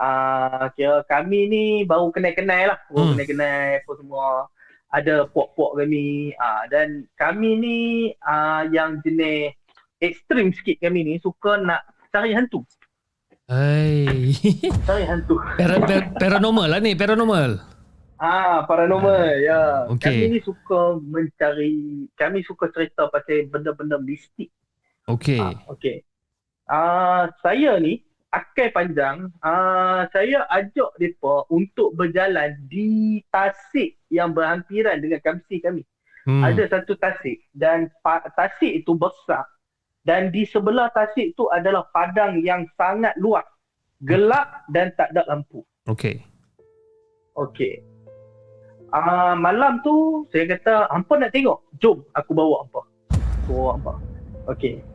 Uh, 0.00 0.72
kira 0.74 1.04
kami 1.12 1.44
ni 1.44 1.64
baru 1.84 2.08
kenal-kenal 2.08 2.72
lah. 2.72 2.78
Baru 2.88 3.12
Hmm. 3.12 3.20
kenal-kenal 3.20 3.84
apa 3.84 3.92
semua. 4.00 4.26
Ada 4.94 5.26
puak-puak 5.34 5.82
kami. 5.82 6.30
Uh, 6.38 6.62
dan 6.70 7.10
kami 7.18 7.50
ni 7.58 7.78
uh, 8.22 8.62
yang 8.70 9.02
jenis 9.02 9.50
ekstrim 9.98 10.54
sikit 10.54 10.78
kami 10.78 11.02
ni 11.02 11.14
suka 11.18 11.58
nak 11.58 11.82
cari 12.14 12.30
hantu. 12.30 12.62
Hai. 13.44 14.08
Cari 14.88 15.04
hantu. 15.04 15.36
Para, 15.36 15.76
para, 15.76 16.08
paranormal 16.16 16.64
lah 16.64 16.80
ni, 16.80 16.96
paranormal. 16.96 17.60
Ah, 18.16 18.64
paranormal, 18.64 19.36
ya. 19.44 19.84
okey. 19.92 20.00
Kami 20.00 20.24
ni 20.32 20.40
suka 20.40 20.96
mencari, 20.96 22.08
kami 22.16 22.40
suka 22.40 22.72
cerita 22.72 23.04
pasal 23.12 23.44
benda-benda 23.52 24.00
mistik. 24.00 24.48
Okey. 25.04 25.44
Ah, 25.44 25.60
okey. 25.68 26.00
Ah, 26.64 27.28
saya 27.44 27.76
ni 27.76 28.00
akai 28.34 28.74
panjang, 28.74 29.30
ah 29.46 30.10
saya 30.10 30.42
ajak 30.50 30.90
depa 30.98 31.46
untuk 31.54 31.94
berjalan 31.94 32.58
di 32.66 33.22
tasik 33.30 33.94
yang 34.10 34.34
berhampiran 34.34 34.98
dengan 34.98 35.22
kamsi 35.22 35.62
kami. 35.62 35.86
Hmm. 36.26 36.42
Ada 36.42 36.66
satu 36.72 36.98
tasik 36.98 37.46
dan 37.54 37.92
pa- 38.02 38.26
tasik 38.34 38.82
itu 38.82 38.96
besar 38.96 39.44
dan 40.04 40.28
di 40.28 40.44
sebelah 40.44 40.92
tasik 40.92 41.32
itu 41.32 41.48
adalah 41.52 41.88
padang 41.94 42.40
yang 42.42 42.68
sangat 42.76 43.16
luas, 43.16 43.44
gelap 44.04 44.66
dan 44.72 44.92
tak 45.00 45.12
ada 45.16 45.24
lampu. 45.30 45.64
Okey. 45.88 46.20
Okey. 47.36 47.80
Ah 48.92 49.34
malam 49.34 49.82
tu 49.82 50.24
saya 50.30 50.54
kata 50.54 50.88
hampa 50.92 51.18
nak 51.18 51.32
tengok. 51.32 51.60
Jom 51.80 52.04
aku 52.16 52.30
bawa 52.32 52.64
hampa. 52.64 52.82
Bawa 53.48 53.68
hampa. 53.76 53.94
Okey. 54.48 54.93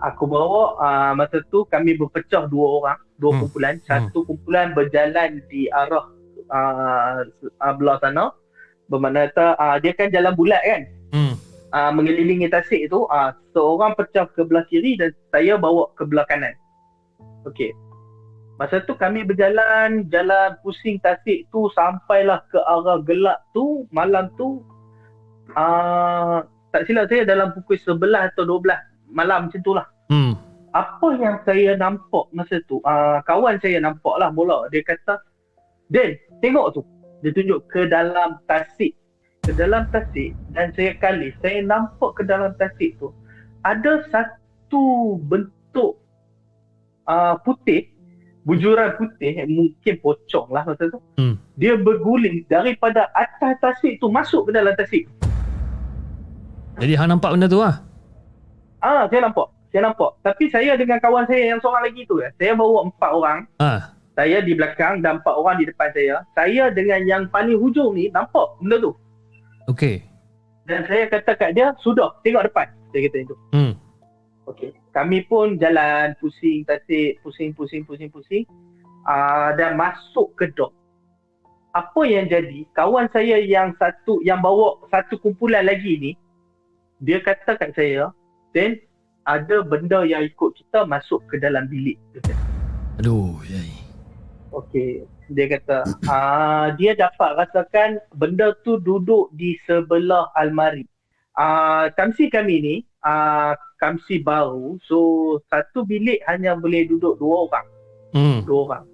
Aku 0.00 0.24
bawa 0.24 0.80
uh, 0.80 1.12
masa 1.12 1.44
tu 1.52 1.68
kami 1.68 1.92
berpecah 2.00 2.48
dua 2.48 2.66
orang, 2.80 2.98
dua 3.20 3.36
Hmm. 3.36 3.40
kumpulan. 3.44 3.74
Satu 3.84 4.24
kumpulan 4.24 4.72
berjalan 4.72 5.44
di 5.52 5.68
arah 5.68 6.08
uh, 6.48 7.20
uh, 7.60 7.74
belah 7.76 8.00
sana. 8.00 8.32
Bermakna 8.88 9.28
kata 9.28 9.60
uh, 9.60 9.76
dia 9.78 9.92
kan 9.92 10.08
jalan 10.08 10.32
bulat 10.32 10.60
kan. 10.64 10.82
Hmm. 11.12 11.34
Uh, 11.70 11.90
mengelilingi 11.94 12.50
tasik 12.50 12.90
tu, 12.90 13.06
uh, 13.06 13.30
seorang 13.54 13.94
pecah 13.94 14.26
ke 14.34 14.42
belah 14.42 14.66
kiri 14.66 14.98
dan 14.98 15.14
saya 15.30 15.54
bawa 15.54 15.86
ke 15.94 16.02
belah 16.08 16.26
kanan. 16.26 16.56
Okey. 17.46 17.70
Masa 18.58 18.82
tu 18.84 18.92
kami 18.92 19.24
berjalan, 19.24 20.04
jalan 20.10 20.56
pusing 20.64 21.00
tasik 21.00 21.46
tu 21.48 21.70
sampailah 21.72 22.44
ke 22.52 22.58
arah 22.60 23.00
gelap 23.04 23.40
tu, 23.56 23.88
malam 23.94 24.28
tu 24.36 24.60
uh, 25.56 26.44
tak 26.70 26.84
silap 26.86 27.08
saya 27.08 27.24
dalam 27.26 27.50
pukul 27.56 27.78
11 27.78 28.34
atau 28.34 28.44
12 28.46 28.89
malam 29.10 29.46
macam 29.46 29.60
tu 29.62 29.72
lah. 29.74 29.86
Hmm. 30.10 30.34
Apa 30.70 31.18
yang 31.18 31.42
saya 31.42 31.74
nampak 31.74 32.30
masa 32.30 32.62
tu, 32.70 32.78
uh, 32.86 33.18
kawan 33.26 33.58
saya 33.58 33.82
nampak 33.82 34.14
lah 34.22 34.30
mula. 34.30 34.70
Dia 34.70 34.86
kata, 34.86 35.18
Den, 35.90 36.14
tengok 36.38 36.78
tu. 36.78 36.82
Dia 37.26 37.34
tunjuk 37.34 37.66
ke 37.68 37.90
dalam 37.90 38.38
tasik. 38.46 38.94
Ke 39.42 39.56
dalam 39.56 39.88
tasik 39.90 40.36
dan 40.54 40.70
saya 40.78 40.94
kali, 41.00 41.34
saya 41.42 41.64
nampak 41.64 42.14
ke 42.14 42.22
dalam 42.22 42.54
tasik 42.60 42.94
tu. 43.02 43.10
Ada 43.66 44.06
satu 44.08 45.16
bentuk 45.26 45.98
uh, 47.10 47.34
putih, 47.42 47.90
bujuran 48.46 48.94
putih, 48.94 49.42
mungkin 49.50 49.94
pocong 49.98 50.54
lah 50.54 50.62
masa 50.62 50.86
tu. 50.86 51.00
Hmm. 51.18 51.34
Dia 51.58 51.74
berguling 51.74 52.46
daripada 52.46 53.10
atas 53.16 53.58
tasik 53.58 53.98
tu 53.98 54.06
masuk 54.06 54.48
ke 54.48 54.50
dalam 54.54 54.72
tasik. 54.78 55.10
Jadi 56.78 56.94
hang 56.96 57.10
nampak 57.12 57.34
benda 57.34 57.50
tu 57.50 57.60
lah. 57.60 57.82
Ah, 58.80 59.04
saya 59.12 59.28
nampak. 59.28 59.48
Saya 59.70 59.92
nampak. 59.92 60.10
Tapi 60.24 60.44
saya 60.50 60.74
dengan 60.74 60.98
kawan 60.98 61.28
saya 61.28 61.54
yang 61.54 61.60
seorang 61.62 61.84
lagi 61.86 62.02
tu, 62.08 62.18
eh, 62.24 62.32
saya 62.40 62.56
bawa 62.56 62.88
empat 62.88 63.10
orang. 63.12 63.38
Ah. 63.60 63.94
Saya 64.18 64.42
di 64.42 64.52
belakang 64.52 65.00
dan 65.00 65.22
empat 65.22 65.34
orang 65.36 65.56
di 65.62 65.64
depan 65.70 65.88
saya. 65.94 66.26
Saya 66.34 66.68
dengan 66.74 67.00
yang 67.06 67.22
paling 67.30 67.56
hujung 67.56 67.94
ni 67.94 68.10
nampak 68.10 68.58
benda 68.58 68.82
tu. 68.82 68.92
Okey. 69.70 70.02
Dan 70.66 70.84
saya 70.90 71.06
kata 71.08 71.32
kat 71.38 71.50
dia, 71.54 71.72
sudah, 71.80 72.10
tengok 72.26 72.50
depan. 72.50 72.68
Saya 72.90 73.00
kata 73.06 73.18
itu. 73.22 73.34
Hmm. 73.54 73.72
Okey. 74.50 74.74
Kami 74.90 75.22
pun 75.30 75.54
jalan 75.56 76.18
pusing 76.18 76.66
tasik, 76.66 77.22
pusing, 77.22 77.54
pusing, 77.54 77.86
pusing, 77.86 78.10
pusing. 78.10 78.44
Uh, 79.06 79.56
dan 79.56 79.78
masuk 79.80 80.34
ke 80.36 80.52
dok. 80.52 80.74
Apa 81.70 82.02
yang 82.02 82.26
jadi, 82.26 82.66
kawan 82.74 83.06
saya 83.14 83.38
yang 83.38 83.72
satu, 83.78 84.18
yang 84.26 84.42
bawa 84.42 84.76
satu 84.90 85.16
kumpulan 85.22 85.64
lagi 85.64 85.96
ni, 85.96 86.12
dia 86.98 87.22
kata 87.22 87.56
kat 87.56 87.72
saya, 87.78 88.10
then 88.56 88.80
ada 89.28 89.62
benda 89.62 90.02
yang 90.02 90.26
ikut 90.26 90.56
kita 90.56 90.88
masuk 90.88 91.22
ke 91.30 91.38
dalam 91.38 91.68
bilik. 91.68 92.00
Aduh, 92.98 93.38
yai. 93.46 93.70
Okey, 94.50 95.06
dia 95.30 95.46
kata 95.46 95.86
ah 96.10 96.74
dia 96.74 96.98
dapat 96.98 97.38
rasakan 97.38 98.02
benda 98.18 98.50
tu 98.66 98.82
duduk 98.82 99.30
di 99.38 99.54
sebelah 99.62 100.26
almari. 100.34 100.82
Ah 101.38 101.86
kamsi 101.94 102.26
kami 102.26 102.56
ni 102.58 102.74
ah 103.06 103.54
kamsi 103.78 104.18
baru. 104.26 104.74
So 104.82 104.98
satu 105.46 105.86
bilik 105.86 106.18
hanya 106.26 106.58
boleh 106.58 106.90
duduk 106.90 107.22
dua 107.22 107.46
orang, 107.46 107.66
Hmm. 108.10 108.42
dua 108.42 108.58
orang. 108.66 108.84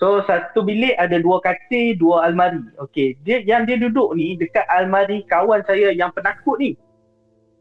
So 0.00 0.24
satu 0.24 0.64
bilik 0.64 0.96
ada 0.96 1.20
dua 1.20 1.44
katil, 1.44 2.00
dua 2.00 2.24
almari. 2.32 2.64
Okey, 2.80 3.20
dia 3.20 3.44
yang 3.44 3.68
dia 3.68 3.76
duduk 3.76 4.16
ni 4.16 4.40
dekat 4.40 4.64
almari 4.72 5.28
kawan 5.28 5.60
saya 5.68 5.92
yang 5.92 6.08
penakut 6.16 6.56
ni. 6.56 6.72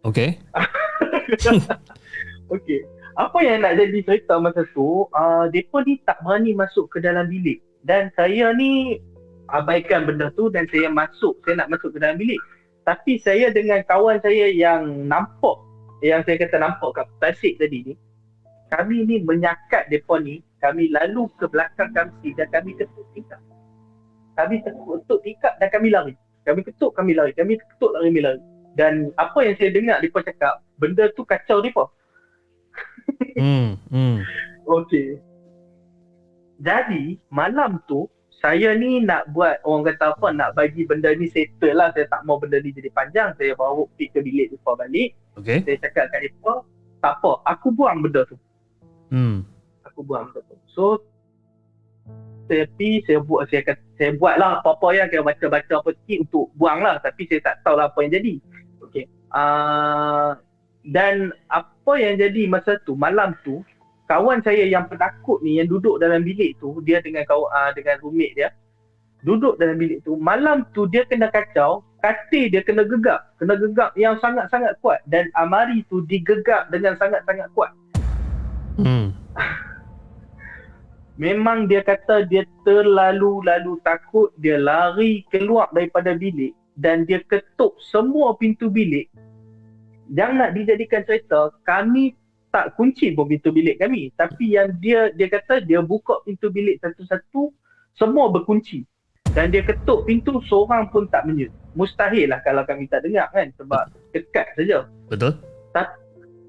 Okey. 0.05 0.37
Okey. 2.53 2.79
Apa 3.17 3.37
yang 3.41 3.65
nak 3.65 3.79
jadi 3.79 4.05
cerita 4.05 4.37
masa 4.37 4.61
tu, 4.75 5.09
uh, 5.09 5.49
mereka 5.49 5.81
ni 5.81 5.97
tak 6.05 6.21
berani 6.21 6.53
masuk 6.53 6.93
ke 6.93 7.01
dalam 7.01 7.25
bilik. 7.25 7.57
Dan 7.81 8.13
saya 8.13 8.53
ni 8.53 9.01
abaikan 9.49 10.05
benda 10.05 10.29
tu 10.37 10.53
dan 10.53 10.69
saya 10.69 10.93
masuk, 10.93 11.41
saya 11.41 11.65
nak 11.65 11.73
masuk 11.73 11.89
ke 11.95 11.97
dalam 11.97 12.21
bilik. 12.21 12.37
Tapi 12.85 13.17
saya 13.17 13.49
dengan 13.49 13.81
kawan 13.89 14.21
saya 14.21 14.53
yang 14.53 15.09
nampak, 15.09 15.57
yang 16.05 16.21
saya 16.21 16.37
kata 16.37 16.61
nampak 16.61 17.01
kat 17.01 17.07
tasik 17.17 17.57
tadi 17.57 17.81
ni, 17.81 17.93
kami 18.69 19.09
ni 19.09 19.25
menyakat 19.25 19.89
mereka 19.89 20.21
ni, 20.21 20.45
kami 20.61 20.93
lalu 20.93 21.25
ke 21.41 21.49
belakang 21.49 21.89
kami 21.97 22.29
dan 22.37 22.45
kami 22.53 22.77
ketuk 22.77 23.09
tingkap. 23.17 23.41
Kami 24.37 24.61
ketuk 24.61 25.19
tingkap 25.25 25.57
dan 25.57 25.69
kami 25.73 25.89
lari. 25.89 26.13
Kami 26.45 26.61
ketuk, 26.61 26.93
kami 26.93 27.17
lari. 27.17 27.33
Kami 27.33 27.57
ketuk, 27.57 27.89
lari, 27.95 28.13
kami 28.13 28.21
lari. 28.21 28.41
Dan 28.75 29.15
apa 29.15 29.39
yang 29.43 29.55
saya 29.55 29.71
dengar 29.71 29.97
mereka 30.03 30.19
cakap, 30.27 30.59
benda 30.75 31.07
tu 31.15 31.23
kacau 31.23 31.63
mereka. 31.63 31.87
Hmm. 33.35 33.75
Hmm. 33.91 34.23
Okey. 34.67 35.19
Jadi 36.59 37.19
malam 37.31 37.83
tu 37.87 38.07
saya 38.45 38.77
ni 38.77 39.01
nak 39.01 39.31
buat 39.33 39.57
orang 39.65 39.89
kata 39.89 40.13
apa 40.13 40.27
nak 40.29 40.53
bagi 40.53 40.85
benda 40.85 41.09
ni 41.17 41.25
settle 41.31 41.73
lah 41.73 41.89
saya 41.97 42.05
tak 42.13 42.21
mau 42.29 42.37
benda 42.37 42.61
ni 42.61 42.69
jadi 42.69 42.93
panjang 42.93 43.33
saya 43.41 43.57
bawa 43.57 43.89
pergi 43.95 44.11
ke 44.13 44.19
bilik 44.21 44.47
depa 44.53 44.77
balik 44.77 45.17
Okey. 45.41 45.65
saya 45.65 45.77
cakap 45.81 46.13
kat 46.13 46.29
depa 46.29 46.61
tak 47.01 47.13
apa 47.21 47.31
aku 47.49 47.73
buang 47.73 48.05
benda 48.05 48.21
tu 48.29 48.37
Hmm. 49.09 49.45
aku 49.81 50.05
buang 50.05 50.29
benda 50.29 50.45
tu 50.45 50.55
so 50.69 50.85
saya 52.45 52.69
pergi 52.77 53.01
saya 53.09 53.19
buat 53.25 53.49
saya 53.49 53.61
kata, 53.65 53.81
saya 53.97 54.11
buat 54.21 54.35
lah 54.37 54.61
apa-apa 54.61 54.87
yang 54.93 55.09
kira 55.09 55.25
baca-baca 55.25 55.73
apa 55.81 55.89
sikit 56.05 56.29
untuk 56.29 56.45
buang 56.53 56.79
lah 56.85 57.01
tapi 57.01 57.25
saya 57.25 57.41
tak 57.41 57.55
tahu 57.65 57.81
lah 57.81 57.89
apa 57.89 57.97
yang 58.05 58.13
jadi 58.21 58.33
uh, 59.35 60.39
dan 60.87 61.35
apa 61.51 61.93
yang 61.99 62.17
jadi 62.17 62.47
masa 62.47 62.79
tu 62.87 62.95
malam 62.95 63.35
tu 63.43 63.61
kawan 64.07 64.39
saya 64.45 64.63
yang 64.65 64.87
penakut 64.87 65.41
ni 65.43 65.59
yang 65.59 65.67
duduk 65.67 65.99
dalam 65.99 66.23
bilik 66.23 66.55
tu 66.61 66.79
dia 66.85 67.01
dengan 67.03 67.25
kawan 67.27 67.49
uh, 67.51 67.71
dengan 67.75 67.99
roommate 67.99 68.33
dia 68.37 68.49
duduk 69.25 69.57
dalam 69.57 69.75
bilik 69.81 70.05
tu 70.05 70.15
malam 70.15 70.63
tu 70.71 70.85
dia 70.87 71.03
kena 71.09 71.27
kacau 71.33 71.81
katil 71.99 72.53
dia 72.53 72.61
kena 72.61 72.85
gegap 72.85 73.33
kena 73.41 73.57
gegap 73.57 73.89
yang 73.97 74.13
sangat-sangat 74.21 74.77
kuat 74.79 75.01
dan 75.09 75.27
amari 75.33 75.81
tu 75.89 76.05
digegap 76.05 76.69
dengan 76.69 76.95
sangat-sangat 76.95 77.49
kuat 77.57 77.73
Hmm. 78.75 79.15
memang 81.23 81.63
dia 81.71 81.79
kata 81.79 82.27
dia 82.27 82.43
terlalu-lalu 82.67 83.79
takut 83.87 84.35
dia 84.35 84.59
lari 84.59 85.23
keluar 85.31 85.71
daripada 85.71 86.11
bilik 86.11 86.51
dan 86.75 87.07
dia 87.07 87.23
ketuk 87.25 87.75
semua 87.79 88.35
pintu 88.35 88.67
bilik. 88.67 89.07
Yang 90.11 90.31
nak 90.37 90.49
dijadikan 90.53 91.01
cerita 91.07 91.49
kami 91.65 92.13
tak 92.53 92.77
kunci 92.79 93.11
pun 93.11 93.27
pintu 93.27 93.51
bilik 93.51 93.81
kami. 93.81 94.11
Tapi 94.15 94.55
yang 94.55 94.75
dia 94.79 95.11
dia 95.15 95.27
kata 95.27 95.63
dia 95.63 95.83
buka 95.83 96.23
pintu 96.23 96.47
bilik 96.47 96.79
satu-satu 96.79 97.51
semua 97.95 98.31
berkunci. 98.31 98.87
Dan 99.35 99.51
dia 99.51 99.65
ketuk 99.67 100.07
pintu 100.07 100.39
seorang 100.47 100.87
pun 100.93 101.11
tak 101.11 101.27
menyut. 101.27 101.51
Mustahil 101.75 102.31
lah 102.31 102.39
kalau 102.47 102.63
kami 102.63 102.87
tak 102.87 103.03
dengar 103.03 103.27
kan 103.35 103.51
sebab 103.59 103.91
dekat 104.15 104.47
saja. 104.55 104.87
Betul? 105.11 105.35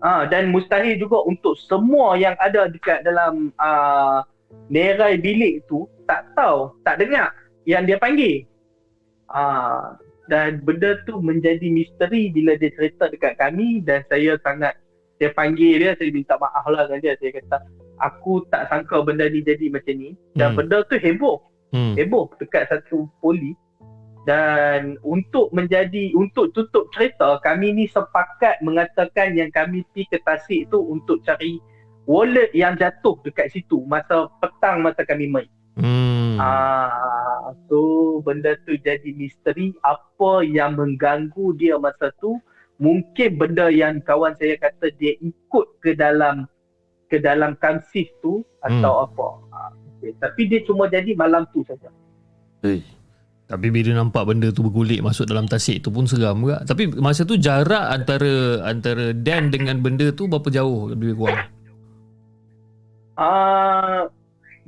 Ah 0.05 0.29
dan 0.29 0.53
mustahil 0.53 1.01
juga 1.01 1.25
untuk 1.25 1.57
semua 1.57 2.21
yang 2.21 2.37
ada 2.37 2.69
dekat 2.69 3.01
dalam 3.03 3.51
uh, 3.57 4.21
nerai 4.69 5.17
bilik 5.17 5.65
tu 5.67 5.89
tak 6.05 6.29
tahu, 6.37 6.77
tak 6.85 7.01
dengar 7.01 7.33
yang 7.65 7.89
dia 7.89 7.97
panggil. 7.97 8.45
Ah 9.27 9.97
dan 10.27 10.63
benda 10.67 10.99
tu 11.07 11.23
menjadi 11.23 11.67
misteri 11.71 12.35
bila 12.35 12.59
dia 12.59 12.71
cerita 12.75 13.07
dekat 13.11 13.39
kami 13.39 13.83
dan 13.87 14.03
saya 14.11 14.35
sangat 14.43 14.75
saya 15.17 15.33
panggil 15.33 15.81
dia 15.81 15.97
saya 15.97 16.13
minta 16.13 16.37
maaf 16.37 16.67
lah 16.69 16.85
dengan 16.91 17.01
dia. 17.01 17.15
Saya 17.17 17.31
kata 17.41 17.57
aku 18.05 18.45
tak 18.53 18.69
sangka 18.69 19.01
benda 19.01 19.31
ni 19.31 19.41
jadi 19.41 19.73
macam 19.73 19.95
ni. 19.97 20.13
Dan 20.37 20.53
Hmm. 20.53 20.57
benda 20.61 20.85
tu 20.87 20.97
heboh. 21.01 21.39
Hmm. 21.75 21.99
heboh 21.99 22.31
dekat 22.39 22.71
satu 22.71 23.11
poli. 23.19 23.57
Dan 24.27 24.99
untuk 25.07 25.55
menjadi 25.55 26.11
untuk 26.19 26.51
tutup 26.51 26.91
cerita 26.91 27.39
kami 27.47 27.71
ni 27.71 27.85
sepakat 27.87 28.59
mengatakan 28.59 29.39
yang 29.39 29.55
kami 29.55 29.87
pi 29.95 30.03
ke 30.11 30.19
Tasik 30.27 30.67
tu 30.75 30.83
untuk 30.83 31.23
cari 31.23 31.63
wallet 32.11 32.51
yang 32.51 32.75
jatuh 32.75 33.15
dekat 33.23 33.55
situ 33.55 33.83
masa 33.87 34.27
petang 34.43 34.83
masa 34.83 35.03
kami 35.07 35.31
main 35.31 35.51
Hmm. 35.77 36.41
Ah, 36.41 37.53
so 37.69 38.21
benda 38.25 38.57
tu 38.65 38.81
jadi 38.81 39.13
misteri 39.13 39.77
apa 39.85 40.41
yang 40.41 40.81
mengganggu 40.81 41.53
dia 41.61 41.77
masa 41.77 42.09
tu 42.17 42.41
mungkin 42.81 43.37
benda 43.37 43.69
yang 43.69 44.01
kawan 44.01 44.33
saya 44.41 44.57
kata 44.57 44.89
dia 44.97 45.13
ikut 45.21 45.67
ke 45.85 45.93
dalam 45.93 46.49
ke 47.13 47.21
dalam 47.21 47.55
kamsif 47.61 48.09
tu 48.25 48.41
atau 48.65 49.05
apa. 49.05 49.29
Ah, 49.53 49.71
okay. 50.01 50.17
Tapi 50.17 50.43
dia 50.49 50.61
cuma 50.65 50.89
jadi 50.89 51.13
malam 51.13 51.45
tu 51.53 51.61
saja. 51.69 51.93
Hei. 52.65 52.81
Tapi 53.47 53.71
bila 53.71 54.03
nampak 54.03 54.27
benda 54.27 54.51
tu 54.51 54.67
bergulik 54.67 54.99
masuk 55.07 55.31
dalam 55.31 55.47
tasik 55.47 55.79
tu 55.79 55.95
pun 55.95 56.03
seram 56.03 56.43
juga. 56.43 56.67
Tapi 56.67 56.91
masa 56.99 57.23
tu 57.23 57.39
jarak 57.39 57.95
antara 57.95 58.59
antara 58.67 59.15
Dan 59.15 59.55
dengan 59.55 59.79
benda 59.79 60.11
tu 60.11 60.27
berapa 60.27 60.51
jauh 60.51 60.91
lebih 60.91 61.15
kurang? 61.15 61.47
Ah, 63.15 64.11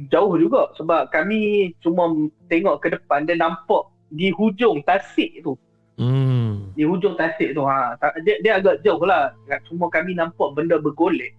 jauh 0.06 0.38
juga 0.38 0.70
sebab 0.78 1.10
kami 1.10 1.74
cuma 1.82 2.06
tengok 2.46 2.78
ke 2.86 2.94
depan 2.94 3.26
dia 3.26 3.34
nampak 3.34 3.90
di 4.14 4.30
hujung 4.30 4.78
tasik 4.86 5.42
tu. 5.42 5.58
Hmm. 5.98 6.70
di 6.78 6.86
hujung 6.86 7.18
tasik 7.18 7.58
tu 7.58 7.66
ha 7.66 7.98
dia, 8.22 8.38
dia 8.38 8.62
agak 8.62 8.86
jauh 8.86 9.02
lah 9.02 9.34
cuma 9.66 9.90
kami 9.90 10.14
nampak 10.14 10.54
benda 10.54 10.78
bergolek 10.78 11.34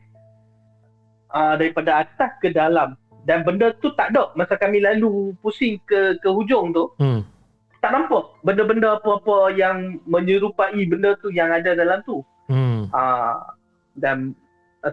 uh, 1.31 1.55
daripada 1.55 2.03
atas 2.03 2.35
ke 2.43 2.51
dalam 2.51 2.99
dan 3.23 3.47
benda 3.47 3.71
tu 3.79 3.87
tak 3.95 4.11
ada 4.11 4.35
masa 4.35 4.59
kami 4.59 4.83
lalu 4.83 5.31
pusing 5.39 5.79
ke 5.87 6.19
ke 6.19 6.27
hujung 6.27 6.75
tu 6.75 6.91
Hmm. 6.99 7.23
tak 7.79 7.95
nampak 7.95 8.35
benda-benda 8.43 8.99
apa-apa 8.99 9.55
yang 9.55 9.95
menyerupai 10.03 10.75
benda 10.91 11.15
tu 11.23 11.31
yang 11.31 11.55
ada 11.55 11.71
dalam 11.71 12.03
tu 12.03 12.19
Hmm. 12.51 12.91
uh, 12.91 13.39
dan 13.95 14.35
uh, 14.83 14.91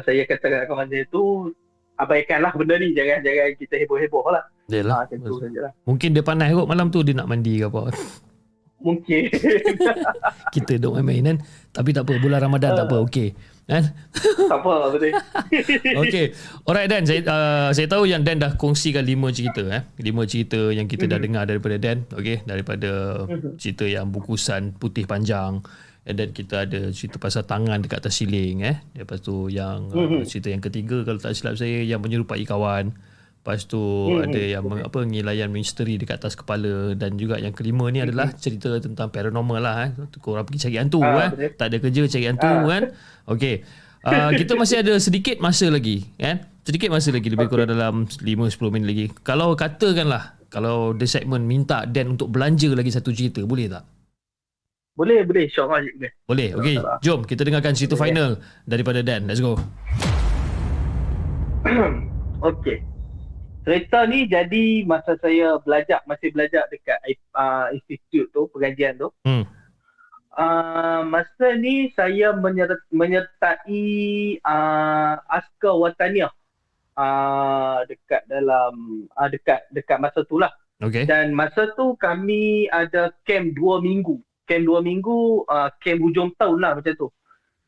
saya 0.00 0.24
kata 0.24 0.46
kat 0.48 0.62
kawan 0.72 0.88
saya 0.88 1.04
tu 1.12 1.52
abaikanlah 1.96 2.52
benda 2.52 2.76
ni 2.76 2.92
jangan 2.92 3.24
jangan 3.24 3.48
kita 3.56 3.74
heboh-heboh 3.84 4.24
lah 4.28 4.44
Yalah. 4.66 4.94
ha, 4.94 5.02
macam 5.06 5.18
tu 5.22 5.38
sajalah 5.38 5.72
Mungkin 5.86 6.08
dia 6.10 6.22
panas 6.26 6.50
kot 6.50 6.66
malam 6.66 6.90
tu 6.90 7.00
dia 7.06 7.14
nak 7.14 7.30
mandi 7.30 7.62
ke 7.62 7.66
apa. 7.70 7.90
mungkin 8.86 9.22
Kita 10.54 10.72
duk 10.78 11.00
main-main 11.00 11.22
kan. 11.24 11.36
Tapi 11.72 11.90
tak 11.96 12.04
apa 12.06 12.12
bulan 12.20 12.38
Ramadan 12.44 12.76
tak 12.76 12.86
apa 12.86 12.96
okey. 13.08 13.28
Kan? 13.66 13.82
tak 14.52 14.58
apa 14.62 14.94
betul 14.94 15.10
Okey. 16.06 16.26
Alright 16.62 16.86
Dan, 16.86 17.02
saya 17.02 17.20
uh, 17.26 17.70
saya 17.74 17.86
tahu 17.90 18.06
yang 18.06 18.22
Dan 18.22 18.38
dah 18.38 18.54
kongsikan 18.54 19.02
lima 19.02 19.32
cerita 19.34 19.64
eh. 19.70 19.82
Lima 19.98 20.22
cerita 20.28 20.70
yang 20.70 20.86
kita 20.86 21.10
dah 21.10 21.18
dengar 21.18 21.48
daripada 21.48 21.74
Dan, 21.80 22.06
okey, 22.14 22.46
daripada 22.46 23.24
cerita 23.58 23.88
yang 23.88 24.10
bukusan 24.12 24.76
putih 24.76 25.06
panjang. 25.08 25.62
And 26.06 26.14
then 26.14 26.30
kita 26.30 26.64
ada 26.64 26.90
cerita 26.90 27.18
pasal 27.18 27.42
tangan 27.42 27.82
dekat 27.82 27.98
atas 27.98 28.16
siling 28.16 28.62
eh. 28.62 28.78
Lepas 28.94 29.18
tu 29.20 29.46
yang 29.46 29.90
uh, 29.90 30.22
cerita 30.22 30.48
yang 30.48 30.62
ketiga 30.62 31.02
kalau 31.02 31.18
tak 31.18 31.34
silap 31.34 31.54
saya 31.54 31.82
yang 31.82 31.98
menyerupai 31.98 32.40
kawan. 32.42 32.94
Lepas 33.36 33.62
tu 33.64 33.78
ada 34.16 34.38
yang 34.38 34.62
meng- 34.62 34.82
apa 34.82 34.98
ngelayan 35.02 35.50
misteri 35.50 35.94
dekat 35.96 36.18
atas 36.18 36.34
kepala 36.34 36.94
dan 36.94 37.14
juga 37.14 37.36
yang 37.36 37.50
kelima 37.50 37.86
ni 37.88 37.98
adalah 38.00 38.30
cerita 38.32 38.78
tentang 38.78 39.06
paranormal 39.08 39.58
lah 39.58 39.76
eh. 39.82 39.90
Korang 40.16 40.42
pergi 40.42 40.66
cari 40.66 40.76
hantu 40.78 40.98
Ah, 41.00 41.10
eh. 41.20 41.30
betul. 41.32 41.50
Tak 41.54 41.66
ada 41.66 41.76
kerja 41.80 42.00
cari 42.08 42.26
hantu 42.26 42.50
kan. 42.64 42.82
Okey. 43.28 43.54
Uh, 44.02 44.30
kita 44.32 44.54
masih 44.54 44.76
ada 44.80 44.94
sedikit 44.96 45.38
masa 45.38 45.66
lagi 45.66 46.06
kan. 46.16 46.46
Sedikit 46.62 46.86
masa 46.88 47.10
lagi 47.10 47.26
lebih 47.26 47.46
kurang 47.46 47.66
dalam 47.68 48.06
5 48.06 48.22
10 48.22 48.70
minit 48.70 48.86
lagi. 48.86 49.06
Kalau 49.20 49.54
katakanlah 49.54 50.38
kalau 50.46 50.90
the 50.92 51.04
segment 51.04 51.42
minta 51.42 51.82
Dan 51.84 52.14
untuk 52.14 52.30
belanja 52.30 52.70
lagi 52.70 52.90
satu 52.90 53.10
cerita 53.10 53.42
boleh 53.42 53.66
tak? 53.68 53.82
Boleh 54.96 55.20
boleh 55.28 55.44
insyaAllah 55.46 55.84
boleh 55.84 56.12
Boleh. 56.24 56.48
Okey. 56.56 56.76
Jom 57.04 57.20
kita 57.22 57.44
dengarkan 57.44 57.76
cerita 57.76 57.94
final 57.94 58.40
daripada 58.64 59.04
Dan. 59.04 59.28
Let's 59.28 59.44
go. 59.44 59.60
Okey. 62.48 62.80
Cerita 63.66 64.06
ni 64.06 64.30
jadi 64.30 64.86
masa 64.86 65.18
saya 65.18 65.58
belajar, 65.58 65.98
masih 66.06 66.30
belajar 66.30 66.70
dekat 66.70 67.02
uh, 67.34 67.66
institut 67.74 68.30
tu, 68.30 68.46
pengajian 68.54 68.94
tu. 68.94 69.10
Hmm. 69.26 69.42
Uh, 70.36 71.00
masa 71.08 71.56
ni 71.56 71.90
saya 71.96 72.30
menyer- 72.36 72.86
menyertai 72.92 73.84
uh, 74.44 75.16
askar 75.26 75.74
wataniah 75.80 76.30
uh, 76.94 77.82
dekat 77.88 78.22
dalam 78.28 79.04
uh, 79.16 79.28
dekat 79.32 79.64
dekat 79.74 79.98
masa 79.98 80.22
tu 80.24 80.38
lah. 80.38 80.52
Okey. 80.78 81.08
Dan 81.08 81.32
masa 81.32 81.72
tu 81.74 81.96
kami 81.98 82.68
ada 82.70 83.10
camp 83.24 83.50
dua 83.56 83.80
minggu. 83.82 84.20
Camp 84.46 84.62
dua 84.64 84.78
minggu, 84.80 85.44
uh, 85.50 85.68
camp 85.82 85.98
hujung 86.00 86.30
tahun 86.38 86.58
lah 86.62 86.72
macam 86.78 86.94
tu. 86.94 87.08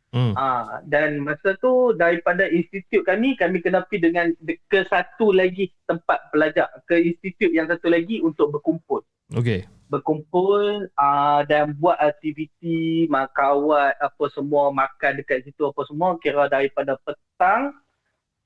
Hmm. 0.09 0.33
Ah, 0.41 0.81
dan 0.89 1.21
masa 1.21 1.53
tu 1.61 1.93
daripada 1.93 2.49
institut 2.49 3.05
kami, 3.05 3.37
kami 3.37 3.61
kena 3.61 3.85
pergi 3.85 4.09
dengan 4.09 4.33
de- 4.41 4.57
ke 4.65 4.89
satu 4.89 5.37
lagi 5.37 5.69
tempat 5.85 6.33
belajar, 6.33 6.65
ke 6.89 6.97
institut 6.97 7.53
yang 7.53 7.69
satu 7.69 7.93
lagi 7.93 8.25
untuk 8.25 8.49
berkumpul. 8.49 9.05
Okey. 9.37 9.69
Berkumpul 9.93 10.89
ah, 10.97 11.45
dan 11.45 11.77
buat 11.77 12.01
aktiviti, 12.01 13.05
makawat, 13.13 14.01
apa 14.01 14.25
semua, 14.33 14.73
makan 14.73 15.21
dekat 15.21 15.45
situ 15.45 15.69
apa 15.69 15.85
semua, 15.85 16.17
kira 16.17 16.49
daripada 16.49 16.97
petang 17.05 17.77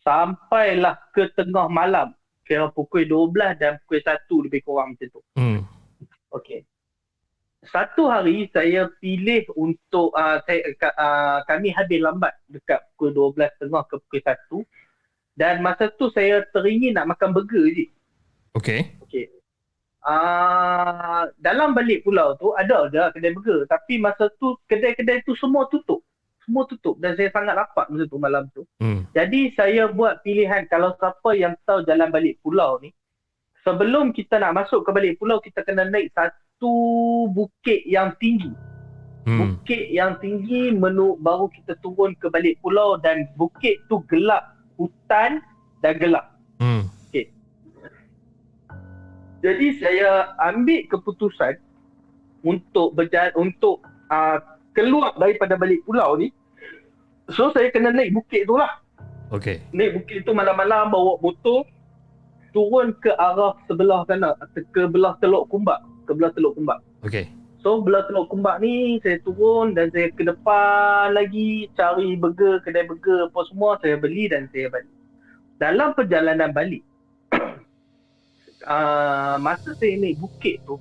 sampailah 0.02 0.98
ke 1.14 1.30
tengah 1.38 1.70
malam. 1.70 2.10
Kira 2.42 2.74
pukul 2.74 3.06
12 3.06 3.54
dan 3.62 3.78
pukul 3.86 4.02
1 4.02 4.44
lebih 4.50 4.60
kurang 4.66 4.98
macam 4.98 5.06
tu. 5.14 5.22
Hmm. 5.38 5.62
Okey. 6.34 6.66
Satu 7.62 8.10
hari 8.10 8.50
saya 8.50 8.90
pilih 8.98 9.46
untuk 9.54 10.10
uh, 10.18 10.42
saya 10.42 10.74
uh, 10.98 11.46
kami 11.46 11.70
habis 11.70 12.02
lambat 12.02 12.34
dekat 12.50 12.82
pukul 12.98 13.32
12.30 13.38 13.70
ke 13.70 13.96
pukul 14.02 14.20
1 14.66 15.38
dan 15.38 15.62
masa 15.62 15.86
tu 15.94 16.10
saya 16.10 16.42
teringin 16.50 16.98
nak 16.98 17.14
makan 17.14 17.30
burger 17.30 17.70
je. 17.70 17.86
Okey. 18.58 18.98
Okey. 19.06 19.30
Uh, 20.02 21.30
dalam 21.38 21.70
balik 21.70 22.02
pulau 22.02 22.34
tu 22.34 22.50
ada 22.58 22.90
ada 22.90 23.14
kedai 23.14 23.30
burger 23.30 23.62
tapi 23.70 24.02
masa 24.02 24.26
tu 24.42 24.58
kedai-kedai 24.66 25.22
tu 25.22 25.38
semua 25.38 25.70
tutup. 25.70 26.02
Semua 26.42 26.66
tutup 26.66 26.98
dan 26.98 27.14
saya 27.14 27.30
sangat 27.30 27.54
lapar 27.54 27.86
masa 27.86 28.10
tu 28.10 28.18
malam 28.18 28.50
tu. 28.50 28.66
Hmm. 28.82 29.06
Jadi 29.14 29.54
saya 29.54 29.86
buat 29.86 30.26
pilihan 30.26 30.66
kalau 30.66 30.98
siapa 30.98 31.30
yang 31.38 31.54
tahu 31.62 31.86
jalan 31.86 32.10
balik 32.10 32.42
pulau 32.42 32.82
ni 32.82 32.90
sebelum 33.62 34.10
kita 34.10 34.42
nak 34.42 34.66
masuk 34.66 34.82
ke 34.82 34.90
balik 34.90 35.14
pulau 35.22 35.38
kita 35.38 35.62
kena 35.62 35.86
naik 35.86 36.10
satu 36.10 36.34
bukit 37.32 37.82
yang 37.88 38.14
tinggi. 38.20 38.52
Hmm. 39.22 39.38
Bukit 39.38 39.90
yang 39.94 40.18
tinggi 40.18 40.74
menu 40.74 41.14
baru 41.22 41.46
kita 41.50 41.78
turun 41.78 42.14
ke 42.18 42.26
balik 42.26 42.58
pulau 42.58 42.98
dan 42.98 43.30
bukit 43.38 43.78
tu 43.86 44.02
gelap, 44.10 44.58
hutan 44.78 45.38
dan 45.82 45.94
gelap. 45.98 46.34
Hmm. 46.58 46.90
Jadi 49.42 49.82
saya 49.82 50.38
ambil 50.38 50.86
keputusan 50.86 51.58
untuk 52.46 52.94
berjalan 52.94 53.34
untuk 53.34 53.82
uh, 54.06 54.38
keluar 54.70 55.18
daripada 55.18 55.58
balik 55.58 55.82
pulau 55.82 56.14
ni. 56.14 56.30
So 57.34 57.50
saya 57.50 57.74
kena 57.74 57.90
naik 57.90 58.14
bukit 58.14 58.46
tu 58.46 58.54
lah. 58.54 58.78
Okey. 59.34 59.64
naik 59.72 59.96
bukit 59.96 60.28
tu 60.28 60.36
malam-malam 60.36 60.92
bawa 60.92 61.16
motor 61.18 61.64
turun 62.52 62.92
ke 63.00 63.08
arah 63.16 63.56
sebelah 63.64 64.04
sana 64.04 64.36
ke 64.52 64.84
belah 64.84 65.16
Teluk 65.24 65.48
Kumbak 65.48 65.80
ke 66.12 66.16
belah 66.20 66.32
Teluk 66.36 66.52
Kumbak 66.60 66.84
Okey. 67.08 67.24
so 67.64 67.80
belah 67.80 68.04
Teluk 68.04 68.28
Kumbak 68.28 68.60
ni 68.60 69.00
saya 69.00 69.16
turun 69.24 69.72
dan 69.72 69.88
saya 69.88 70.12
ke 70.12 70.20
depan 70.20 71.16
lagi 71.16 71.72
cari 71.72 72.20
burger 72.20 72.60
kedai 72.60 72.84
burger 72.84 73.32
apa 73.32 73.40
semua 73.48 73.80
saya 73.80 73.96
beli 73.96 74.28
dan 74.28 74.52
saya 74.52 74.68
balik 74.68 74.92
dalam 75.56 75.96
perjalanan 75.96 76.52
balik 76.52 76.84
uh, 78.68 79.40
masa 79.40 79.72
saya 79.80 79.96
naik 79.96 80.20
bukit 80.20 80.60
tu 80.68 80.76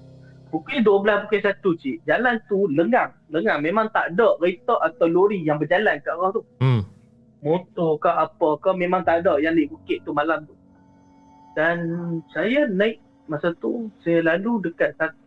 pukul 0.51 0.83
12 0.83 1.31
pukul 1.31 1.39
1 1.39 1.79
cik 1.79 1.97
jalan 2.03 2.35
tu 2.51 2.67
lengang 2.75 3.15
lengang 3.31 3.63
memang 3.63 3.87
tak 3.95 4.11
ada 4.11 4.35
kereta 4.35 4.75
atau 4.83 5.07
lori 5.07 5.39
yang 5.47 5.55
berjalan 5.55 5.95
ke 6.03 6.11
arah 6.11 6.35
tu 6.35 6.43
Hmm. 6.59 6.83
motor 7.39 7.95
ke 7.97 8.11
apa 8.11 8.59
ke 8.59 8.69
memang 8.75 9.01
tak 9.07 9.23
ada 9.23 9.39
yang 9.39 9.55
naik 9.55 9.71
bukit 9.71 10.03
tu 10.05 10.11
malam 10.13 10.45
tu. 10.45 10.53
Dan 11.57 11.77
saya 12.31 12.67
naik 12.69 13.01
masa 13.25 13.51
tu 13.57 13.87
saya 14.03 14.21
lalu 14.23 14.61
dekat 14.69 14.93
satu 14.99 15.20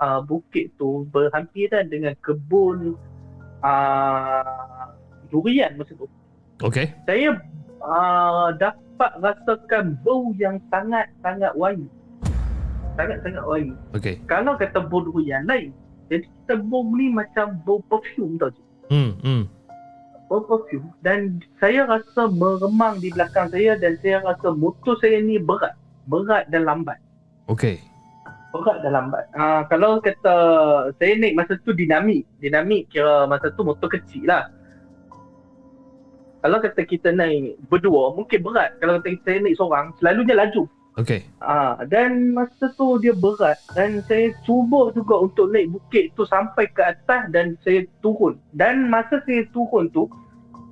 uh, 0.00 0.20
bukit 0.24 0.72
tu 0.80 1.06
berhampiran 1.10 1.86
dengan 1.88 2.14
kebun 2.24 2.98
uh, 3.64 4.86
durian 5.28 5.74
masa 5.78 5.92
tu. 5.96 6.06
Okey. 6.62 6.92
Saya 7.08 7.36
uh, 7.82 8.54
dapat 8.56 9.12
rasakan 9.20 9.98
bau 10.06 10.30
yang 10.38 10.62
sangat-sangat 10.70 11.52
wangi. 11.58 11.88
Sangat-sangat 12.94 13.42
wangi. 13.42 13.74
Okey. 13.96 14.14
Kalau 14.30 14.54
kata 14.54 14.84
bau 14.84 15.02
durian 15.02 15.44
lain. 15.48 15.74
Jadi 16.12 16.28
kita 16.28 16.60
bau 16.60 16.84
ni 16.94 17.08
macam 17.10 17.58
bau 17.64 17.80
perfume 17.88 18.36
tau. 18.36 18.52
Hmm, 18.92 19.16
hmm. 19.24 19.42
Bau 20.28 20.44
perfume. 20.44 20.92
Dan 21.00 21.40
saya 21.58 21.88
rasa 21.88 22.28
meremang 22.28 23.00
di 23.00 23.08
belakang 23.10 23.48
saya 23.48 23.74
dan 23.80 23.96
saya 24.04 24.20
rasa 24.20 24.52
motor 24.52 24.94
saya 25.00 25.18
ni 25.24 25.40
berat. 25.40 25.74
Berat 26.04 26.52
dan 26.52 26.68
lambat. 26.68 27.00
Okey. 27.48 27.80
Berat 28.54 28.86
dan 28.86 28.94
lambat. 28.94 29.26
Uh, 29.34 29.66
kalau 29.66 29.98
kata 29.98 30.36
saya 31.02 31.12
naik 31.18 31.34
masa 31.34 31.58
tu 31.66 31.74
dinamik. 31.74 32.22
Dinamik 32.38 32.86
kira 32.94 33.26
masa 33.26 33.50
tu 33.50 33.66
motor 33.66 33.90
kecil 33.90 34.30
lah. 34.30 34.46
Kalau 36.38 36.62
kata 36.62 36.86
kita 36.86 37.10
naik 37.10 37.58
berdua 37.66 38.14
mungkin 38.14 38.46
berat. 38.46 38.78
Kalau 38.78 39.02
kata 39.02 39.18
saya 39.26 39.42
naik 39.42 39.58
seorang 39.58 39.90
selalunya 39.98 40.38
laju. 40.38 40.70
Okey. 40.94 41.26
Ah, 41.42 41.82
dan 41.90 42.30
masa 42.30 42.70
tu 42.78 43.02
dia 43.02 43.10
berat 43.10 43.58
dan 43.74 43.98
saya 44.06 44.30
cuba 44.46 44.94
juga 44.94 45.26
untuk 45.26 45.50
naik 45.50 45.74
bukit 45.74 46.14
tu 46.14 46.22
sampai 46.22 46.70
ke 46.70 46.86
atas 46.86 47.26
dan 47.34 47.58
saya 47.66 47.82
turun. 47.98 48.38
Dan 48.54 48.86
masa 48.86 49.18
saya 49.26 49.42
turun 49.50 49.90
tu 49.90 50.06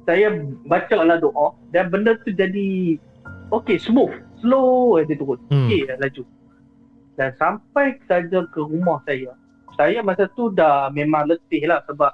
saya 0.07 0.31
baca 0.71 1.03
lah 1.03 1.19
doa 1.19 1.51
dan 1.75 1.91
benda 1.91 2.15
tu 2.23 2.31
jadi 2.31 2.95
okey 3.51 3.83
smooth, 3.83 4.15
slow 4.39 5.03
aja 5.03 5.11
turun. 5.19 5.43
Hmm. 5.51 5.67
Okey 5.67 5.91
laju. 5.99 6.23
Dan 7.19 7.31
sampai 7.37 8.01
saja 8.09 8.45
ke 8.49 8.61
rumah 8.61 9.01
saya. 9.05 9.37
Saya 9.77 10.01
masa 10.05 10.29
tu 10.33 10.53
dah 10.53 10.89
memang 10.93 11.29
letih 11.29 11.65
lah 11.69 11.81
sebab 11.89 12.13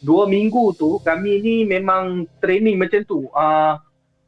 dua 0.00 0.24
minggu 0.28 0.76
tu 0.76 1.00
kami 1.04 1.40
ni 1.40 1.56
memang 1.68 2.28
training 2.40 2.80
macam 2.80 3.00
tu. 3.04 3.28
Ah 3.36 3.80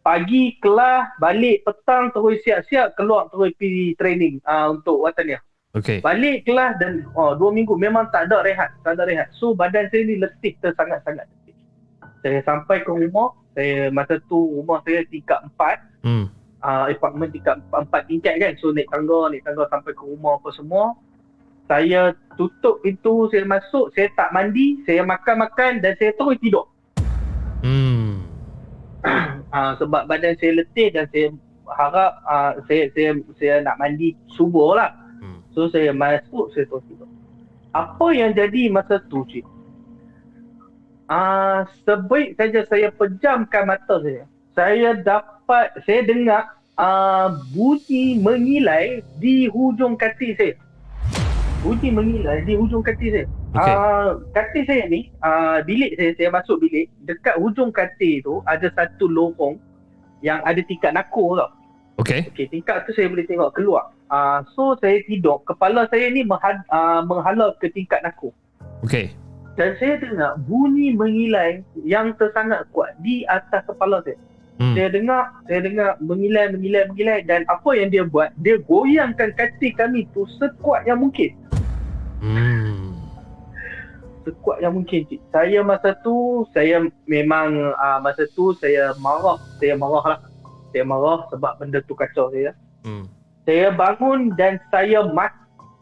pagi 0.02 0.58
kelas, 0.58 1.14
balik 1.22 1.62
petang 1.62 2.10
terus 2.10 2.42
siap-siap 2.42 2.98
keluar 2.98 3.30
terus 3.30 3.54
pergi 3.54 3.94
training 3.94 4.42
uh, 4.44 4.74
untuk 4.74 4.98
watania. 4.98 5.38
Okey. 5.72 6.04
Balik 6.04 6.44
kelas 6.44 6.76
dan 6.76 7.08
oh, 7.16 7.32
dua 7.32 7.48
minggu 7.48 7.72
memang 7.78 8.10
tak 8.12 8.28
ada 8.28 8.44
rehat, 8.44 8.76
tak 8.84 8.98
ada 8.98 9.08
rehat. 9.08 9.32
So 9.32 9.56
badan 9.56 9.88
saya 9.88 10.04
ni 10.04 10.20
letih 10.20 10.52
tersangat-sangat 10.60 11.24
letih. 11.24 11.56
Saya 12.20 12.38
sampai 12.44 12.84
ke 12.84 12.92
rumah, 12.92 13.32
saya 13.56 13.88
masa 13.88 14.20
tu 14.28 14.60
rumah 14.60 14.84
saya 14.84 15.00
tingkat 15.08 15.40
empat, 15.48 15.80
Hmm. 16.02 16.26
Uh, 16.62 16.86
apartment 16.88 17.34
tingkat 17.34 17.58
empat, 17.58 17.80
empat 17.86 18.02
tingkat 18.08 18.34
kan. 18.38 18.52
So 18.62 18.70
naik 18.70 18.88
tangga, 18.88 19.28
naik 19.28 19.44
tangga 19.44 19.66
sampai 19.68 19.92
ke 19.92 20.02
rumah 20.02 20.38
apa 20.38 20.50
semua. 20.54 20.96
Saya 21.70 22.12
tutup 22.34 22.82
pintu, 22.82 23.30
saya 23.30 23.46
masuk, 23.46 23.94
saya 23.94 24.10
tak 24.18 24.34
mandi, 24.34 24.82
saya 24.84 25.06
makan-makan 25.06 25.78
dan 25.78 25.94
saya 25.96 26.10
terus 26.18 26.36
tidur. 26.42 26.66
Hmm. 27.62 28.26
uh, 29.54 29.72
sebab 29.78 30.10
badan 30.10 30.34
saya 30.42 30.62
letih 30.62 30.90
dan 30.90 31.06
saya 31.14 31.30
harap 31.70 32.12
uh, 32.26 32.58
saya 32.66 32.90
saya 32.92 33.10
saya 33.38 33.54
nak 33.62 33.78
mandi 33.78 34.18
subuh 34.34 34.74
lah. 34.74 34.90
Hmm. 35.22 35.38
So 35.54 35.70
saya 35.70 35.94
masuk 35.94 36.50
saya 36.54 36.66
terus 36.66 36.84
tidur. 36.90 37.08
Apa 37.72 38.12
yang 38.12 38.34
jadi 38.36 38.68
masa 38.68 39.00
tu 39.08 39.24
cik? 39.30 39.46
Ah 41.06 41.16
uh, 41.16 41.58
sebaik 41.86 42.36
saja 42.36 42.66
saya 42.66 42.88
pejamkan 42.92 43.64
mata 43.64 44.02
saya. 44.02 44.26
Saya 44.52 44.98
dapat 45.00 45.41
saya 45.84 46.00
dengar 46.04 46.42
uh, 46.80 47.38
bunyi 47.52 48.18
mengilai 48.18 49.04
di 49.20 49.46
hujung 49.48 49.94
kaki 49.94 50.34
saya. 50.36 50.54
Bunyi 51.62 51.94
mengilai 51.94 52.42
di 52.42 52.58
hujung 52.58 52.82
kaki 52.82 53.08
saya. 53.12 53.26
Okey. 53.52 53.74
Uh, 53.76 54.10
katil 54.32 54.64
saya 54.64 54.84
ni, 54.88 55.12
uh, 55.20 55.60
bilik 55.68 55.92
saya, 56.00 56.16
saya 56.16 56.28
masuk 56.32 56.56
bilik, 56.64 56.88
dekat 57.04 57.36
hujung 57.36 57.68
katil 57.68 58.24
tu 58.24 58.34
ada 58.48 58.64
satu 58.72 59.04
lorong 59.04 59.60
yang 60.24 60.40
ada 60.48 60.64
tingkat 60.64 60.96
nakor 60.96 61.36
tau. 61.36 61.50
Okey. 62.00 62.32
Okey, 62.32 62.48
tingkat 62.48 62.88
tu 62.88 62.96
saya 62.96 63.12
boleh 63.12 63.28
tengok 63.28 63.52
keluar. 63.52 63.92
Uh, 64.08 64.40
so 64.56 64.72
saya 64.80 65.04
tidur, 65.04 65.44
kepala 65.44 65.84
saya 65.92 66.08
ni 66.08 66.24
menghad, 66.24 66.64
uh, 66.72 67.04
menghala 67.04 67.52
ke 67.60 67.68
tingkat 67.68 68.00
nakor. 68.00 68.32
Okey. 68.80 69.12
Dan 69.60 69.76
saya 69.76 70.00
dengar 70.00 70.40
bunyi 70.48 70.96
mengilai 70.96 71.60
yang 71.84 72.16
tersangat 72.16 72.64
kuat 72.72 72.96
di 73.04 73.28
atas 73.28 73.68
kepala 73.68 74.00
saya. 74.00 74.16
Hmm. 74.60 74.76
Saya 74.76 74.88
dengar, 74.92 75.22
saya 75.48 75.60
dengar 75.64 75.90
mengilai, 76.04 76.52
mengilai, 76.52 76.82
mengilai 76.92 77.18
dan 77.24 77.42
apa 77.48 77.70
yang 77.72 77.88
dia 77.88 78.04
buat, 78.04 78.30
dia 78.44 78.60
goyangkan 78.62 79.32
katil 79.34 79.72
kami 79.74 80.04
tu 80.12 80.28
sekuat 80.36 80.84
yang 80.84 81.00
mungkin. 81.00 81.32
Hmm. 82.22 82.94
sekuat 84.22 84.62
yang 84.62 84.78
mungkin 84.78 85.02
cik. 85.10 85.18
Saya 85.34 85.66
masa 85.66 85.98
tu 86.06 86.46
saya 86.54 86.86
memang 87.10 87.74
uh, 87.74 87.98
masa 87.98 88.30
tu 88.38 88.54
saya 88.62 88.94
marah, 89.02 89.42
saya 89.58 89.74
marah 89.74 90.04
lah. 90.14 90.20
Saya 90.70 90.86
marah 90.86 91.26
sebab 91.34 91.58
benda 91.58 91.82
tu 91.84 91.98
kacau 91.98 92.30
saya. 92.30 92.54
Hmm. 92.86 93.10
Saya 93.42 93.74
bangun 93.74 94.30
dan 94.38 94.62
saya 94.70 95.02
mak 95.10 95.34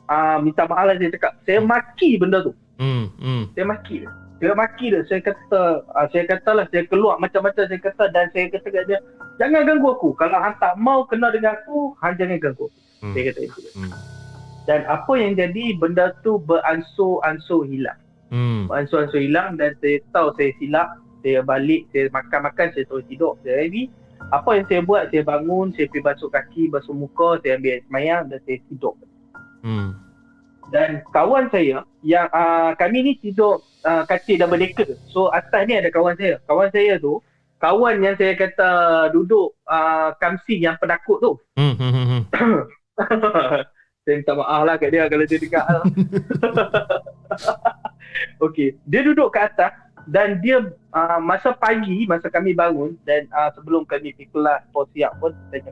uh, 0.08 0.40
minta 0.40 0.64
maaf 0.64 0.88
lah 0.88 0.96
saya 0.96 1.12
cakap. 1.12 1.32
Saya 1.44 1.60
maki 1.60 2.16
benda 2.16 2.40
tu. 2.40 2.52
Hmm. 2.80 3.12
Hmm. 3.20 3.44
Saya 3.52 3.64
maki. 3.68 4.08
Saya 4.40 4.56
maki 4.56 4.88
dia. 4.88 5.04
Saya 5.04 5.20
kata 5.20 5.84
uh, 5.84 6.06
saya 6.08 6.24
katalah 6.24 6.64
saya 6.72 6.88
keluar 6.88 7.20
macam-macam 7.20 7.68
saya 7.68 7.80
kata 7.80 8.08
dan 8.08 8.32
saya 8.32 8.48
kata 8.48 8.68
kat 8.72 8.84
dia 8.88 8.98
jangan 9.36 9.68
ganggu 9.68 9.92
aku. 9.92 10.16
Kalau 10.16 10.40
hang 10.40 10.56
tak 10.56 10.74
mau 10.80 11.04
kena 11.04 11.28
dengan 11.28 11.60
aku, 11.60 11.92
hang 12.00 12.16
jangan 12.16 12.40
ganggu. 12.40 12.66
aku." 12.66 13.04
Hmm. 13.04 13.12
Saya 13.12 13.22
kata 13.30 13.40
itu. 13.44 13.60
Hmm. 13.76 13.92
Dan 14.64 14.80
apa 14.88 15.12
yang 15.16 15.32
jadi 15.36 15.64
benda 15.76 16.16
tu 16.24 16.40
beransur-ansur 16.40 17.68
hilang. 17.68 18.00
Hmm. 18.30 18.70
ansur-ansur 18.70 19.18
hilang 19.18 19.58
dan 19.58 19.74
saya 19.82 19.98
tahu 20.14 20.30
saya 20.38 20.54
silap 20.62 20.88
saya 21.18 21.42
balik 21.42 21.90
saya 21.90 22.06
makan-makan 22.14 22.70
saya 22.70 22.86
terus 22.86 23.02
tidur 23.10 23.34
saya 23.42 23.66
ready 23.66 23.90
apa 24.30 24.50
yang 24.54 24.64
saya 24.70 24.80
buat 24.86 25.02
saya 25.10 25.22
bangun 25.26 25.74
saya 25.74 25.90
pergi 25.90 26.06
basuh 26.06 26.30
kaki 26.30 26.62
basuh 26.70 26.94
muka 26.94 27.42
saya 27.42 27.58
ambil 27.58 27.74
air 27.74 27.82
semayang 27.90 28.22
dan 28.30 28.38
saya 28.46 28.58
tidur 28.70 28.94
Hmm. 29.60 29.92
Dan 30.70 31.02
kawan 31.10 31.50
saya 31.50 31.82
yang 32.06 32.26
uh, 32.30 32.72
kami 32.78 33.02
ni 33.02 33.12
tidur 33.18 33.62
uh, 33.84 34.06
katil 34.06 34.38
double 34.38 34.58
decker 34.58 34.94
so 35.10 35.28
atas 35.34 35.66
ni 35.66 35.76
ada 35.76 35.90
kawan 35.90 36.14
saya 36.14 36.38
kawan 36.46 36.70
saya 36.70 36.96
tu 36.98 37.18
kawan 37.60 38.00
yang 38.00 38.16
saya 38.16 38.32
kata 38.38 38.70
duduk 39.12 39.52
uh, 39.68 40.14
kamsi 40.16 40.62
yang 40.62 40.78
penakut 40.80 41.18
tu 41.20 41.32
Hmm. 41.58 41.74
Hmm. 41.76 41.92
Hmm. 41.92 42.06
hmm. 42.32 42.62
saya 44.04 44.14
minta 44.16 44.32
maaf 44.32 44.64
lah 44.64 44.74
kat 44.80 44.90
dia 44.90 45.06
kalau 45.06 45.28
dia 45.28 45.38
dengar 45.38 45.64
lah. 45.68 45.84
Okey, 48.44 48.80
dia 48.88 49.00
duduk 49.04 49.30
ke 49.30 49.38
atas 49.38 49.76
dan 50.08 50.40
dia 50.40 50.64
uh, 50.90 51.20
masa 51.20 51.52
pagi, 51.52 52.08
masa 52.08 52.32
kami 52.32 52.56
bangun 52.56 52.96
dan 53.04 53.28
uh, 53.30 53.52
sebelum 53.54 53.84
kami 53.84 54.16
pergi 54.16 54.32
kelas 54.32 54.64
siap 54.96 55.12
pun 55.20 55.30
saya. 55.52 55.70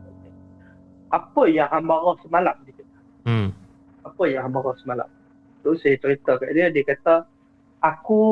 Apa 1.08 1.48
yang 1.48 1.72
marah 1.82 2.20
semalam? 2.20 2.54
Dia 2.68 2.72
kata. 2.76 2.96
Hmm. 3.24 3.48
Apa 4.08 4.22
yang 4.24 4.48
hang 4.48 4.54
marah 4.56 4.76
semalam? 4.80 5.08
Tu 5.60 5.76
saya 5.78 6.00
cerita 6.00 6.40
kat 6.40 6.56
dia, 6.56 6.72
dia 6.72 6.82
kata 6.82 7.28
aku 7.84 8.22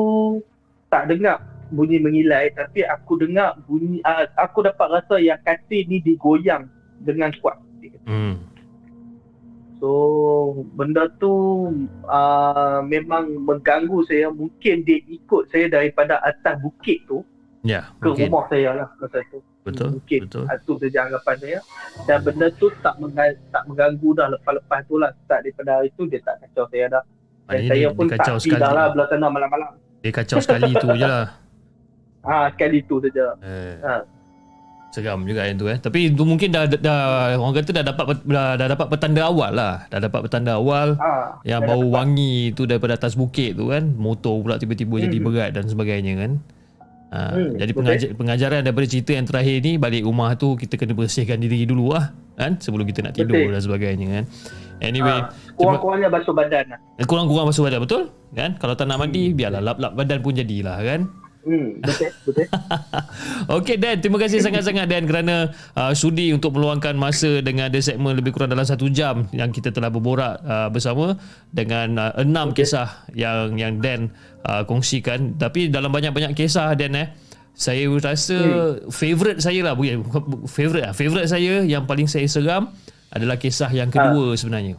tak 0.89 1.07
dengar 1.07 1.43
bunyi 1.67 1.99
mengilai 1.99 2.47
tapi 2.55 2.81
aku 2.81 3.19
dengar 3.19 3.59
bunyi 3.67 3.99
uh, 4.01 4.23
aku 4.39 4.63
dapat 4.63 4.87
rasa 4.87 5.19
yang 5.19 5.37
katil 5.43 5.83
ni 5.85 5.99
digoyang 5.99 6.65
dengan 7.03 7.29
kuat. 7.43 7.59
Hmm. 8.07 8.39
So 9.77 9.91
benda 10.73 11.05
tu 11.19 11.29
uh, 12.07 12.79
memang 12.81 13.29
mengganggu 13.45 14.01
saya. 14.07 14.33
Mungkin 14.33 14.81
dia 14.81 14.97
ikut 15.05 15.51
saya 15.51 15.69
daripada 15.69 16.17
atas 16.23 16.57
bukit 16.63 17.03
tu 17.05 17.21
Ya. 17.65 17.83
ke 17.99 18.07
Mungkin. 18.07 18.31
rumah 18.31 18.47
saya 18.47 18.69
lah 18.79 18.87
masa 18.95 19.19
tu. 19.27 19.43
Betul. 19.67 19.89
Mungkin 19.93 20.21
Betul. 20.23 20.43
itu 20.47 20.73
saja 20.79 20.99
anggapan 21.03 21.35
saya. 21.37 21.59
Dan 22.03 22.17
benda 22.21 22.47
tu 22.53 22.67
tak 22.77 22.93
tak 23.49 23.63
mengganggu 23.65 24.09
dah 24.13 24.27
lepas-lepas 24.31 24.79
tu 24.83 24.95
lah. 24.95 25.11
Start 25.19 25.41
daripada 25.41 25.71
hari 25.75 25.89
tu 25.93 26.03
dia 26.05 26.19
tak 26.19 26.35
kacau 26.41 26.65
saya 26.67 26.85
dah. 26.89 27.03
Dan 27.03 27.47
Maknanya 27.47 27.69
saya 27.69 27.79
dia, 27.81 27.89
pun 27.89 28.03
dia 28.03 28.09
tak 28.09 28.17
kacau 28.19 28.35
pergi 28.35 28.45
sekali. 28.45 28.61
dah 28.61 28.71
lah 28.71 28.85
belah 28.89 29.07
sana 29.07 29.27
malam-malam. 29.27 29.71
Dia 29.97 30.11
kacau 30.13 30.37
sekali 30.39 30.71
tu 30.73 30.87
je 30.93 31.05
lah. 31.05 31.25
Ah 32.23 32.51
sekali 32.51 32.83
tu 32.83 32.99
saja. 32.99 33.39
Eh. 33.39 33.75
Ha. 33.81 34.03
Seram 34.89 35.23
juga 35.23 35.43
yang 35.43 35.55
tu 35.55 35.67
eh. 35.67 35.77
Tapi 35.77 36.09
tu 36.09 36.23
mungkin 36.23 36.49
dah, 36.49 36.63
dah 36.65 36.99
orang 37.35 37.55
kata 37.55 37.71
dah 37.73 37.85
dapat 37.85 38.05
dah, 38.21 38.55
dah 38.55 38.67
dapat 38.67 38.87
petanda 38.87 39.21
awal 39.23 39.51
lah. 39.53 39.75
Dah 39.85 39.99
dapat 40.01 40.19
petanda 40.23 40.51
awal 40.53 40.95
Ah, 40.97 41.39
yang 41.43 41.59
dah 41.59 41.67
bau 41.69 41.79
dapat. 41.81 41.93
wangi 41.93 42.35
tu 42.51 42.63
daripada 42.63 42.95
atas 42.95 43.13
bukit 43.13 43.53
tu 43.53 43.67
kan. 43.67 43.83
Motor 43.89 44.41
pula 44.41 44.55
tiba-tiba 44.55 44.91
Hmm. 44.93 45.03
jadi 45.05 45.17
berat 45.17 45.49
dan 45.53 45.65
sebagainya 45.65 46.13
kan. 46.17 46.31
Ha, 47.07 47.31
Hmm, 47.31 47.55
jadi 47.55 47.71
pengajar, 47.71 48.09
pengajaran 48.13 48.59
daripada 48.61 48.83
cerita 48.83 49.15
yang 49.15 49.23
terakhir 49.23 49.63
ni 49.63 49.79
balik 49.79 50.03
rumah 50.03 50.35
tu 50.35 50.53
kita 50.53 50.75
kena 50.75 50.91
bersihkan 50.91 51.39
diri 51.39 51.63
dulu 51.63 51.95
lah 51.95 52.11
kan 52.35 52.59
sebelum 52.59 52.83
kita 52.83 52.99
nak 53.01 53.13
tidur 53.13 53.31
Betul. 53.33 53.49
dan 53.49 53.61
sebagainya 53.63 54.07
kan. 54.11 54.23
Anyway, 54.79 55.17
Ah, 55.17 55.31
kurang-kurangnya 55.55 56.11
basuh 56.11 56.35
badan 56.35 56.65
lah. 56.67 56.79
kurang-kurang 57.01 57.47
basuh 57.47 57.63
badan 57.63 57.79
betul 57.79 58.01
kan? 58.29 58.51
Kalau 58.55 58.75
tak 58.75 58.85
nak 58.85 58.99
mandi 58.99 59.23
Hmm. 59.25 59.35
biarlah 59.35 59.61
lap-lap 59.63 59.91
badan 59.93 60.19
pun 60.19 60.33
jadilah 60.33 60.77
kan. 60.77 60.99
Hmm, 61.47 61.79
betul, 61.79 62.11
betul. 62.27 62.45
Okey 63.63 63.79
Dan, 63.79 64.03
terima 64.03 64.19
kasih 64.19 64.43
sangat-sangat 64.43 64.83
Dan 64.91 65.07
kerana 65.07 65.55
uh, 65.79 65.95
sudi 65.95 66.35
untuk 66.35 66.51
meluangkan 66.59 66.91
masa 66.99 67.39
dengan 67.39 67.71
The 67.71 67.79
Segment 67.79 68.19
lebih 68.19 68.35
kurang 68.35 68.51
dalam 68.51 68.67
satu 68.67 68.91
jam 68.91 69.31
yang 69.31 69.55
kita 69.55 69.71
telah 69.71 69.87
berborak 69.87 70.43
uh, 70.43 70.67
bersama 70.67 71.15
dengan 71.55 71.95
uh, 71.95 72.11
enam 72.19 72.51
okay. 72.51 72.67
kisah 72.67 73.07
yang 73.15 73.55
yang 73.55 73.79
Dan 73.79 74.11
uh, 74.43 74.67
kongsikan. 74.67 75.39
Tapi 75.39 75.71
dalam 75.71 75.87
banyak-banyak 75.87 76.35
kisah 76.35 76.75
Dan 76.75 76.99
eh, 76.99 77.15
saya 77.55 77.87
rasa 77.95 78.35
hmm. 78.35 78.91
favourite 78.91 79.39
saya 79.39 79.71
lah, 79.71 79.73
bukan 79.79 80.03
favourite 80.51 80.83
lah. 80.83 80.91
Favourite 80.91 81.31
saya 81.31 81.63
yang 81.63 81.87
paling 81.87 82.11
saya 82.11 82.27
seram 82.27 82.75
adalah 83.07 83.39
kisah 83.39 83.71
yang 83.71 83.87
kedua 83.87 84.35
ha. 84.35 84.37
sebenarnya. 84.37 84.75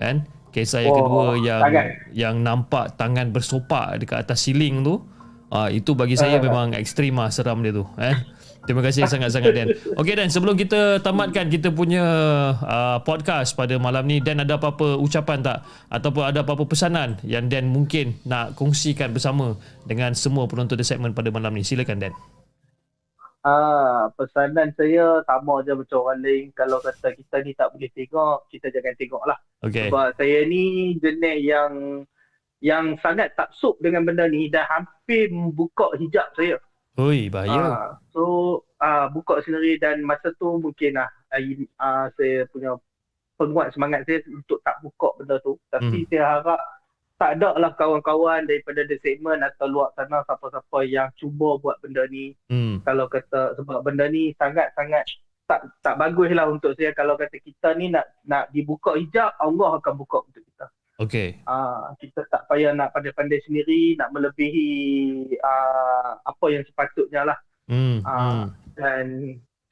Kan? 0.00 0.24
Kisah 0.48 0.80
yang 0.80 0.96
oh, 0.96 0.98
kedua 1.04 1.24
yang 1.44 1.60
tangan. 1.60 1.86
yang 2.16 2.36
nampak 2.40 2.96
tangan 2.96 3.28
bersopak 3.36 4.00
dekat 4.00 4.24
atas 4.24 4.48
siling 4.48 4.80
tu. 4.80 5.04
Ah 5.46 5.70
itu 5.70 5.94
bagi 5.94 6.18
saya 6.18 6.38
uh. 6.38 6.42
memang 6.42 6.74
ekstrim 6.74 7.16
lah 7.18 7.30
seram 7.30 7.62
dia 7.62 7.70
tu 7.70 7.86
eh. 8.02 8.16
Terima 8.66 8.82
kasih 8.82 9.06
sangat-sangat 9.06 9.52
Dan. 9.54 9.66
Okey 9.94 10.18
Dan, 10.18 10.26
sebelum 10.26 10.58
kita 10.58 10.98
tamatkan 10.98 11.46
kita 11.46 11.70
punya 11.70 12.02
uh, 12.58 12.98
podcast 13.06 13.54
pada 13.54 13.78
malam 13.78 14.02
ni 14.10 14.18
Dan 14.18 14.42
ada 14.42 14.58
apa-apa 14.58 14.98
ucapan 14.98 15.38
tak 15.38 15.62
ataupun 15.86 16.26
ada 16.26 16.42
apa-apa 16.42 16.66
pesanan 16.66 17.14
yang 17.22 17.46
Dan 17.46 17.70
mungkin 17.70 18.18
nak 18.26 18.58
kongsikan 18.58 19.14
bersama 19.14 19.54
dengan 19.86 20.18
semua 20.18 20.50
penonton 20.50 20.74
The 20.74 20.82
Segment 20.82 21.14
pada 21.14 21.30
malam 21.30 21.54
ni. 21.54 21.62
Silakan 21.62 22.02
Dan. 22.02 22.12
Ah, 23.46 24.10
pesanan 24.18 24.74
saya 24.74 25.22
sama 25.22 25.62
je 25.62 25.70
macam 25.70 26.02
orang 26.02 26.18
lain. 26.18 26.50
Kalau 26.50 26.82
kata 26.82 27.14
kita 27.14 27.46
ni 27.46 27.54
tak 27.54 27.70
boleh 27.70 27.86
tengok, 27.94 28.50
kita 28.50 28.74
jangan 28.74 28.94
tengok 28.98 29.22
lah. 29.22 29.38
Okay. 29.62 29.86
Sebab 29.86 30.18
saya 30.18 30.42
ni 30.50 30.98
jenis 30.98 31.38
yang 31.46 31.70
yang 32.64 32.96
sangat 33.04 33.36
tak 33.36 33.52
sup 33.52 33.76
dengan 33.84 34.04
benda 34.04 34.24
ni 34.26 34.48
dan 34.48 34.64
hampir 34.70 35.28
membuka 35.28 35.92
hijab 36.00 36.28
saya. 36.32 36.56
Oi, 36.96 37.28
bahaya. 37.28 37.60
Uh, 37.60 37.90
so, 38.08 38.22
uh, 38.80 39.06
buka 39.12 39.44
sendiri 39.44 39.76
dan 39.76 40.00
masa 40.00 40.32
tu 40.40 40.56
mungkin 40.56 40.96
lah 40.96 41.08
uh, 41.36 42.08
saya 42.16 42.48
punya 42.48 42.80
penguat 43.36 43.76
semangat 43.76 44.08
saya 44.08 44.24
untuk 44.32 44.64
tak 44.64 44.80
buka 44.80 45.12
benda 45.20 45.36
tu. 45.44 45.60
Tapi 45.68 46.04
hmm. 46.04 46.08
saya 46.08 46.24
harap 46.40 46.60
tak 47.16 47.40
ada 47.40 47.56
lah 47.56 47.72
kawan-kawan 47.76 48.44
daripada 48.44 48.84
the 48.84 49.00
segment 49.00 49.40
atau 49.40 49.68
luar 49.68 49.88
sana 49.96 50.20
siapa-siapa 50.28 50.78
yang 50.84 51.08
cuba 51.16 51.56
buat 51.60 51.76
benda 51.80 52.04
ni. 52.08 52.36
Hmm. 52.48 52.80
Kalau 52.84 53.08
kata 53.08 53.56
sebab 53.56 53.84
benda 53.84 54.08
ni 54.08 54.36
sangat-sangat 54.36 55.04
tak 55.46 55.62
tak 55.80 55.94
bagus 55.96 56.34
lah 56.34 56.50
untuk 56.50 56.74
saya 56.74 56.90
kalau 56.92 57.14
kata 57.14 57.38
kita 57.38 57.72
ni 57.78 57.88
nak 57.88 58.04
nak 58.26 58.50
dibuka 58.50 58.98
hijab 58.98 59.32
Allah 59.38 59.80
akan 59.80 59.94
buka 59.96 60.26
untuk 60.28 60.42
kita. 60.44 60.66
Okey. 60.96 61.44
Ah, 61.44 61.92
kita 62.00 62.24
tak 62.32 62.48
payah 62.48 62.72
nak 62.72 62.96
pandai-pandai 62.96 63.44
sendiri, 63.44 64.00
nak 64.00 64.16
melebihi 64.16 64.72
uh, 65.44 66.16
apa 66.24 66.46
yang 66.48 66.64
sepatutnya 66.64 67.28
lah. 67.28 67.38
Hmm, 67.68 68.00
uh, 68.00 68.16
hmm. 68.16 68.44
Dan 68.72 69.06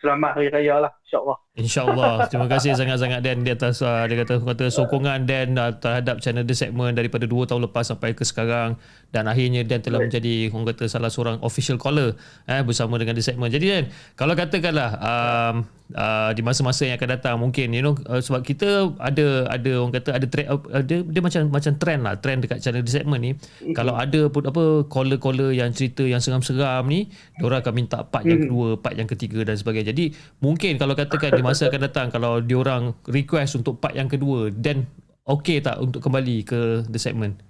selamat 0.05 0.31
hari 0.37 0.49
raya 0.53 0.85
lah, 0.85 0.93
insyaAllah. 1.15 1.39
InsyaAllah. 1.55 2.15
Terima 2.27 2.51
kasih 2.51 2.75
sangat-sangat 2.75 3.23
Dan 3.23 3.47
di 3.47 3.55
atas 3.55 3.79
uh, 3.79 4.03
dia 4.11 4.27
kata 4.27 4.43
kata 4.43 4.67
sokongan 4.75 5.23
Dan 5.23 5.55
uh, 5.55 5.71
terhadap 5.71 6.19
channel 6.19 6.43
The 6.43 6.59
Segment 6.59 6.99
daripada 6.99 7.31
2 7.31 7.47
tahun 7.47 7.63
lepas 7.71 7.95
sampai 7.95 8.19
ke 8.19 8.27
sekarang 8.27 8.75
dan 9.15 9.31
akhirnya 9.31 9.63
Dan 9.63 9.79
telah 9.79 10.03
right. 10.03 10.11
menjadi 10.11 10.51
orang 10.51 10.67
kata 10.75 10.85
salah 10.91 11.11
seorang 11.15 11.39
official 11.47 11.79
caller 11.79 12.19
eh 12.51 12.67
bersama 12.67 12.99
dengan 12.99 13.15
The 13.15 13.23
Segment. 13.23 13.55
Jadi 13.55 13.67
Dan, 13.71 13.85
kalau 14.19 14.35
katakanlah 14.35 14.91
um, 14.99 15.57
uh, 15.95 16.31
di 16.35 16.43
masa-masa 16.43 16.89
yang 16.89 16.99
akan 16.99 17.11
datang 17.15 17.35
mungkin 17.37 17.71
you 17.71 17.85
know 17.85 17.95
uh, 18.09 18.19
sebab 18.19 18.43
kita 18.43 18.91
ada 18.97 19.47
ada 19.53 19.73
orang 19.79 19.95
kata 19.95 20.11
ada 20.17 20.27
trend 20.27 20.49
uh, 20.51 20.83
dia, 20.83 21.05
dia 21.05 21.21
macam 21.23 21.47
macam 21.53 21.73
trend 21.77 22.01
lah, 22.03 22.15
trend 22.19 22.43
dekat 22.43 22.59
channel 22.59 22.83
The 22.83 22.93
Segment 22.93 23.23
ni. 23.23 23.33
Mm-hmm. 23.37 23.75
Kalau 23.79 23.95
ada 23.95 24.21
pun 24.27 24.43
apa 24.49 24.89
caller-caller 24.89 25.55
yang 25.55 25.71
cerita 25.71 26.03
yang 26.03 26.19
seram-seram 26.19 26.83
ni, 26.91 27.07
diorang 27.39 27.63
akan 27.63 27.75
minta 27.75 28.03
part 28.03 28.25
mm-hmm. 28.25 28.31
yang 28.33 28.41
kedua, 28.49 28.69
part 28.81 28.95
yang 28.99 29.09
ketiga 29.11 29.47
dan 29.47 29.55
sebagainya. 29.55 29.95
Jadi 29.95 30.15
mungkin 30.41 30.75
kalau 30.81 30.99
katakan 31.05 31.37
di 31.39 31.45
masa 31.45 31.69
akan 31.69 31.83
datang 31.85 32.07
kalau 32.09 32.41
diorang 32.41 32.97
request 33.07 33.61
untuk 33.61 33.79
part 33.79 33.93
yang 33.93 34.09
kedua 34.09 34.49
dan 34.51 34.89
okey 35.29 35.61
tak 35.61 35.81
untuk 35.81 36.01
kembali 36.01 36.45
ke 36.45 36.61
The 36.89 37.01
Segment? 37.01 37.41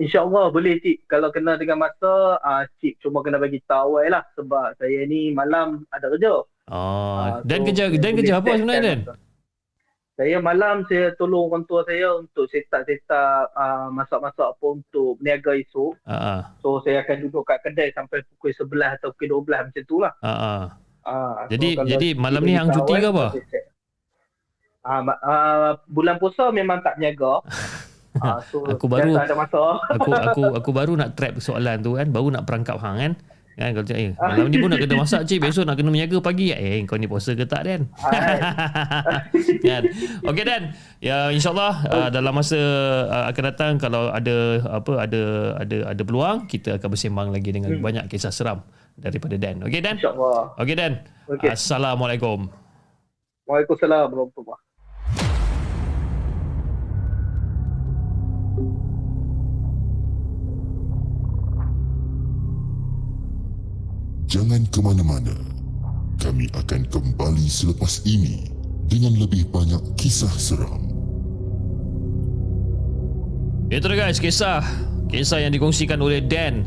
InsyaAllah 0.00 0.48
boleh 0.48 0.80
Cik. 0.80 1.04
Kalau 1.12 1.28
kena 1.28 1.60
dengan 1.60 1.84
masa, 1.84 2.40
uh, 2.40 2.64
Cik 2.80 3.04
cuma 3.04 3.20
kena 3.20 3.36
bagi 3.36 3.60
tahu 3.68 4.00
lah. 4.00 4.24
Sebab 4.32 4.80
saya 4.80 5.04
ni 5.04 5.28
malam 5.28 5.84
ada 5.92 6.08
kerja. 6.08 6.40
Oh, 6.70 7.16
uh, 7.20 7.44
dan 7.44 7.62
so 7.62 7.66
kerja 7.68 7.84
dan 8.00 8.12
kerja 8.16 8.34
apa 8.40 8.56
sebenarnya 8.56 8.82
Dan? 8.82 9.00
Saya 10.20 10.36
malam 10.36 10.84
saya 10.84 11.16
tolong 11.16 11.48
orang 11.48 11.64
tua 11.64 11.80
saya 11.88 12.12
untuk 12.20 12.44
set 12.52 12.68
up 12.76 12.84
set 12.84 13.00
up 13.08 13.48
uh, 13.56 13.88
masak-masak 13.88 14.52
apa 14.52 14.66
untuk 14.68 15.16
berniaga 15.16 15.56
esok. 15.56 15.96
Uh-huh. 15.96 16.40
So 16.60 16.84
saya 16.84 17.00
akan 17.04 17.24
duduk 17.24 17.48
kat 17.48 17.64
kedai 17.64 17.88
sampai 17.96 18.20
pukul 18.28 18.52
11 18.52 19.00
atau 19.00 19.16
pukul 19.16 19.48
12 19.48 19.72
macam 19.72 19.84
tu 19.88 19.96
lah. 19.96 20.12
Uh-huh. 20.20 20.64
Uh, 21.10 21.34
jadi 21.50 21.68
so 21.74 21.82
jadi 21.90 22.08
malam 22.14 22.42
ni 22.46 22.54
hang 22.54 22.70
cuti 22.70 22.94
ke 23.02 23.08
apa? 23.10 23.26
Ah 24.86 25.02
uh, 25.02 25.02
uh, 25.10 25.70
bulan 25.90 26.22
puasa 26.22 26.54
memang 26.54 26.78
tak 26.86 27.02
berniaga. 27.02 27.42
Ha, 28.22 28.38
so 28.50 28.62
aku 28.62 28.86
baru 28.86 29.18
ada 29.18 29.34
masa. 29.34 29.62
aku 29.90 30.10
aku 30.30 30.42
aku 30.54 30.70
baru 30.70 30.92
nak 30.94 31.18
trap 31.18 31.42
soalan 31.42 31.82
tu 31.82 31.98
kan, 31.98 32.06
baru 32.14 32.30
nak 32.30 32.46
perangkap 32.46 32.78
hang 32.78 32.96
kan. 32.98 33.12
Kan 33.60 33.76
kalau 33.76 33.84
cakap, 33.84 34.00
eh, 34.00 34.10
malam 34.16 34.46
ni 34.48 34.56
pun 34.56 34.68
nak 34.72 34.80
kena 34.80 34.94
masak 34.96 35.20
cik, 35.28 35.38
besok 35.42 35.68
nak 35.68 35.76
kena 35.76 35.92
menjaga 35.92 36.18
pagi. 36.22 36.48
Eh, 36.54 36.80
kau 36.88 36.96
ni 36.96 37.04
puasa 37.04 37.36
ke 37.36 37.44
tak 37.44 37.68
Dan? 37.68 37.92
kan? 39.66 39.82
Okey 40.24 40.44
Dan, 40.48 40.72
ya 41.02 41.28
insyaallah 41.28 41.74
uh, 41.92 42.08
dalam 42.08 42.32
masa 42.32 42.56
uh, 43.10 43.24
akan 43.28 43.42
datang 43.52 43.72
kalau 43.76 44.08
ada 44.08 44.64
apa 44.64 45.04
ada 45.04 45.22
ada 45.60 45.76
ada 45.92 46.02
peluang 46.06 46.48
kita 46.48 46.80
akan 46.80 46.88
bersembang 46.88 47.28
lagi 47.36 47.50
dengan 47.52 47.76
hmm. 47.76 47.84
banyak 47.84 48.04
kisah 48.08 48.32
seram 48.32 48.64
daripada 49.00 49.34
Dan. 49.40 49.64
Okey 49.64 49.80
Dan? 49.80 49.96
Insyaallah. 49.96 50.60
Okey 50.60 50.76
Dan. 50.76 50.92
Okay. 51.26 51.50
Assalamualaikum. 51.56 52.52
Waalaikumsalam 53.48 54.12
warahmatullahi 54.12 54.68
Jangan 64.30 64.62
ke 64.70 64.78
mana-mana. 64.78 65.34
Kami 66.22 66.46
akan 66.54 66.86
kembali 66.86 67.46
selepas 67.50 68.06
ini 68.06 68.46
dengan 68.86 69.18
lebih 69.18 69.50
banyak 69.50 69.82
kisah 69.98 70.30
seram. 70.30 70.86
Itu 73.66 73.90
guys, 73.90 74.22
kisah. 74.22 74.62
Kisah 75.10 75.42
yang 75.42 75.50
dikongsikan 75.50 75.98
oleh 75.98 76.22
Dan 76.22 76.62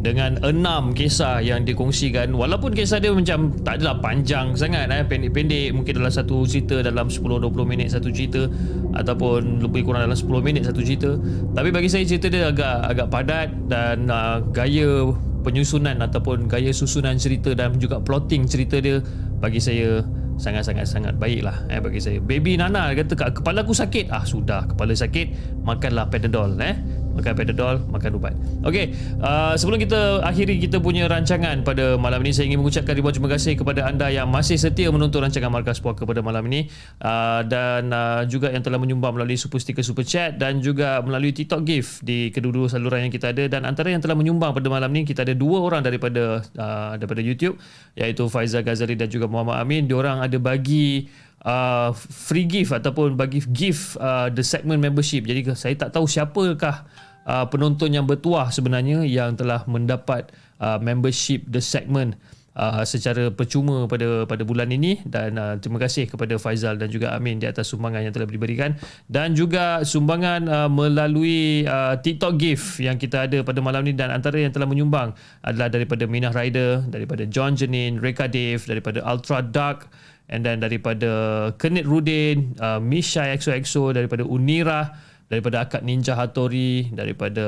dengan 0.00 0.40
enam 0.40 0.96
kisah 0.96 1.44
yang 1.44 1.68
dikongsikan 1.68 2.32
walaupun 2.32 2.72
kisah 2.72 3.04
dia 3.04 3.12
macam 3.12 3.52
tak 3.60 3.80
adalah 3.80 4.00
panjang 4.00 4.56
sangat 4.56 4.88
eh 4.88 5.04
pendek-pendek 5.04 5.76
mungkin 5.76 6.00
dalam 6.00 6.08
satu 6.08 6.48
cerita 6.48 6.80
dalam 6.80 7.12
10-20 7.12 7.52
minit 7.68 7.92
satu 7.92 8.08
cerita 8.08 8.48
ataupun 8.96 9.60
lebih 9.60 9.84
kurang 9.84 10.08
dalam 10.08 10.16
10 10.16 10.24
minit 10.40 10.64
satu 10.64 10.80
cerita 10.80 11.20
tapi 11.52 11.68
bagi 11.68 11.92
saya 11.92 12.08
cerita 12.08 12.32
dia 12.32 12.48
agak 12.48 12.96
agak 12.96 13.06
padat 13.12 13.48
dan 13.68 14.08
uh, 14.08 14.40
gaya 14.56 15.12
penyusunan 15.44 16.00
ataupun 16.00 16.48
gaya 16.48 16.72
susunan 16.72 17.20
cerita 17.20 17.52
dan 17.52 17.76
juga 17.76 18.00
plotting 18.00 18.48
cerita 18.48 18.80
dia 18.80 19.04
bagi 19.40 19.60
saya 19.60 20.00
sangat-sangat 20.40 20.88
sangat 20.88 21.14
baiklah 21.20 21.68
eh 21.68 21.84
bagi 21.84 22.00
saya. 22.00 22.16
Baby 22.16 22.56
Nana 22.56 22.96
kata 22.96 23.12
kepala 23.36 23.60
aku 23.60 23.76
sakit. 23.76 24.08
Ah 24.08 24.24
sudah, 24.24 24.64
kepala 24.64 24.96
sakit 24.96 25.60
makanlah 25.60 26.08
Panadol 26.08 26.56
eh 26.64 26.80
makan 27.16 27.32
Panadol, 27.34 27.76
makan 27.90 28.10
ubat. 28.16 28.34
Okey, 28.66 28.94
uh, 29.20 29.54
sebelum 29.58 29.78
kita 29.80 30.22
akhiri 30.22 30.60
kita 30.62 30.78
punya 30.78 31.06
rancangan 31.10 31.62
pada 31.66 31.98
malam 31.98 32.22
ini, 32.22 32.32
saya 32.34 32.48
ingin 32.50 32.62
mengucapkan 32.62 32.94
ribuan 32.94 33.14
terima 33.14 33.30
kasih 33.32 33.58
kepada 33.58 33.86
anda 33.86 34.08
yang 34.08 34.30
masih 34.30 34.56
setia 34.56 34.88
menonton 34.88 35.24
rancangan 35.24 35.50
Markas 35.50 35.82
Puaka 35.82 36.06
pada 36.06 36.22
malam 36.22 36.46
ini 36.48 36.70
uh, 37.02 37.42
dan 37.46 37.90
uh, 37.90 38.22
juga 38.26 38.52
yang 38.52 38.62
telah 38.62 38.78
menyumbang 38.78 39.16
melalui 39.16 39.36
Super 39.36 39.58
Sticker 39.58 39.82
Super 39.82 40.06
Chat 40.06 40.38
dan 40.38 40.62
juga 40.62 41.00
melalui 41.02 41.34
TikTok 41.34 41.60
Gift 41.66 41.90
di 42.04 42.30
kedua-dua 42.30 42.70
saluran 42.70 43.08
yang 43.08 43.12
kita 43.12 43.34
ada 43.34 43.46
dan 43.46 43.66
antara 43.66 43.90
yang 43.90 44.02
telah 44.02 44.16
menyumbang 44.16 44.54
pada 44.54 44.68
malam 44.70 44.90
ini 44.94 45.08
kita 45.08 45.26
ada 45.26 45.34
dua 45.34 45.60
orang 45.62 45.82
daripada 45.84 46.44
uh, 46.56 46.92
daripada 46.96 47.20
YouTube 47.20 47.58
iaitu 47.98 48.26
Faizal 48.30 48.62
Ghazali 48.62 48.94
dan 48.94 49.10
juga 49.10 49.26
Muhammad 49.26 49.62
Amin. 49.62 49.86
Diorang 49.90 50.22
ada 50.22 50.36
bagi 50.38 51.08
uh, 51.44 51.90
free 51.96 52.44
gift 52.44 52.72
ataupun 52.74 53.16
bagi 53.16 53.40
gift 53.52 53.96
uh, 54.00 54.28
the 54.32 54.44
segment 54.44 54.80
membership. 54.80 55.24
Jadi 55.24 55.46
saya 55.56 55.74
tak 55.76 55.96
tahu 55.96 56.04
siapakah 56.04 56.84
uh, 57.24 57.46
penonton 57.48 57.92
yang 57.92 58.04
bertuah 58.04 58.48
sebenarnya 58.52 59.04
yang 59.06 59.36
telah 59.36 59.64
mendapat 59.68 60.32
uh, 60.60 60.76
membership 60.80 61.44
the 61.48 61.62
segment 61.62 62.16
uh, 62.56 62.82
secara 62.84 63.32
percuma 63.32 63.86
pada 63.86 64.28
pada 64.28 64.42
bulan 64.44 64.68
ini. 64.70 65.00
Dan 65.06 65.40
uh, 65.40 65.56
terima 65.60 65.80
kasih 65.80 66.10
kepada 66.10 66.36
Faizal 66.36 66.76
dan 66.76 66.92
juga 66.92 67.16
Amin 67.16 67.40
di 67.40 67.46
atas 67.48 67.70
sumbangan 67.72 68.04
yang 68.04 68.12
telah 68.14 68.28
diberikan. 68.28 68.76
Dan 69.08 69.32
juga 69.32 69.82
sumbangan 69.86 70.40
uh, 70.46 70.70
melalui 70.70 71.64
uh, 71.64 71.96
TikTok 72.00 72.34
gift 72.36 72.66
yang 72.82 73.00
kita 73.00 73.28
ada 73.30 73.40
pada 73.40 73.60
malam 73.62 73.84
ini. 73.86 73.96
Dan 73.96 74.12
antara 74.12 74.36
yang 74.40 74.52
telah 74.52 74.68
menyumbang 74.68 75.16
adalah 75.44 75.72
daripada 75.72 76.04
Minah 76.04 76.32
Rider, 76.34 76.84
daripada 76.88 77.24
John 77.26 77.56
Janin, 77.56 77.98
Reka 77.98 78.28
Dave, 78.28 78.62
daripada 78.66 79.00
Ultra 79.06 79.40
Dark 79.40 79.88
and 80.30 80.46
then 80.46 80.62
daripada 80.62 81.10
Kenit 81.58 81.84
Rudin, 81.84 82.54
uh, 82.62 82.78
Misha 82.78 83.26
XOXO, 83.34 83.90
daripada 83.90 84.22
Unira, 84.22 84.94
daripada 85.26 85.66
Akad 85.66 85.82
Ninja 85.82 86.14
Hattori 86.14 86.90
daripada 86.94 87.44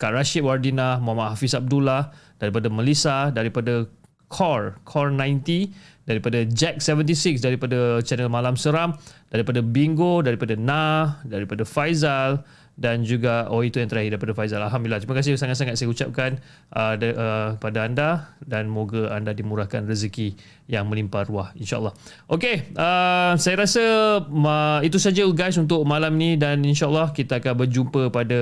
Kak 0.00 0.12
Rashid 0.16 0.44
Wardina, 0.44 0.96
Muhammad 1.00 1.36
Hafiz 1.36 1.52
Abdullah, 1.52 2.12
daripada 2.40 2.72
Melissa, 2.72 3.28
daripada 3.34 3.84
Core, 4.28 4.76
Core 4.84 5.12
90, 5.12 5.72
daripada 6.04 6.44
Jack 6.48 6.80
76, 6.84 7.40
daripada 7.40 8.00
channel 8.04 8.32
Malam 8.32 8.56
Seram, 8.56 8.96
daripada 9.32 9.64
Bingo, 9.64 10.24
daripada 10.24 10.56
Na, 10.56 11.18
daripada 11.24 11.64
Faizal 11.64 12.44
dan 12.78 13.02
juga 13.02 13.50
oh 13.50 13.66
itu 13.66 13.82
yang 13.82 13.90
terakhir 13.90 14.14
daripada 14.14 14.38
Faizal. 14.38 14.62
Alhamdulillah. 14.62 15.02
Terima 15.02 15.18
kasih 15.18 15.34
sangat-sangat 15.34 15.74
saya 15.74 15.90
ucapkan 15.90 16.38
uh, 16.70 16.94
de, 16.94 17.10
uh, 17.10 17.58
pada 17.58 17.82
anda 17.82 18.38
dan 18.46 18.70
moga 18.70 19.10
anda 19.10 19.34
dimurahkan 19.34 19.82
rezeki 19.90 20.38
yang 20.70 20.86
melimpah 20.86 21.26
ruah 21.26 21.50
insya-Allah. 21.58 21.90
Okey, 22.30 22.70
uh, 22.78 23.34
saya 23.34 23.54
rasa 23.58 23.82
uh, 24.22 24.80
itu 24.86 25.02
saja 25.02 25.26
guys 25.34 25.58
untuk 25.58 25.82
malam 25.82 26.14
ni 26.14 26.38
dan 26.38 26.62
insya-Allah 26.62 27.10
kita 27.10 27.42
akan 27.42 27.66
berjumpa 27.66 28.14
pada 28.14 28.38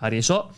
hari 0.00 0.24
esok 0.24 0.48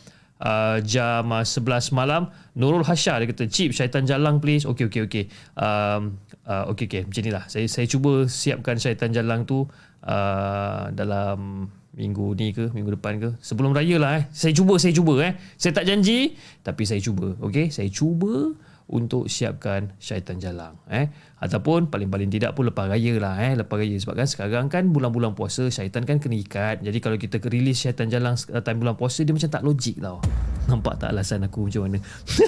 uh, 0.41 0.79
jam 0.87 1.27
uh, 1.31 1.45
11 1.45 1.91
malam 1.91 2.31
Nurul 2.57 2.85
Hasya 2.85 3.21
dia 3.23 3.29
kata 3.29 3.47
chip 3.47 3.77
syaitan 3.77 4.09
jalang 4.09 4.41
please 4.41 4.65
okey 4.65 4.89
okey 4.89 5.03
okey 5.07 5.25
um, 5.59 6.19
uh, 6.49 6.71
okey 6.73 6.89
okey 6.89 7.03
macam 7.07 7.21
inilah 7.23 7.45
saya 7.47 7.67
saya 7.69 7.87
cuba 7.87 8.27
siapkan 8.27 8.81
syaitan 8.81 9.13
jalang 9.13 9.45
tu 9.45 9.69
uh, 10.05 10.89
dalam 10.93 11.69
minggu 11.95 12.38
ni 12.38 12.55
ke 12.55 12.70
minggu 12.70 12.95
depan 12.99 13.18
ke. 13.18 13.30
Sebelum 13.43 13.74
raya 13.74 13.97
lah 13.99 14.12
eh. 14.22 14.24
Saya 14.30 14.55
cuba 14.55 14.78
saya 14.78 14.95
cuba 14.95 15.14
eh. 15.22 15.32
Saya 15.59 15.72
tak 15.74 15.86
janji 15.91 16.38
tapi 16.62 16.86
saya 16.86 17.03
cuba 17.03 17.34
okey? 17.43 17.70
Saya 17.74 17.91
cuba 17.91 18.55
untuk 18.91 19.30
siapkan 19.30 19.95
syaitan 20.03 20.38
jalang 20.43 20.74
eh? 20.91 21.11
Ataupun 21.38 21.91
paling-paling 21.91 22.30
tidak 22.30 22.59
pun 22.59 22.70
lepas 22.70 22.91
raya 22.91 23.14
lah 23.18 23.38
eh. 23.43 23.59
Lepas 23.59 23.82
raya 23.82 23.97
sebab 23.99 24.14
kan 24.18 24.26
sekarang 24.26 24.66
kan 24.70 24.91
bulan-bulan 24.91 25.34
puasa 25.34 25.66
syaitan 25.70 26.07
kan 26.07 26.22
kena 26.22 26.38
ikat. 26.38 26.82
Jadi 26.82 26.99
kalau 27.03 27.18
kita 27.18 27.43
rilis 27.47 27.82
syaitan 27.82 28.07
jalang 28.07 28.38
time 28.38 28.78
bulan 28.78 28.95
puasa 28.95 29.26
dia 29.26 29.34
macam 29.34 29.51
tak 29.51 29.62
logik 29.66 29.99
tau 29.99 30.22
nampak 30.71 31.03
tak 31.03 31.11
alasan 31.11 31.43
aku 31.43 31.66
macam 31.66 31.91
mana? 31.91 31.99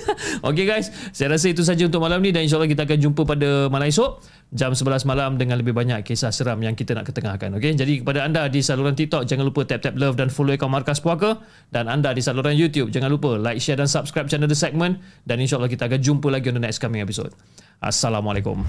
Okay 0.49 0.65
guys. 0.65 0.89
Saya 1.11 1.35
rasa 1.35 1.51
itu 1.51 1.67
saja 1.67 1.83
untuk 1.85 1.99
malam 1.99 2.23
ni 2.23 2.31
dan 2.31 2.47
insyaAllah 2.47 2.71
kita 2.71 2.87
akan 2.87 2.99
jumpa 3.03 3.23
pada 3.27 3.67
malam 3.67 3.91
esok 3.91 4.23
jam 4.55 4.71
11 4.71 5.09
malam 5.09 5.41
dengan 5.41 5.59
lebih 5.59 5.75
banyak 5.75 6.05
kisah 6.05 6.29
seram 6.29 6.61
yang 6.61 6.77
kita 6.77 6.93
nak 6.93 7.09
ketengahkan 7.09 7.57
okay? 7.57 7.73
jadi 7.73 8.05
kepada 8.05 8.29
anda 8.29 8.53
di 8.53 8.61
saluran 8.61 8.93
TikTok 8.93 9.25
jangan 9.25 9.49
lupa 9.49 9.65
tap-tap 9.65 9.97
love 9.97 10.13
dan 10.21 10.29
follow 10.29 10.53
akaun 10.53 10.71
Markas 10.71 11.03
Puaka. 11.03 11.43
Dan 11.73 11.91
anda 11.91 12.15
di 12.15 12.23
saluran 12.23 12.55
YouTube 12.55 12.95
jangan 12.95 13.11
lupa 13.11 13.35
like, 13.35 13.59
share 13.59 13.81
dan 13.81 13.91
subscribe 13.91 14.31
channel 14.31 14.47
The 14.47 14.57
Segment. 14.57 15.03
Dan 15.27 15.43
insyaAllah 15.43 15.69
kita 15.73 15.91
akan 15.91 16.01
jumpa 16.01 16.29
lagi 16.31 16.53
on 16.53 16.57
the 16.61 16.65
next 16.65 16.79
coming 16.79 17.03
episode. 17.03 17.35
Assalamualaikum 17.83 18.63